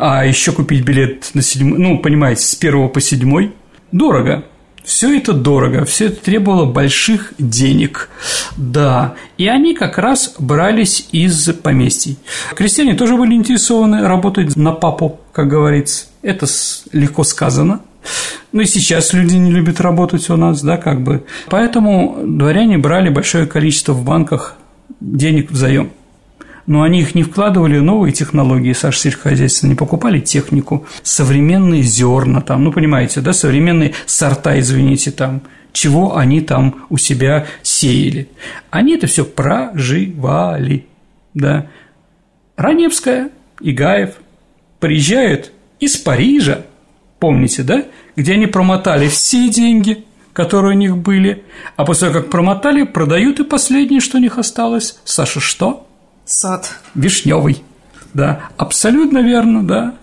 а 0.00 0.26
еще 0.26 0.50
купить 0.50 0.82
билет 0.84 1.30
на 1.34 1.40
седьмой, 1.40 1.78
ну, 1.78 1.98
понимаете, 1.98 2.42
с 2.42 2.56
первого 2.56 2.88
по 2.88 3.00
седьмой 3.00 3.52
Дорого. 3.92 4.44
Все 4.82 5.14
это 5.16 5.34
дорого, 5.34 5.84
все 5.84 6.06
это 6.06 6.22
требовало 6.24 6.64
больших 6.64 7.34
денег. 7.38 8.08
Да, 8.56 9.14
и 9.36 9.46
они 9.46 9.74
как 9.74 9.98
раз 9.98 10.34
брались 10.38 11.06
из 11.12 11.52
поместий. 11.62 12.18
Крестьяне 12.54 12.94
тоже 12.94 13.16
были 13.16 13.34
интересованы 13.34 14.06
работать 14.06 14.56
на 14.56 14.72
папу, 14.72 15.20
как 15.32 15.48
говорится. 15.48 16.06
Это 16.22 16.46
легко 16.92 17.24
сказано. 17.24 17.80
Ну 18.52 18.62
и 18.62 18.64
сейчас 18.64 19.12
люди 19.12 19.36
не 19.36 19.52
любят 19.52 19.80
работать 19.80 20.28
у 20.30 20.36
нас, 20.36 20.62
да, 20.62 20.78
как 20.78 21.02
бы. 21.02 21.24
Поэтому 21.50 22.18
дворяне 22.24 22.78
брали 22.78 23.10
большое 23.10 23.46
количество 23.46 23.92
в 23.92 24.02
банках 24.02 24.56
денег 25.00 25.50
взаим 25.50 25.92
но 26.66 26.82
они 26.82 27.00
их 27.00 27.14
не 27.14 27.22
вкладывали 27.22 27.78
в 27.78 27.82
новые 27.82 28.12
технологии, 28.12 28.72
сельскохозяйства, 28.72 29.66
не 29.66 29.74
покупали 29.74 30.20
технику, 30.20 30.86
современные 31.02 31.82
зерна 31.82 32.40
там, 32.40 32.64
ну, 32.64 32.72
понимаете, 32.72 33.20
да, 33.20 33.32
современные 33.32 33.94
сорта, 34.06 34.58
извините, 34.58 35.10
там, 35.10 35.42
чего 35.72 36.16
они 36.16 36.40
там 36.40 36.86
у 36.90 36.96
себя 36.96 37.46
сеяли. 37.62 38.28
Они 38.70 38.94
это 38.94 39.06
все 39.06 39.24
проживали, 39.24 40.86
да. 41.34 41.66
Раневская 42.56 43.30
и 43.60 43.72
Гаев 43.72 44.14
приезжают 44.80 45.52
из 45.78 45.96
Парижа, 45.96 46.62
помните, 47.18 47.62
да, 47.62 47.84
где 48.16 48.34
они 48.34 48.46
промотали 48.46 49.08
все 49.08 49.48
деньги, 49.48 50.04
которые 50.32 50.74
у 50.74 50.78
них 50.78 50.96
были, 50.96 51.44
а 51.76 51.84
после 51.84 52.08
того, 52.08 52.20
как 52.20 52.30
промотали, 52.30 52.84
продают 52.84 53.40
и 53.40 53.44
последнее, 53.44 54.00
что 54.00 54.18
у 54.18 54.20
них 54.20 54.38
осталось. 54.38 54.98
Саша, 55.04 55.40
что? 55.40 55.86
Сад. 56.30 56.76
Вишневый. 56.94 57.64
Да, 58.14 58.40
абсолютно 58.56 59.18
верно, 59.18 59.66
да. 59.66 59.94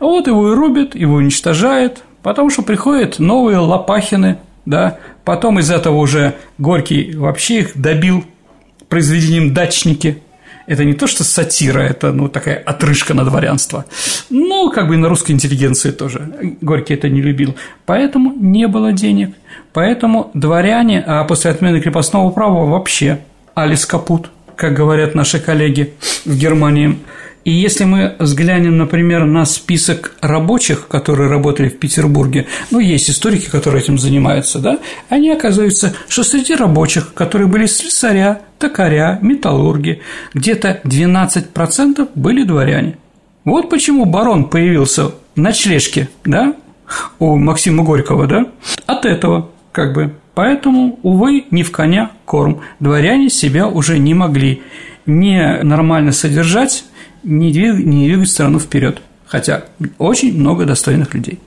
А 0.00 0.04
вот 0.06 0.26
его 0.26 0.52
и 0.52 0.54
рубят, 0.56 0.96
его 0.96 1.14
уничтожают, 1.14 2.02
потому 2.22 2.50
что 2.50 2.62
приходят 2.62 3.20
новые 3.20 3.58
лопахины, 3.58 4.38
да, 4.66 4.98
потом 5.24 5.60
из 5.60 5.70
этого 5.70 5.98
уже 5.98 6.34
Горький 6.58 7.14
вообще 7.14 7.60
их 7.60 7.80
добил 7.80 8.24
произведением 8.88 9.54
«Дачники», 9.54 10.20
это 10.66 10.84
не 10.84 10.94
то, 10.94 11.06
что 11.06 11.24
сатира, 11.24 11.80
это, 11.80 12.12
ну, 12.12 12.28
такая 12.28 12.56
отрыжка 12.56 13.14
на 13.14 13.24
дворянство. 13.24 13.86
Ну, 14.28 14.70
как 14.70 14.88
бы 14.88 14.94
и 14.94 14.98
на 14.98 15.08
русской 15.08 15.32
интеллигенции 15.32 15.92
тоже. 15.92 16.56
Горький 16.60 16.92
это 16.92 17.08
не 17.08 17.22
любил. 17.22 17.56
Поэтому 17.86 18.34
не 18.34 18.68
было 18.68 18.92
денег. 18.92 19.34
Поэтому 19.72 20.30
дворяне, 20.34 21.02
а 21.06 21.24
после 21.24 21.52
отмены 21.52 21.80
крепостного 21.80 22.28
права 22.30 22.66
вообще 22.66 23.20
алис 23.54 23.86
капут, 23.86 24.28
как 24.58 24.74
говорят 24.74 25.14
наши 25.14 25.38
коллеги 25.38 25.94
в 26.26 26.36
Германии– 26.36 26.98
и 27.48 27.50
если 27.50 27.84
мы 27.84 28.14
взглянем, 28.18 28.76
например, 28.76 29.24
на 29.24 29.46
список 29.46 30.12
рабочих, 30.20 30.86
которые 30.86 31.30
работали 31.30 31.70
в 31.70 31.78
Петербурге, 31.78 32.46
ну, 32.70 32.78
есть 32.78 33.08
историки, 33.08 33.48
которые 33.48 33.82
этим 33.82 33.98
занимаются, 33.98 34.58
да, 34.58 34.80
они 35.08 35.30
оказываются, 35.30 35.94
что 36.08 36.24
среди 36.24 36.54
рабочих, 36.54 37.14
которые 37.14 37.48
были 37.48 37.64
слесаря, 37.64 38.42
токаря, 38.58 39.18
металлурги, 39.22 40.02
где-то 40.34 40.82
12% 40.84 42.10
были 42.14 42.42
дворяне. 42.42 42.98
Вот 43.46 43.70
почему 43.70 44.04
барон 44.04 44.50
появился 44.50 45.06
в 45.06 45.14
ночлежке, 45.36 46.10
да, 46.26 46.54
у 47.18 47.36
Максима 47.36 47.82
Горького, 47.82 48.26
да, 48.26 48.44
от 48.84 49.06
этого, 49.06 49.48
как 49.72 49.94
бы. 49.94 50.12
Поэтому, 50.38 51.00
увы, 51.02 51.46
не 51.50 51.64
в 51.64 51.72
коня 51.72 52.12
корм. 52.24 52.60
Дворяне 52.78 53.28
себя 53.28 53.66
уже 53.66 53.98
не 53.98 54.14
могли 54.14 54.62
не 55.04 55.64
нормально 55.64 56.12
содержать, 56.12 56.84
не 57.24 57.50
двигать, 57.50 57.84
не 57.84 58.06
двигать 58.06 58.30
страну 58.30 58.60
вперед. 58.60 59.02
Хотя 59.26 59.64
очень 59.98 60.38
много 60.38 60.64
достойных 60.64 61.12
людей. 61.12 61.40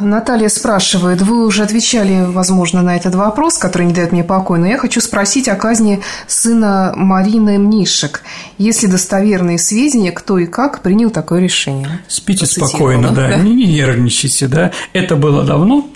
Наталья 0.00 0.48
спрашивает, 0.48 1.22
вы 1.22 1.46
уже 1.46 1.62
отвечали, 1.62 2.24
возможно, 2.26 2.82
на 2.82 2.96
этот 2.96 3.14
вопрос, 3.14 3.58
который 3.58 3.86
не 3.86 3.92
дает 3.92 4.12
мне 4.12 4.24
покоя, 4.24 4.58
но 4.58 4.66
я 4.66 4.78
хочу 4.78 5.00
спросить 5.00 5.48
о 5.48 5.56
казни 5.56 6.00
сына 6.26 6.92
Марины 6.96 7.58
Мнишек. 7.58 8.22
Есть 8.58 8.82
ли 8.82 8.88
достоверные 8.88 9.58
сведения, 9.58 10.12
кто 10.12 10.38
и 10.38 10.46
как 10.46 10.82
принял 10.82 11.10
такое 11.10 11.40
решение? 11.40 12.00
Спите 12.08 12.46
спокойно, 12.46 13.10
да, 13.10 13.28
да, 13.28 13.36
не 13.36 13.66
нервничайте, 13.66 14.48
да. 14.48 14.72
Это 14.92 15.16
было 15.16 15.44
давно. 15.44 15.88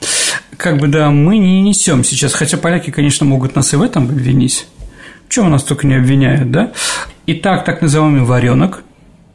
Как 0.57 0.79
бы, 0.79 0.89
да, 0.89 1.11
мы 1.11 1.39
не 1.39 1.63
несем 1.63 2.05
сейчас, 2.05 2.35
хотя 2.35 2.57
поляки, 2.57 2.91
конечно, 2.91 3.27
могут 3.27 3.57
нас 3.57 3.73
и 3.73 3.77
в 3.77 3.83
этом 3.83 4.05
обвинить. 4.05 4.67
В 5.29 5.31
чем 5.31 5.51
нас 5.51 5.63
только 5.63 5.87
не 5.87 5.95
обвиняют, 5.95 6.51
да? 6.51 6.73
Итак, 7.27 7.65
так 7.65 7.81
называемый 7.83 8.23
варенок, 8.23 8.85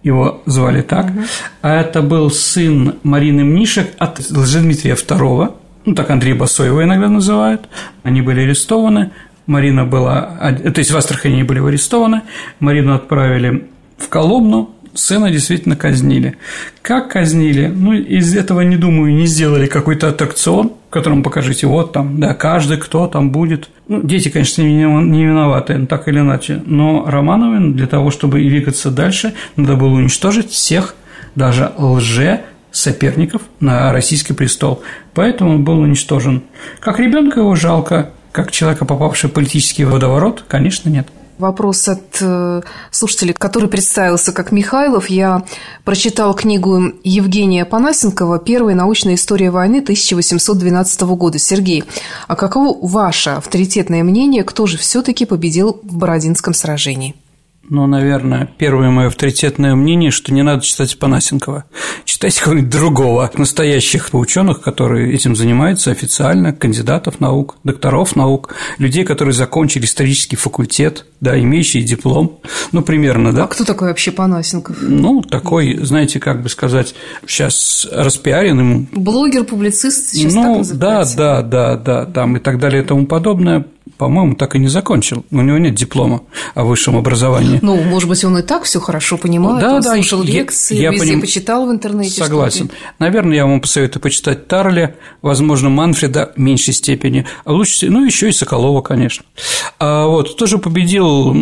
его 0.03 0.41
звали 0.45 0.81
так, 0.81 1.05
угу. 1.05 1.21
а 1.61 1.81
это 1.81 2.01
был 2.01 2.31
сын 2.31 2.95
Марины 3.03 3.43
Мнишек 3.43 3.91
от 3.97 4.19
Лжедмитрия 4.29 4.95
II, 4.95 5.53
ну, 5.85 5.95
так 5.95 6.09
Андрей 6.09 6.33
Басоева 6.33 6.83
иногда 6.83 7.09
называют, 7.09 7.67
они 8.03 8.21
были 8.21 8.41
арестованы, 8.41 9.11
Марина 9.45 9.85
была, 9.85 10.37
то 10.51 10.79
есть 10.79 10.91
в 10.91 10.97
Астрахани 10.97 11.33
они 11.33 11.43
были 11.43 11.59
арестованы, 11.59 12.21
Марину 12.59 12.93
отправили 12.93 13.67
в 13.97 14.07
Коломну, 14.07 14.69
сына 14.93 15.31
действительно 15.31 15.75
казнили. 15.75 16.37
Как 16.81 17.11
казнили? 17.11 17.67
Ну, 17.67 17.93
из 17.93 18.35
этого, 18.35 18.61
не 18.61 18.77
думаю, 18.77 19.13
не 19.13 19.25
сделали 19.25 19.67
какой-то 19.67 20.09
аттракцион, 20.09 20.73
в 20.89 20.91
котором 20.91 21.23
покажите, 21.23 21.67
вот 21.67 21.93
там, 21.93 22.19
да, 22.19 22.33
каждый, 22.33 22.77
кто 22.77 23.07
там 23.07 23.31
будет. 23.31 23.69
Ну, 23.87 24.01
дети, 24.01 24.29
конечно, 24.29 24.61
не 24.61 25.25
виноваты, 25.25 25.77
ну, 25.77 25.87
так 25.87 26.07
или 26.07 26.19
иначе, 26.19 26.61
но 26.65 27.05
Романовым 27.05 27.75
для 27.75 27.87
того, 27.87 28.11
чтобы 28.11 28.39
двигаться 28.39 28.91
дальше, 28.91 29.33
надо 29.55 29.75
было 29.75 29.93
уничтожить 29.95 30.49
всех, 30.49 30.95
даже 31.35 31.71
лже 31.77 32.41
соперников 32.71 33.41
на 33.59 33.91
российский 33.91 34.33
престол. 34.33 34.81
Поэтому 35.13 35.55
он 35.55 35.63
был 35.63 35.79
уничтожен. 35.79 36.43
Как 36.79 36.99
ребенка 36.99 37.39
его 37.39 37.55
жалко, 37.55 38.11
как 38.31 38.51
человека, 38.51 38.85
попавшего 38.85 39.31
в 39.31 39.33
политический 39.33 39.85
водоворот, 39.85 40.43
конечно, 40.47 40.89
нет. 40.89 41.07
Вопрос 41.39 41.87
от 41.87 42.17
э, 42.19 42.61
слушателя, 42.91 43.33
который 43.33 43.69
представился 43.69 44.33
как 44.33 44.51
Михайлов. 44.51 45.09
Я 45.09 45.45
прочитал 45.85 46.33
книгу 46.33 46.91
Евгения 47.05 47.63
Панасенкова 47.63 48.39
«Первая 48.39 48.75
научная 48.75 49.15
история 49.15 49.49
войны 49.49 49.77
1812 49.77 51.01
года». 51.01 51.39
Сергей, 51.39 51.85
а 52.27 52.35
каково 52.35 52.77
ваше 52.85 53.29
авторитетное 53.29 54.03
мнение, 54.03 54.43
кто 54.43 54.67
же 54.67 54.77
все-таки 54.77 55.25
победил 55.25 55.79
в 55.81 55.95
Бородинском 55.95 56.53
сражении? 56.53 57.15
Ну, 57.69 57.85
наверное, 57.85 58.49
первое 58.57 58.89
мое 58.89 59.07
авторитетное 59.07 59.75
мнение, 59.75 60.09
что 60.09 60.33
не 60.33 60.41
надо 60.41 60.61
читать 60.63 60.97
Панасенкова. 60.97 61.65
Читайте 62.03 62.41
кого-нибудь 62.41 62.71
другого, 62.71 63.29
настоящих 63.35 64.09
ученых, 64.11 64.61
которые 64.61 65.13
этим 65.13 65.35
занимаются 65.35 65.91
официально, 65.91 66.51
кандидатов 66.51 67.19
наук, 67.19 67.57
докторов 67.63 68.15
наук, 68.15 68.55
людей, 68.79 69.03
которые 69.03 69.33
закончили 69.33 69.85
исторический 69.85 70.35
факультет, 70.35 71.05
да, 71.21 71.39
имеющие 71.39 71.83
диплом, 71.83 72.39
ну, 72.71 72.81
примерно, 72.81 73.33
да. 73.33 73.43
А 73.43 73.47
кто 73.47 73.63
такой 73.63 73.89
вообще 73.89 74.11
Панасенков? 74.11 74.77
Ну, 74.81 75.21
такой, 75.21 75.77
знаете, 75.83 76.19
как 76.19 76.41
бы 76.41 76.49
сказать, 76.49 76.95
сейчас 77.27 77.87
распиарен 77.91 78.87
Блогер, 78.91 79.43
публицист, 79.43 80.09
сейчас 80.09 80.33
ну, 80.33 80.63
так. 80.63 80.77
Да, 80.77 81.05
да, 81.15 81.41
да, 81.43 81.75
да, 81.77 82.05
там 82.05 82.37
и 82.37 82.39
так 82.39 82.57
далее 82.57 82.81
и 82.81 82.85
тому 82.85 83.05
подобное 83.05 83.65
по-моему, 83.97 84.35
так 84.35 84.55
и 84.55 84.59
не 84.59 84.67
закончил. 84.67 85.25
У 85.31 85.41
него 85.41 85.57
нет 85.57 85.75
диплома 85.75 86.21
о 86.55 86.63
высшем 86.63 86.97
образовании. 86.97 87.59
Ну, 87.61 87.75
может 87.83 88.09
быть, 88.09 88.23
он 88.23 88.37
и 88.37 88.41
так 88.41 88.63
все 88.63 88.79
хорошо 88.79 89.17
понимает. 89.17 89.61
Да, 89.61 89.75
он 89.75 89.81
да, 89.81 89.93
слушал 89.93 90.23
я, 90.23 90.33
лекции, 90.33 90.77
я 90.77 90.91
везде 90.91 91.05
поним... 91.05 91.21
почитал 91.21 91.67
в 91.67 91.71
интернете. 91.71 92.23
Согласен. 92.23 92.65
Что-то. 92.65 92.81
Наверное, 92.99 93.35
я 93.35 93.45
вам 93.45 93.61
посоветую 93.61 94.01
почитать 94.01 94.47
Тарля, 94.47 94.95
возможно, 95.21 95.69
Манфреда 95.69 96.31
в 96.35 96.39
меньшей 96.39 96.73
степени, 96.73 97.25
а 97.45 97.51
лучше, 97.51 97.89
ну, 97.89 98.05
еще 98.05 98.29
и 98.29 98.31
Соколова, 98.31 98.81
конечно. 98.81 99.25
А 99.79 100.07
вот 100.07 100.37
тоже 100.37 100.57
победил 100.57 101.35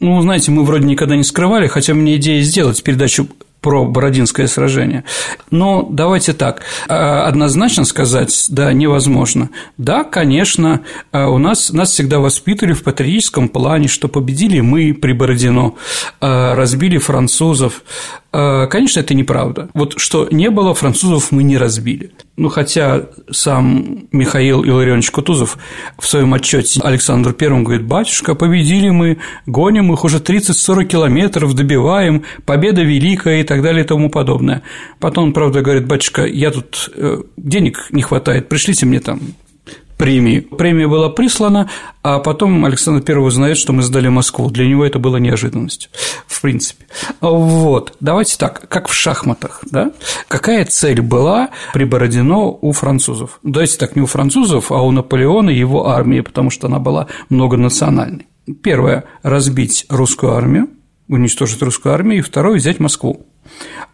ну, 0.00 0.22
знаете, 0.22 0.52
мы 0.52 0.64
вроде 0.64 0.86
никогда 0.86 1.16
не 1.16 1.24
скрывали, 1.24 1.66
хотя 1.66 1.92
меня 1.92 2.16
идея 2.16 2.40
сделать 2.42 2.82
передачу 2.84 3.26
про 3.60 3.84
Бородинское 3.84 4.46
сражение. 4.46 5.04
Но 5.50 5.86
давайте 5.90 6.32
так, 6.32 6.62
а, 6.88 7.26
однозначно 7.26 7.84
сказать, 7.84 8.46
да, 8.48 8.72
невозможно. 8.72 9.50
Да, 9.76 10.04
конечно, 10.04 10.82
а, 11.12 11.28
у 11.28 11.38
нас, 11.38 11.70
нас 11.70 11.90
всегда 11.90 12.18
воспитывали 12.18 12.72
в 12.72 12.82
патриотическом 12.82 13.48
плане, 13.48 13.88
что 13.88 14.08
победили 14.08 14.60
мы 14.60 14.94
при 14.94 15.12
Бородино, 15.12 15.74
а, 16.20 16.54
разбили 16.54 16.98
французов, 16.98 17.82
конечно, 18.30 19.00
это 19.00 19.14
неправда. 19.14 19.70
Вот 19.72 19.94
что 19.98 20.28
не 20.30 20.50
было, 20.50 20.74
французов 20.74 21.32
мы 21.32 21.42
не 21.42 21.56
разбили. 21.56 22.12
Ну, 22.36 22.50
хотя 22.50 23.06
сам 23.30 24.06
Михаил 24.12 24.62
Илларионович 24.64 25.10
Кутузов 25.10 25.56
в 25.98 26.06
своем 26.06 26.34
отчете 26.34 26.80
Александру 26.82 27.32
Первому 27.32 27.64
говорит, 27.64 27.86
батюшка, 27.86 28.34
победили 28.34 28.90
мы, 28.90 29.18
гоним 29.46 29.92
их 29.92 30.04
уже 30.04 30.18
30-40 30.18 30.84
километров, 30.84 31.54
добиваем, 31.54 32.24
победа 32.44 32.82
великая 32.82 33.40
и 33.40 33.44
так 33.44 33.62
далее 33.62 33.84
и 33.84 33.86
тому 33.86 34.10
подобное. 34.10 34.62
Потом 35.00 35.24
он, 35.24 35.32
правда, 35.32 35.62
говорит, 35.62 35.86
батюшка, 35.86 36.26
я 36.26 36.50
тут 36.50 36.90
э, 36.94 37.22
денег 37.36 37.86
не 37.90 38.02
хватает, 38.02 38.48
пришлите 38.48 38.84
мне 38.84 39.00
там 39.00 39.20
премии. 39.98 40.40
Премия 40.40 40.88
была 40.88 41.10
прислана, 41.10 41.68
а 42.02 42.20
потом 42.20 42.64
Александр 42.64 43.02
I 43.06 43.18
узнает, 43.18 43.58
что 43.58 43.72
мы 43.74 43.82
сдали 43.82 44.08
Москву. 44.08 44.48
Для 44.48 44.66
него 44.66 44.86
это 44.86 44.98
была 44.98 45.18
неожиданность, 45.18 45.90
в 46.26 46.40
принципе. 46.40 46.86
Вот, 47.20 47.94
давайте 48.00 48.38
так, 48.38 48.68
как 48.68 48.88
в 48.88 48.94
шахматах, 48.94 49.60
да? 49.70 49.92
Какая 50.28 50.64
цель 50.64 51.02
была 51.02 51.50
при 51.74 51.84
Бородино 51.84 52.56
у 52.60 52.72
французов? 52.72 53.40
Давайте 53.42 53.76
так, 53.76 53.96
не 53.96 54.02
у 54.02 54.06
французов, 54.06 54.72
а 54.72 54.80
у 54.80 54.90
Наполеона 54.92 55.50
и 55.50 55.58
его 55.58 55.88
армии, 55.88 56.20
потому 56.20 56.50
что 56.50 56.68
она 56.68 56.78
была 56.78 57.08
многонациональной. 57.28 58.28
Первое– 58.62 59.04
разбить 59.22 59.84
русскую 59.90 60.32
армию, 60.32 60.68
уничтожить 61.08 61.60
русскую 61.60 61.92
армию, 61.94 62.20
и 62.20 62.22
второе– 62.22 62.56
взять 62.58 62.78
Москву. 62.78 63.26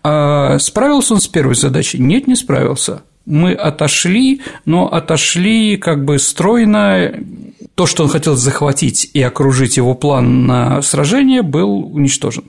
А 0.02 0.58
справился 0.58 1.14
он 1.14 1.20
с 1.20 1.28
первой 1.28 1.54
задачей? 1.54 1.98
Нет, 1.98 2.26
не 2.26 2.36
справился 2.36 3.02
мы 3.26 3.52
отошли, 3.52 4.42
но 4.64 4.92
отошли 4.92 5.76
как 5.76 6.04
бы 6.04 6.18
стройно. 6.18 7.12
То, 7.74 7.86
что 7.86 8.04
он 8.04 8.08
хотел 8.08 8.36
захватить 8.36 9.10
и 9.14 9.22
окружить 9.22 9.76
его 9.76 9.94
план 9.94 10.46
на 10.46 10.82
сражение, 10.82 11.42
был 11.42 11.94
уничтожен 11.94 12.44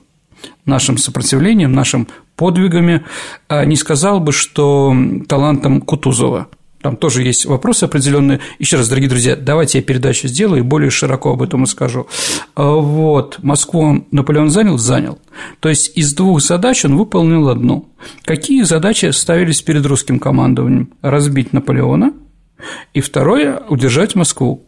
нашим 0.64 0.98
сопротивлением, 0.98 1.72
нашим 1.72 2.08
подвигами. 2.36 3.04
А 3.48 3.64
не 3.64 3.76
сказал 3.76 4.20
бы, 4.20 4.32
что 4.32 4.94
талантом 5.28 5.80
Кутузова. 5.80 6.48
Там 6.82 6.96
тоже 6.96 7.22
есть 7.22 7.46
вопросы 7.46 7.84
определенные. 7.84 8.40
Еще 8.58 8.76
раз, 8.76 8.88
дорогие 8.88 9.08
друзья, 9.08 9.34
давайте 9.36 9.78
я 9.78 9.84
передачу 9.84 10.28
сделаю 10.28 10.60
и 10.60 10.64
более 10.64 10.90
широко 10.90 11.32
об 11.32 11.42
этом 11.42 11.62
расскажу. 11.62 12.06
А, 12.54 12.74
вот, 12.74 13.38
Москву 13.42 14.06
Наполеон 14.10 14.50
занял? 14.50 14.78
Занял. 14.78 15.18
То 15.60 15.68
есть 15.68 15.96
из 15.96 16.14
двух 16.14 16.40
задач 16.42 16.84
он 16.84 16.96
выполнил 16.96 17.48
одну. 17.48 17.88
Какие 18.24 18.62
задачи 18.62 19.10
ставились 19.10 19.62
перед 19.62 19.84
русским 19.86 20.18
командованием? 20.18 20.90
Разбить 21.02 21.52
Наполеона, 21.52 22.12
и 22.94 23.00
второе– 23.00 23.62
удержать 23.68 24.14
Москву. 24.14 24.64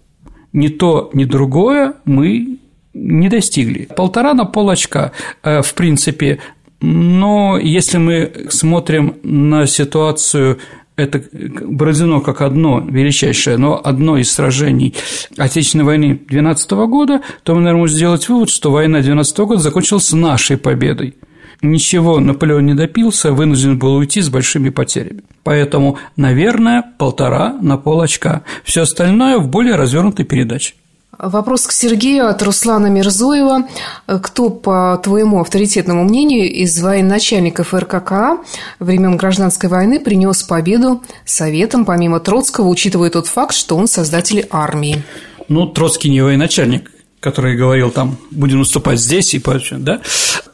Ни 0.53 0.69
то, 0.69 1.11
ни 1.13 1.25
другое 1.25 1.95
мы 2.05 2.59
не 2.95 3.29
достигли. 3.29 3.89
Полтора 3.97 4.35
на 4.35 4.45
пол 4.45 4.71
очка, 4.71 5.13
э, 5.43 5.63
в 5.63 5.75
принципе, 5.75 6.41
но 6.81 7.59
если 7.59 7.99
мы 7.99 8.47
смотрим 8.51 9.17
на 9.23 9.67
ситуацию 9.67 10.59
это 10.99 11.23
Бородино 11.33 12.21
как 12.21 12.43
одно 12.43 12.81
величайшее, 12.81 13.57
но 13.57 13.81
одно 13.83 14.19
из 14.19 14.33
сражений 14.33 14.95
Отечественной 15.37 15.85
войны 15.85 16.21
12 16.29 16.71
года, 16.73 17.23
то 17.45 17.55
мы, 17.55 17.61
наверное, 17.61 17.81
можем 17.81 17.97
сделать 17.97 18.29
вывод, 18.29 18.51
что 18.51 18.73
война 18.73 19.01
12 19.01 19.39
года 19.39 19.61
закончилась 19.61 20.13
нашей 20.13 20.57
победой. 20.57 21.15
Ничего 21.63 22.21
Наполеон 22.21 22.67
не 22.67 22.75
допился, 22.75 23.33
вынужден 23.33 23.79
был 23.79 23.97
уйти 23.97 24.21
с 24.21 24.29
большими 24.29 24.71
потерями. 24.71 25.23
Поэтому, 25.43 25.99
наверное, 26.17 26.85
полтора 26.99 27.57
на 27.61 27.77
пол 27.77 28.01
очка. 28.01 28.43
Все 28.65 28.83
остальное 28.83 29.39
в 29.39 29.49
более 29.49 29.77
развернутой 29.77 30.25
передаче. 30.25 30.75
Вопрос 31.19 31.67
к 31.67 31.73
Сергею 31.73 32.29
от 32.29 32.41
Руслана 32.43 32.87
Мирзоева. 32.87 33.65
Кто, 34.07 34.51
по 34.51 35.01
твоему 35.03 35.41
авторитетному 35.41 36.05
мнению, 36.05 36.49
из 36.49 36.81
военачальников 36.81 37.75
РККА 37.75 38.39
времен 38.79 39.17
Гражданской 39.17 39.69
войны 39.69 39.99
принес 39.99 40.45
победу 40.45 41.03
Советам, 41.25 41.85
помимо 41.85 42.21
Троцкого, 42.21 42.69
учитывая 42.69 43.11
тот 43.11 43.27
факт, 43.27 43.53
что 43.53 43.77
он 43.77 43.89
создатель 43.89 44.47
армии? 44.51 45.03
Ну, 45.49 45.67
Троцкий 45.67 46.09
не 46.09 46.21
военачальник, 46.21 46.93
который 47.21 47.57
говорил 47.57 47.91
там, 47.91 48.17
будем 48.31 48.61
наступать 48.61 49.01
здесь 49.01 49.35
и 49.35 49.39
прочее, 49.39 49.79
да? 49.79 50.01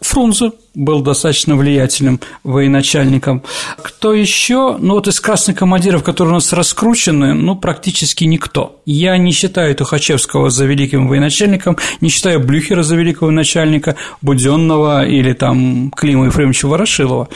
Фрунзе 0.00 0.52
был 0.74 1.02
достаточно 1.02 1.56
влиятельным 1.56 2.20
военачальником. 2.42 3.42
Кто 3.82 4.12
еще? 4.12 4.76
Ну, 4.78 4.94
вот 4.94 5.08
из 5.08 5.20
красных 5.20 5.58
командиров, 5.58 6.02
которые 6.02 6.32
у 6.32 6.34
нас 6.34 6.52
раскручены, 6.52 7.34
ну, 7.34 7.56
практически 7.56 8.24
никто. 8.24 8.80
Я 8.84 9.16
не 9.16 9.32
считаю 9.32 9.74
Тухачевского 9.74 10.50
за 10.50 10.66
великим 10.66 11.08
военачальником, 11.08 11.78
не 12.00 12.08
считаю 12.08 12.40
Блюхера 12.40 12.82
за 12.82 12.96
великого 12.96 13.30
начальника, 13.30 13.96
Буденного 14.20 15.06
или 15.06 15.32
там 15.32 15.90
Клима 15.90 16.26
Ефремовича 16.26 16.68
Ворошилова. 16.68 17.28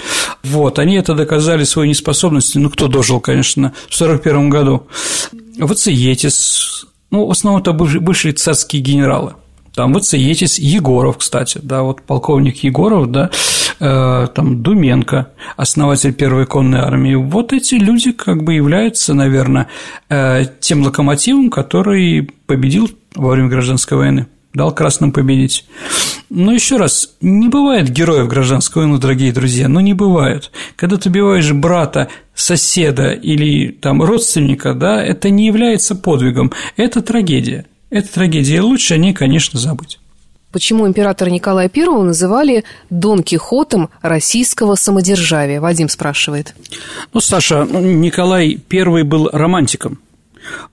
Вот, 0.43 0.79
они 0.79 0.97
это 0.97 1.15
доказали 1.15 1.65
своей 1.65 1.91
неспособностью, 1.91 2.61
ну, 2.63 2.71
кто 2.71 2.89
дожил, 2.89 3.21
конечно, 3.21 3.73
в 3.89 3.95
1941 3.95 4.51
году. 4.51 4.87
Вациетис, 5.59 6.87
ну, 7.11 7.27
в 7.27 7.31
основном 7.31 7.63
это 7.63 7.73
бывшие 7.73 8.35
царские 8.35 8.83
генералы. 8.83 9.35
Там 9.75 9.93
вот 9.93 10.03
Ецис 10.13 10.59
Егоров, 10.59 11.19
кстати, 11.19 11.61
да, 11.63 11.83
вот 11.83 12.03
полковник 12.03 12.65
Егоров, 12.65 13.11
да, 13.13 13.31
э, 13.79 14.27
там 14.35 14.63
Думенко, 14.63 15.31
основатель 15.57 16.13
первой 16.13 16.47
конной 16.47 16.81
армии. 16.81 17.15
Вот 17.15 17.53
эти 17.53 17.77
люди 17.77 18.11
как 18.11 18.43
бы 18.43 18.55
являются, 18.55 19.15
наверное, 19.15 19.69
э, 20.09 20.47
тем 20.61 20.83
локомотивом, 20.83 21.49
который 21.49 22.29
победил 22.47 22.91
во 23.15 23.31
время 23.31 23.49
гражданской 23.49 23.97
войны 23.97 24.27
дал 24.55 24.75
красным 24.75 25.13
победить. 25.13 25.65
Но 26.31 26.53
еще 26.53 26.77
раз, 26.77 27.11
не 27.21 27.49
бывает 27.49 27.91
героев 27.91 28.29
гражданской 28.29 28.83
войны, 28.83 28.99
дорогие 28.99 29.33
друзья, 29.33 29.69
ну 29.69 29.81
не 29.81 29.95
бывает. 29.95 30.51
Когда 30.77 30.97
ты 30.97 31.09
убиваешь 31.09 31.53
брата, 31.53 32.09
соседа 32.35 33.13
или 33.13 33.71
там 33.71 34.03
родственника, 34.03 34.75
да, 34.75 35.03
это 35.03 35.31
не 35.31 35.47
является 35.47 35.95
подвигом, 35.95 36.53
это 36.77 37.03
трагедия. 37.03 37.67
Это 37.91 38.13
трагедия, 38.13 38.61
лучше 38.61 38.95
о 38.95 38.99
ней, 38.99 39.15
конечно, 39.15 39.59
забыть. 39.59 39.99
Почему 40.53 40.87
императора 40.87 41.29
Николая 41.29 41.71
I 41.75 41.85
называли 42.05 42.65
Дон 42.89 43.23
Кихотом 43.23 43.91
российского 44.01 44.77
самодержавия? 44.77 45.61
Вадим 45.61 45.89
спрашивает. 45.89 46.55
Ну, 47.13 47.21
Саша, 47.21 47.67
Николай 47.67 48.59
I 48.71 49.03
был 49.03 49.29
романтиком. 49.31 49.99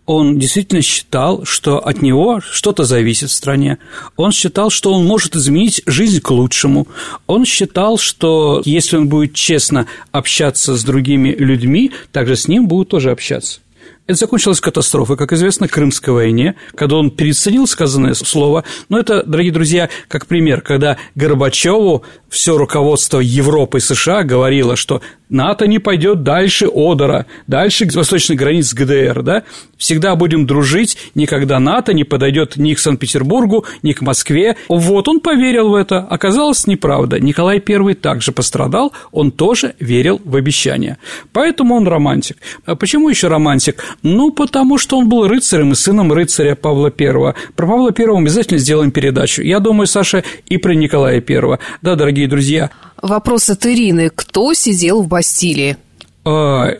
Он 0.06 0.38
действительно 0.38 0.82
считал, 0.82 1.46
что 1.46 1.80
от 1.80 2.02
него 2.02 2.40
что-то 2.42 2.84
зависит 2.84 3.30
в 3.30 3.34
стране. 3.34 3.80
Он 4.18 4.32
считал, 4.32 4.70
что 4.70 4.94
он 4.94 5.06
может 5.06 5.36
изменить 5.36 5.82
жизнь 5.86 6.22
к 6.22 6.30
лучшему. 6.32 6.88
Он 7.28 7.46
считал, 7.46 7.98
что 7.98 8.62
если 8.66 8.98
он 8.98 9.10
будет 9.10 9.34
честно 9.34 9.88
общаться 10.12 10.76
с 10.76 10.84
другими 10.84 11.30
людьми, 11.30 11.92
также 12.12 12.36
с 12.36 12.48
ним 12.48 12.68
будут 12.68 12.90
тоже 12.90 13.12
общаться. 13.12 13.60
Это 14.08 14.20
закончилось 14.20 14.62
катастрофой, 14.62 15.18
как 15.18 15.34
известно, 15.34 15.68
Крымской 15.68 16.14
войне, 16.14 16.56
когда 16.76 16.98
он 16.98 17.10
переоценил 17.10 17.66
сказанное 17.66 18.14
слово. 18.14 18.64
Но 18.88 19.00
это, 19.00 19.24
дорогие 19.24 19.52
друзья, 19.52 19.90
как 20.08 20.28
пример, 20.28 20.62
когда 20.62 20.98
Горбачеву 21.16 22.04
все 22.30 22.56
руководство 22.56 23.20
Европы 23.20 23.80
и 23.80 23.82
США 23.82 24.22
говорило, 24.22 24.76
что 24.76 25.02
НАТО 25.30 25.66
не 25.66 25.80
пойдет 25.80 26.22
дальше 26.22 26.68
Одера, 26.68 27.26
дальше 27.48 27.88
восточных 27.94 28.38
границ 28.38 28.74
ГДР, 28.74 29.24
да? 29.24 29.44
Всегда 29.78 30.16
будем 30.16 30.46
дружить, 30.46 30.98
никогда 31.16 31.60
НАТО 31.60 31.94
не 31.94 32.04
подойдет 32.04 32.58
ни 32.58 32.74
к 32.74 32.80
Санкт-Петербургу, 32.80 33.66
ни 33.82 33.94
к 33.94 34.02
Москве. 34.02 34.56
Вот 34.68 35.08
он 35.08 35.20
поверил 35.20 35.70
в 35.70 35.76
это. 35.76 36.00
Оказалось, 36.00 36.68
неправда. 36.68 37.20
Николай 37.20 37.64
I 37.66 37.94
также 37.96 38.32
пострадал, 38.32 38.94
он 39.12 39.32
тоже 39.32 39.74
верил 39.80 40.22
в 40.24 40.36
обещания. 40.36 41.00
Поэтому 41.34 41.76
он 41.76 41.88
романтик. 41.88 42.38
А 42.66 42.76
почему 42.76 43.10
еще 43.10 43.30
романтик? 43.30 43.84
Ну, 44.04 44.32
потому 44.32 44.78
что 44.78 44.98
он 44.98 45.10
был 45.10 45.28
рыцарем 45.28 45.72
и 45.72 45.76
сыном 45.76 46.12
рыцаря 46.14 46.56
Павла 46.56 46.94
I. 46.98 47.34
Про 47.56 47.68
Павла 47.68 47.94
I 47.98 48.06
мы 48.08 48.20
обязательно 48.20 48.60
сделаем 48.60 48.92
передачу. 48.92 49.42
Я 49.42 49.60
думаю, 49.60 49.88
Саша, 49.88 50.24
и 50.48 50.58
про 50.58 50.74
Николая 50.74 51.24
I. 51.28 51.60
Да, 51.82 51.96
дорогие 51.96 52.28
друзья. 52.28 52.70
Вопрос 53.02 53.50
от 53.50 53.66
Ирины. 53.66 54.12
Кто 54.14 54.54
сидел 54.54 55.02
в 55.02 55.08
Бастилии? 55.08 55.78
А, 56.24 56.72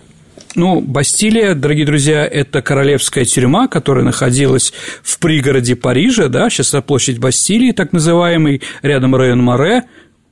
ну, 0.56 0.80
Бастилия, 0.80 1.54
дорогие 1.54 1.86
друзья, 1.86 2.26
это 2.26 2.62
королевская 2.62 3.26
тюрьма, 3.26 3.68
которая 3.68 4.06
находилась 4.06 4.74
в 5.04 5.20
пригороде 5.20 5.76
Парижа, 5.76 6.30
да, 6.30 6.50
сейчас 6.50 6.70
это 6.70 6.82
площадь 6.82 7.20
Бастилии, 7.20 7.74
так 7.74 7.92
называемый, 7.92 8.62
рядом 8.82 9.16
район 9.16 9.44
Море, 9.44 9.84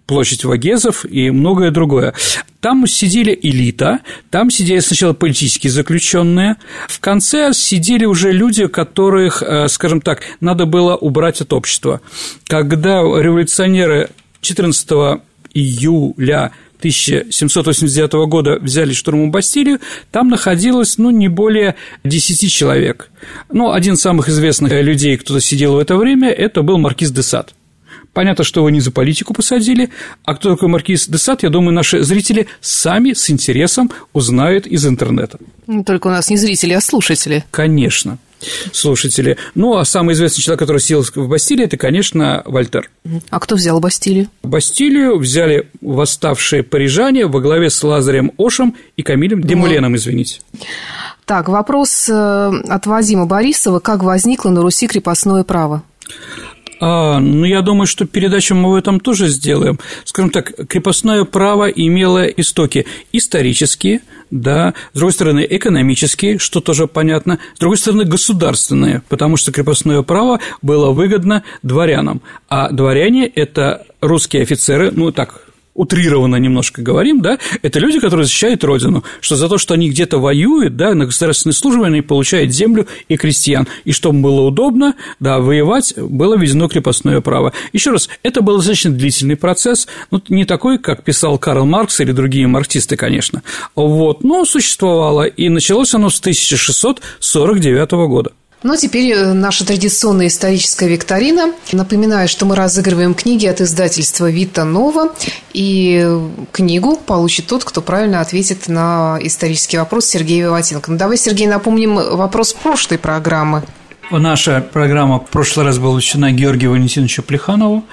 площадь 0.05 0.43
Вагезов 0.43 1.05
и 1.05 1.29
многое 1.31 1.71
другое. 1.71 2.13
Там 2.59 2.87
сидели 2.87 3.37
элита, 3.41 3.99
там 4.29 4.49
сидели 4.49 4.79
сначала 4.79 5.13
политические 5.13 5.71
заключенные, 5.71 6.55
в 6.87 6.99
конце 6.99 7.53
сидели 7.53 8.05
уже 8.05 8.31
люди, 8.31 8.67
которых, 8.67 9.43
э, 9.43 9.67
скажем 9.67 10.01
так, 10.01 10.21
надо 10.39 10.65
было 10.65 10.95
убрать 10.95 11.41
от 11.41 11.51
общества. 11.51 12.01
Когда 12.47 13.01
революционеры 13.01 14.09
14 14.41 15.21
июля 15.53 16.51
1789 16.79 18.27
года 18.27 18.59
взяли 18.59 18.93
штурмом 18.93 19.31
Бастилию, 19.31 19.79
там 20.11 20.27
находилось, 20.29 20.97
ну, 20.97 21.11
не 21.11 21.29
более 21.29 21.75
10 22.03 22.51
человек. 22.51 23.09
Ну, 23.51 23.71
один 23.71 23.93
из 23.93 24.01
самых 24.01 24.27
известных 24.27 24.71
людей, 24.71 25.17
кто 25.17 25.39
сидел 25.39 25.75
в 25.75 25.79
это 25.79 25.95
время, 25.95 26.29
это 26.29 26.61
был 26.61 26.77
маркиз 26.77 27.11
де 27.11 27.23
Сад. 27.23 27.53
Понятно, 28.13 28.43
что 28.43 28.61
его 28.61 28.69
не 28.69 28.79
за 28.79 28.91
политику 28.91 29.33
посадили, 29.33 29.89
а 30.23 30.35
кто 30.35 30.51
такой 30.51 30.69
маркиз 30.69 31.07
де 31.07 31.17
Сад, 31.17 31.43
я 31.43 31.49
думаю, 31.49 31.73
наши 31.73 32.03
зрители 32.03 32.47
сами 32.61 33.13
с 33.13 33.29
интересом 33.29 33.91
узнают 34.13 34.67
из 34.67 34.85
интернета. 34.85 35.39
Только 35.85 36.07
у 36.07 36.11
нас 36.11 36.29
не 36.29 36.37
зрители, 36.37 36.73
а 36.73 36.81
слушатели. 36.81 37.43
Конечно 37.51 38.19
слушатели. 38.71 39.37
Ну, 39.55 39.77
а 39.77 39.85
самый 39.85 40.13
известный 40.13 40.41
человек, 40.41 40.59
который 40.59 40.79
сидел 40.79 41.03
в 41.03 41.27
Бастилии, 41.27 41.65
это, 41.65 41.77
конечно, 41.77 42.43
Вольтер. 42.45 42.89
А 43.29 43.39
кто 43.39 43.55
взял 43.55 43.79
Бастилию? 43.79 44.27
Бастилию 44.43 45.17
взяли 45.17 45.69
восставшие 45.81 46.63
парижане 46.63 47.25
во 47.27 47.39
главе 47.39 47.69
с 47.69 47.81
Лазарем 47.83 48.31
Ошем 48.37 48.75
и 48.97 49.03
Камилем 49.03 49.41
Демуленом, 49.41 49.95
извините. 49.95 50.41
Так, 51.25 51.47
вопрос 51.47 52.09
э, 52.09 52.13
от 52.13 52.85
Вадима 52.85 53.25
Борисова. 53.25 53.79
Как 53.79 54.03
возникло 54.03 54.49
на 54.49 54.61
Руси 54.61 54.87
крепостное 54.87 55.43
право? 55.45 55.83
А, 56.85 57.19
ну, 57.19 57.45
я 57.45 57.61
думаю, 57.61 57.87
что 57.87 58.05
передачу 58.05 58.55
мы 58.55 58.71
в 58.71 58.75
этом 58.75 58.99
тоже 58.99 59.29
сделаем. 59.29 59.79
Скажем 60.03 60.31
так, 60.31 60.67
крепостное 60.67 61.23
право 61.23 61.69
имело 61.69 62.25
истоки 62.25 62.85
исторические, 63.13 64.01
да, 64.31 64.73
с 64.91 64.97
другой 64.97 65.13
стороны, 65.13 65.47
экономические, 65.49 66.39
что 66.39 66.59
тоже 66.59 66.87
понятно, 66.87 67.39
с 67.55 67.59
другой 67.59 67.77
стороны, 67.77 68.03
государственные, 68.03 69.01
потому 69.07 69.37
что 69.37 69.53
крепостное 69.53 70.01
право 70.01 70.41
было 70.61 70.91
выгодно 70.91 71.43
дворянам, 71.61 72.21
а 72.49 72.69
дворяне– 72.69 73.27
это 73.35 73.85
русские 74.01 74.41
офицеры, 74.41 74.91
ну, 74.91 75.13
так, 75.13 75.52
утрированно 75.73 76.35
немножко 76.35 76.81
говорим, 76.81 77.21
да, 77.21 77.39
это 77.61 77.79
люди, 77.79 77.99
которые 77.99 78.25
защищают 78.25 78.63
Родину, 78.63 79.03
что 79.21 79.35
за 79.35 79.49
то, 79.49 79.57
что 79.57 79.73
они 79.73 79.89
где-то 79.89 80.19
воюют, 80.19 80.75
да, 80.75 80.93
на 80.93 81.05
государственной 81.05 81.53
службе 81.53 81.85
они 81.85 82.01
получают 82.01 82.51
землю 82.51 82.87
и 83.07 83.17
крестьян, 83.17 83.67
и 83.83 83.91
чтобы 83.91 84.19
было 84.19 84.41
удобно, 84.41 84.95
да, 85.19 85.39
воевать, 85.39 85.93
было 85.97 86.35
введено 86.37 86.67
крепостное 86.67 87.21
право. 87.21 87.53
Еще 87.71 87.91
раз, 87.91 88.09
это 88.21 88.41
был 88.41 88.57
достаточно 88.57 88.91
длительный 88.91 89.35
процесс, 89.35 89.87
ну, 90.11 90.21
не 90.29 90.45
такой, 90.45 90.77
как 90.77 91.03
писал 91.03 91.37
Карл 91.37 91.65
Маркс 91.65 91.99
или 91.99 92.11
другие 92.11 92.47
марксисты, 92.47 92.95
конечно, 92.95 93.41
вот, 93.75 94.23
но 94.23 94.45
существовало, 94.45 95.23
и 95.23 95.49
началось 95.49 95.93
оно 95.93 96.09
с 96.09 96.19
1649 96.19 97.91
года. 98.07 98.31
Ну, 98.63 98.77
теперь 98.77 99.11
э, 99.11 99.33
наша 99.33 99.65
традиционная 99.65 100.27
историческая 100.27 100.87
викторина. 100.87 101.51
Напоминаю, 101.73 102.29
что 102.29 102.45
мы 102.45 102.55
разыгрываем 102.55 103.13
книги 103.13 103.45
от 103.45 103.59
издательства 103.59 104.31
«Вита 104.31 104.63
Нова», 104.63 105.13
и 105.51 106.07
книгу 106.53 106.95
получит 106.95 107.47
тот, 107.47 107.65
кто 107.65 107.81
правильно 107.81 108.21
ответит 108.21 108.69
на 108.69 109.19
исторический 109.21 109.77
вопрос 109.77 110.05
Сергея 110.05 110.45
Виватенко. 110.45 110.91
Ну, 110.91 110.97
давай, 110.97 111.17
Сергей, 111.17 111.47
напомним 111.47 111.95
вопрос 111.95 112.53
прошлой 112.53 112.97
программы. 112.97 113.63
Наша 114.09 114.61
программа 114.61 115.19
в 115.19 115.27
прошлый 115.27 115.65
раз 115.65 115.77
была 115.77 115.95
посвящена 115.95 116.31
Георгию 116.31 116.71
Валентиновичу 116.71 117.21
Плеханову, 117.21 117.83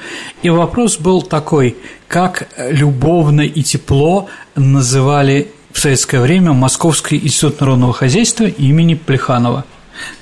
и 0.43 0.51
вопрос 0.51 0.99
был 0.99 1.23
такой, 1.23 1.77
как 2.07 2.49
любовно 2.57 3.41
и 3.41 3.63
тепло 3.65 4.29
называли 4.55 5.51
в 5.73 5.81
советское 5.81 6.21
время 6.21 6.53
Московский 6.53 7.17
институт 7.17 7.61
народного 7.61 7.93
хозяйства 7.93 8.45
имени 8.45 8.95
Плеханова. 8.95 9.65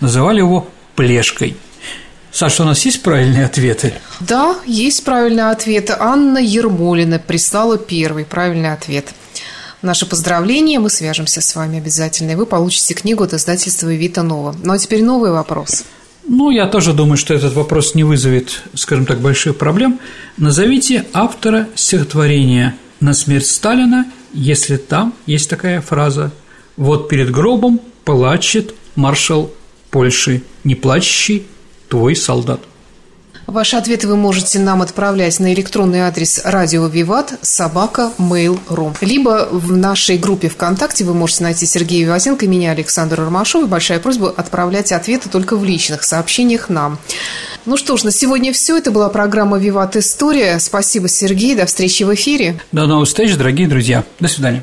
Называли 0.01 0.39
его 0.39 0.69
«Плешкой». 0.95 1.57
Саша, 2.31 2.63
у 2.63 2.67
нас 2.67 2.85
есть 2.85 3.03
правильные 3.03 3.47
ответы? 3.47 3.95
Да, 4.21 4.57
есть 4.67 5.05
правильные 5.05 5.51
ответы. 5.51 5.97
Анна 5.99 6.39
Ермолина 6.39 7.19
прислала 7.19 7.79
первый 7.79 8.25
правильный 8.25 8.73
ответ. 8.73 9.07
Наше 9.81 10.07
поздравление, 10.07 10.79
мы 10.79 10.91
свяжемся 10.91 11.41
с 11.41 11.55
вами 11.55 11.79
обязательно, 11.79 12.33
и 12.33 12.35
вы 12.35 12.47
получите 12.47 12.95
книгу 12.95 13.25
от 13.25 13.33
издательства 13.33 13.89
«Вита 13.89 14.23
Нова». 14.23 14.55
Ну, 14.63 14.73
а 14.73 14.79
теперь 14.79 15.03
новый 15.03 15.31
вопрос. 15.31 15.85
Ну, 16.27 16.51
я 16.51 16.67
тоже 16.67 16.93
думаю, 16.93 17.17
что 17.17 17.33
этот 17.33 17.55
вопрос 17.55 17.95
не 17.95 18.05
вызовет, 18.05 18.63
скажем 18.75 19.07
так, 19.07 19.21
больших 19.21 19.57
проблем. 19.57 19.99
Назовите 20.37 21.07
автора 21.13 21.69
стихотворения 21.75 22.77
«На 23.01 23.15
смерть 23.15 23.47
Сталина», 23.47 24.05
если 24.35 24.77
там 24.77 25.15
есть 25.27 25.49
такая 25.49 25.81
фраза 25.81 26.33
«Вот 26.77 27.09
перед 27.09 27.31
гробом 27.31 27.81
плачет 28.05 28.75
маршал 28.95 29.51
Польши, 29.91 30.43
не 30.65 30.75
плачущий 30.75 31.47
твой 31.89 32.17
солдат». 32.17 32.61
Ваши 33.49 33.77
ответы 33.77 34.07
вы 34.07 34.17
можете 34.17 34.59
нам 34.59 34.83
отправлять 34.83 35.41
на 35.41 35.55
электронный 35.55 36.01
адрес 36.01 36.43
радио 36.45 36.87
Виват 36.87 37.33
собака 37.41 38.13
mail.ru. 38.19 38.95
Либо 39.01 39.49
в 39.51 39.75
нашей 39.75 40.19
группе 40.19 40.51
ВКонтакте 40.51 41.05
вы 41.05 41.15
можете 41.15 41.45
найти 41.45 41.65
Сергея 41.65 42.05
Виватенко 42.05 42.45
и 42.45 42.49
меня, 42.49 42.73
Александра 42.73 43.25
Ромашова. 43.25 43.65
Большая 43.65 44.01
просьба 44.01 44.29
отправлять 44.29 44.93
ответы 44.93 45.31
только 45.31 45.57
в 45.57 45.65
личных 45.65 46.05
сообщениях 46.05 46.69
нам. 46.69 46.99
Ну 47.65 47.79
что 47.79 47.97
ж, 47.97 48.05
на 48.05 48.11
сегодня 48.11 48.53
все. 48.53 48.77
Это 48.77 48.91
была 48.91 49.09
программа 49.09 49.57
«Виват 49.57 49.97
История». 49.97 50.59
Спасибо, 50.59 51.09
Сергей. 51.09 51.55
До 51.55 51.65
встречи 51.65 52.03
в 52.03 52.13
эфире. 52.15 52.61
До 52.71 52.87
новых 52.87 53.09
встреч, 53.09 53.35
дорогие 53.35 53.67
друзья. 53.67 54.05
До 54.21 54.29
свидания. 54.29 54.63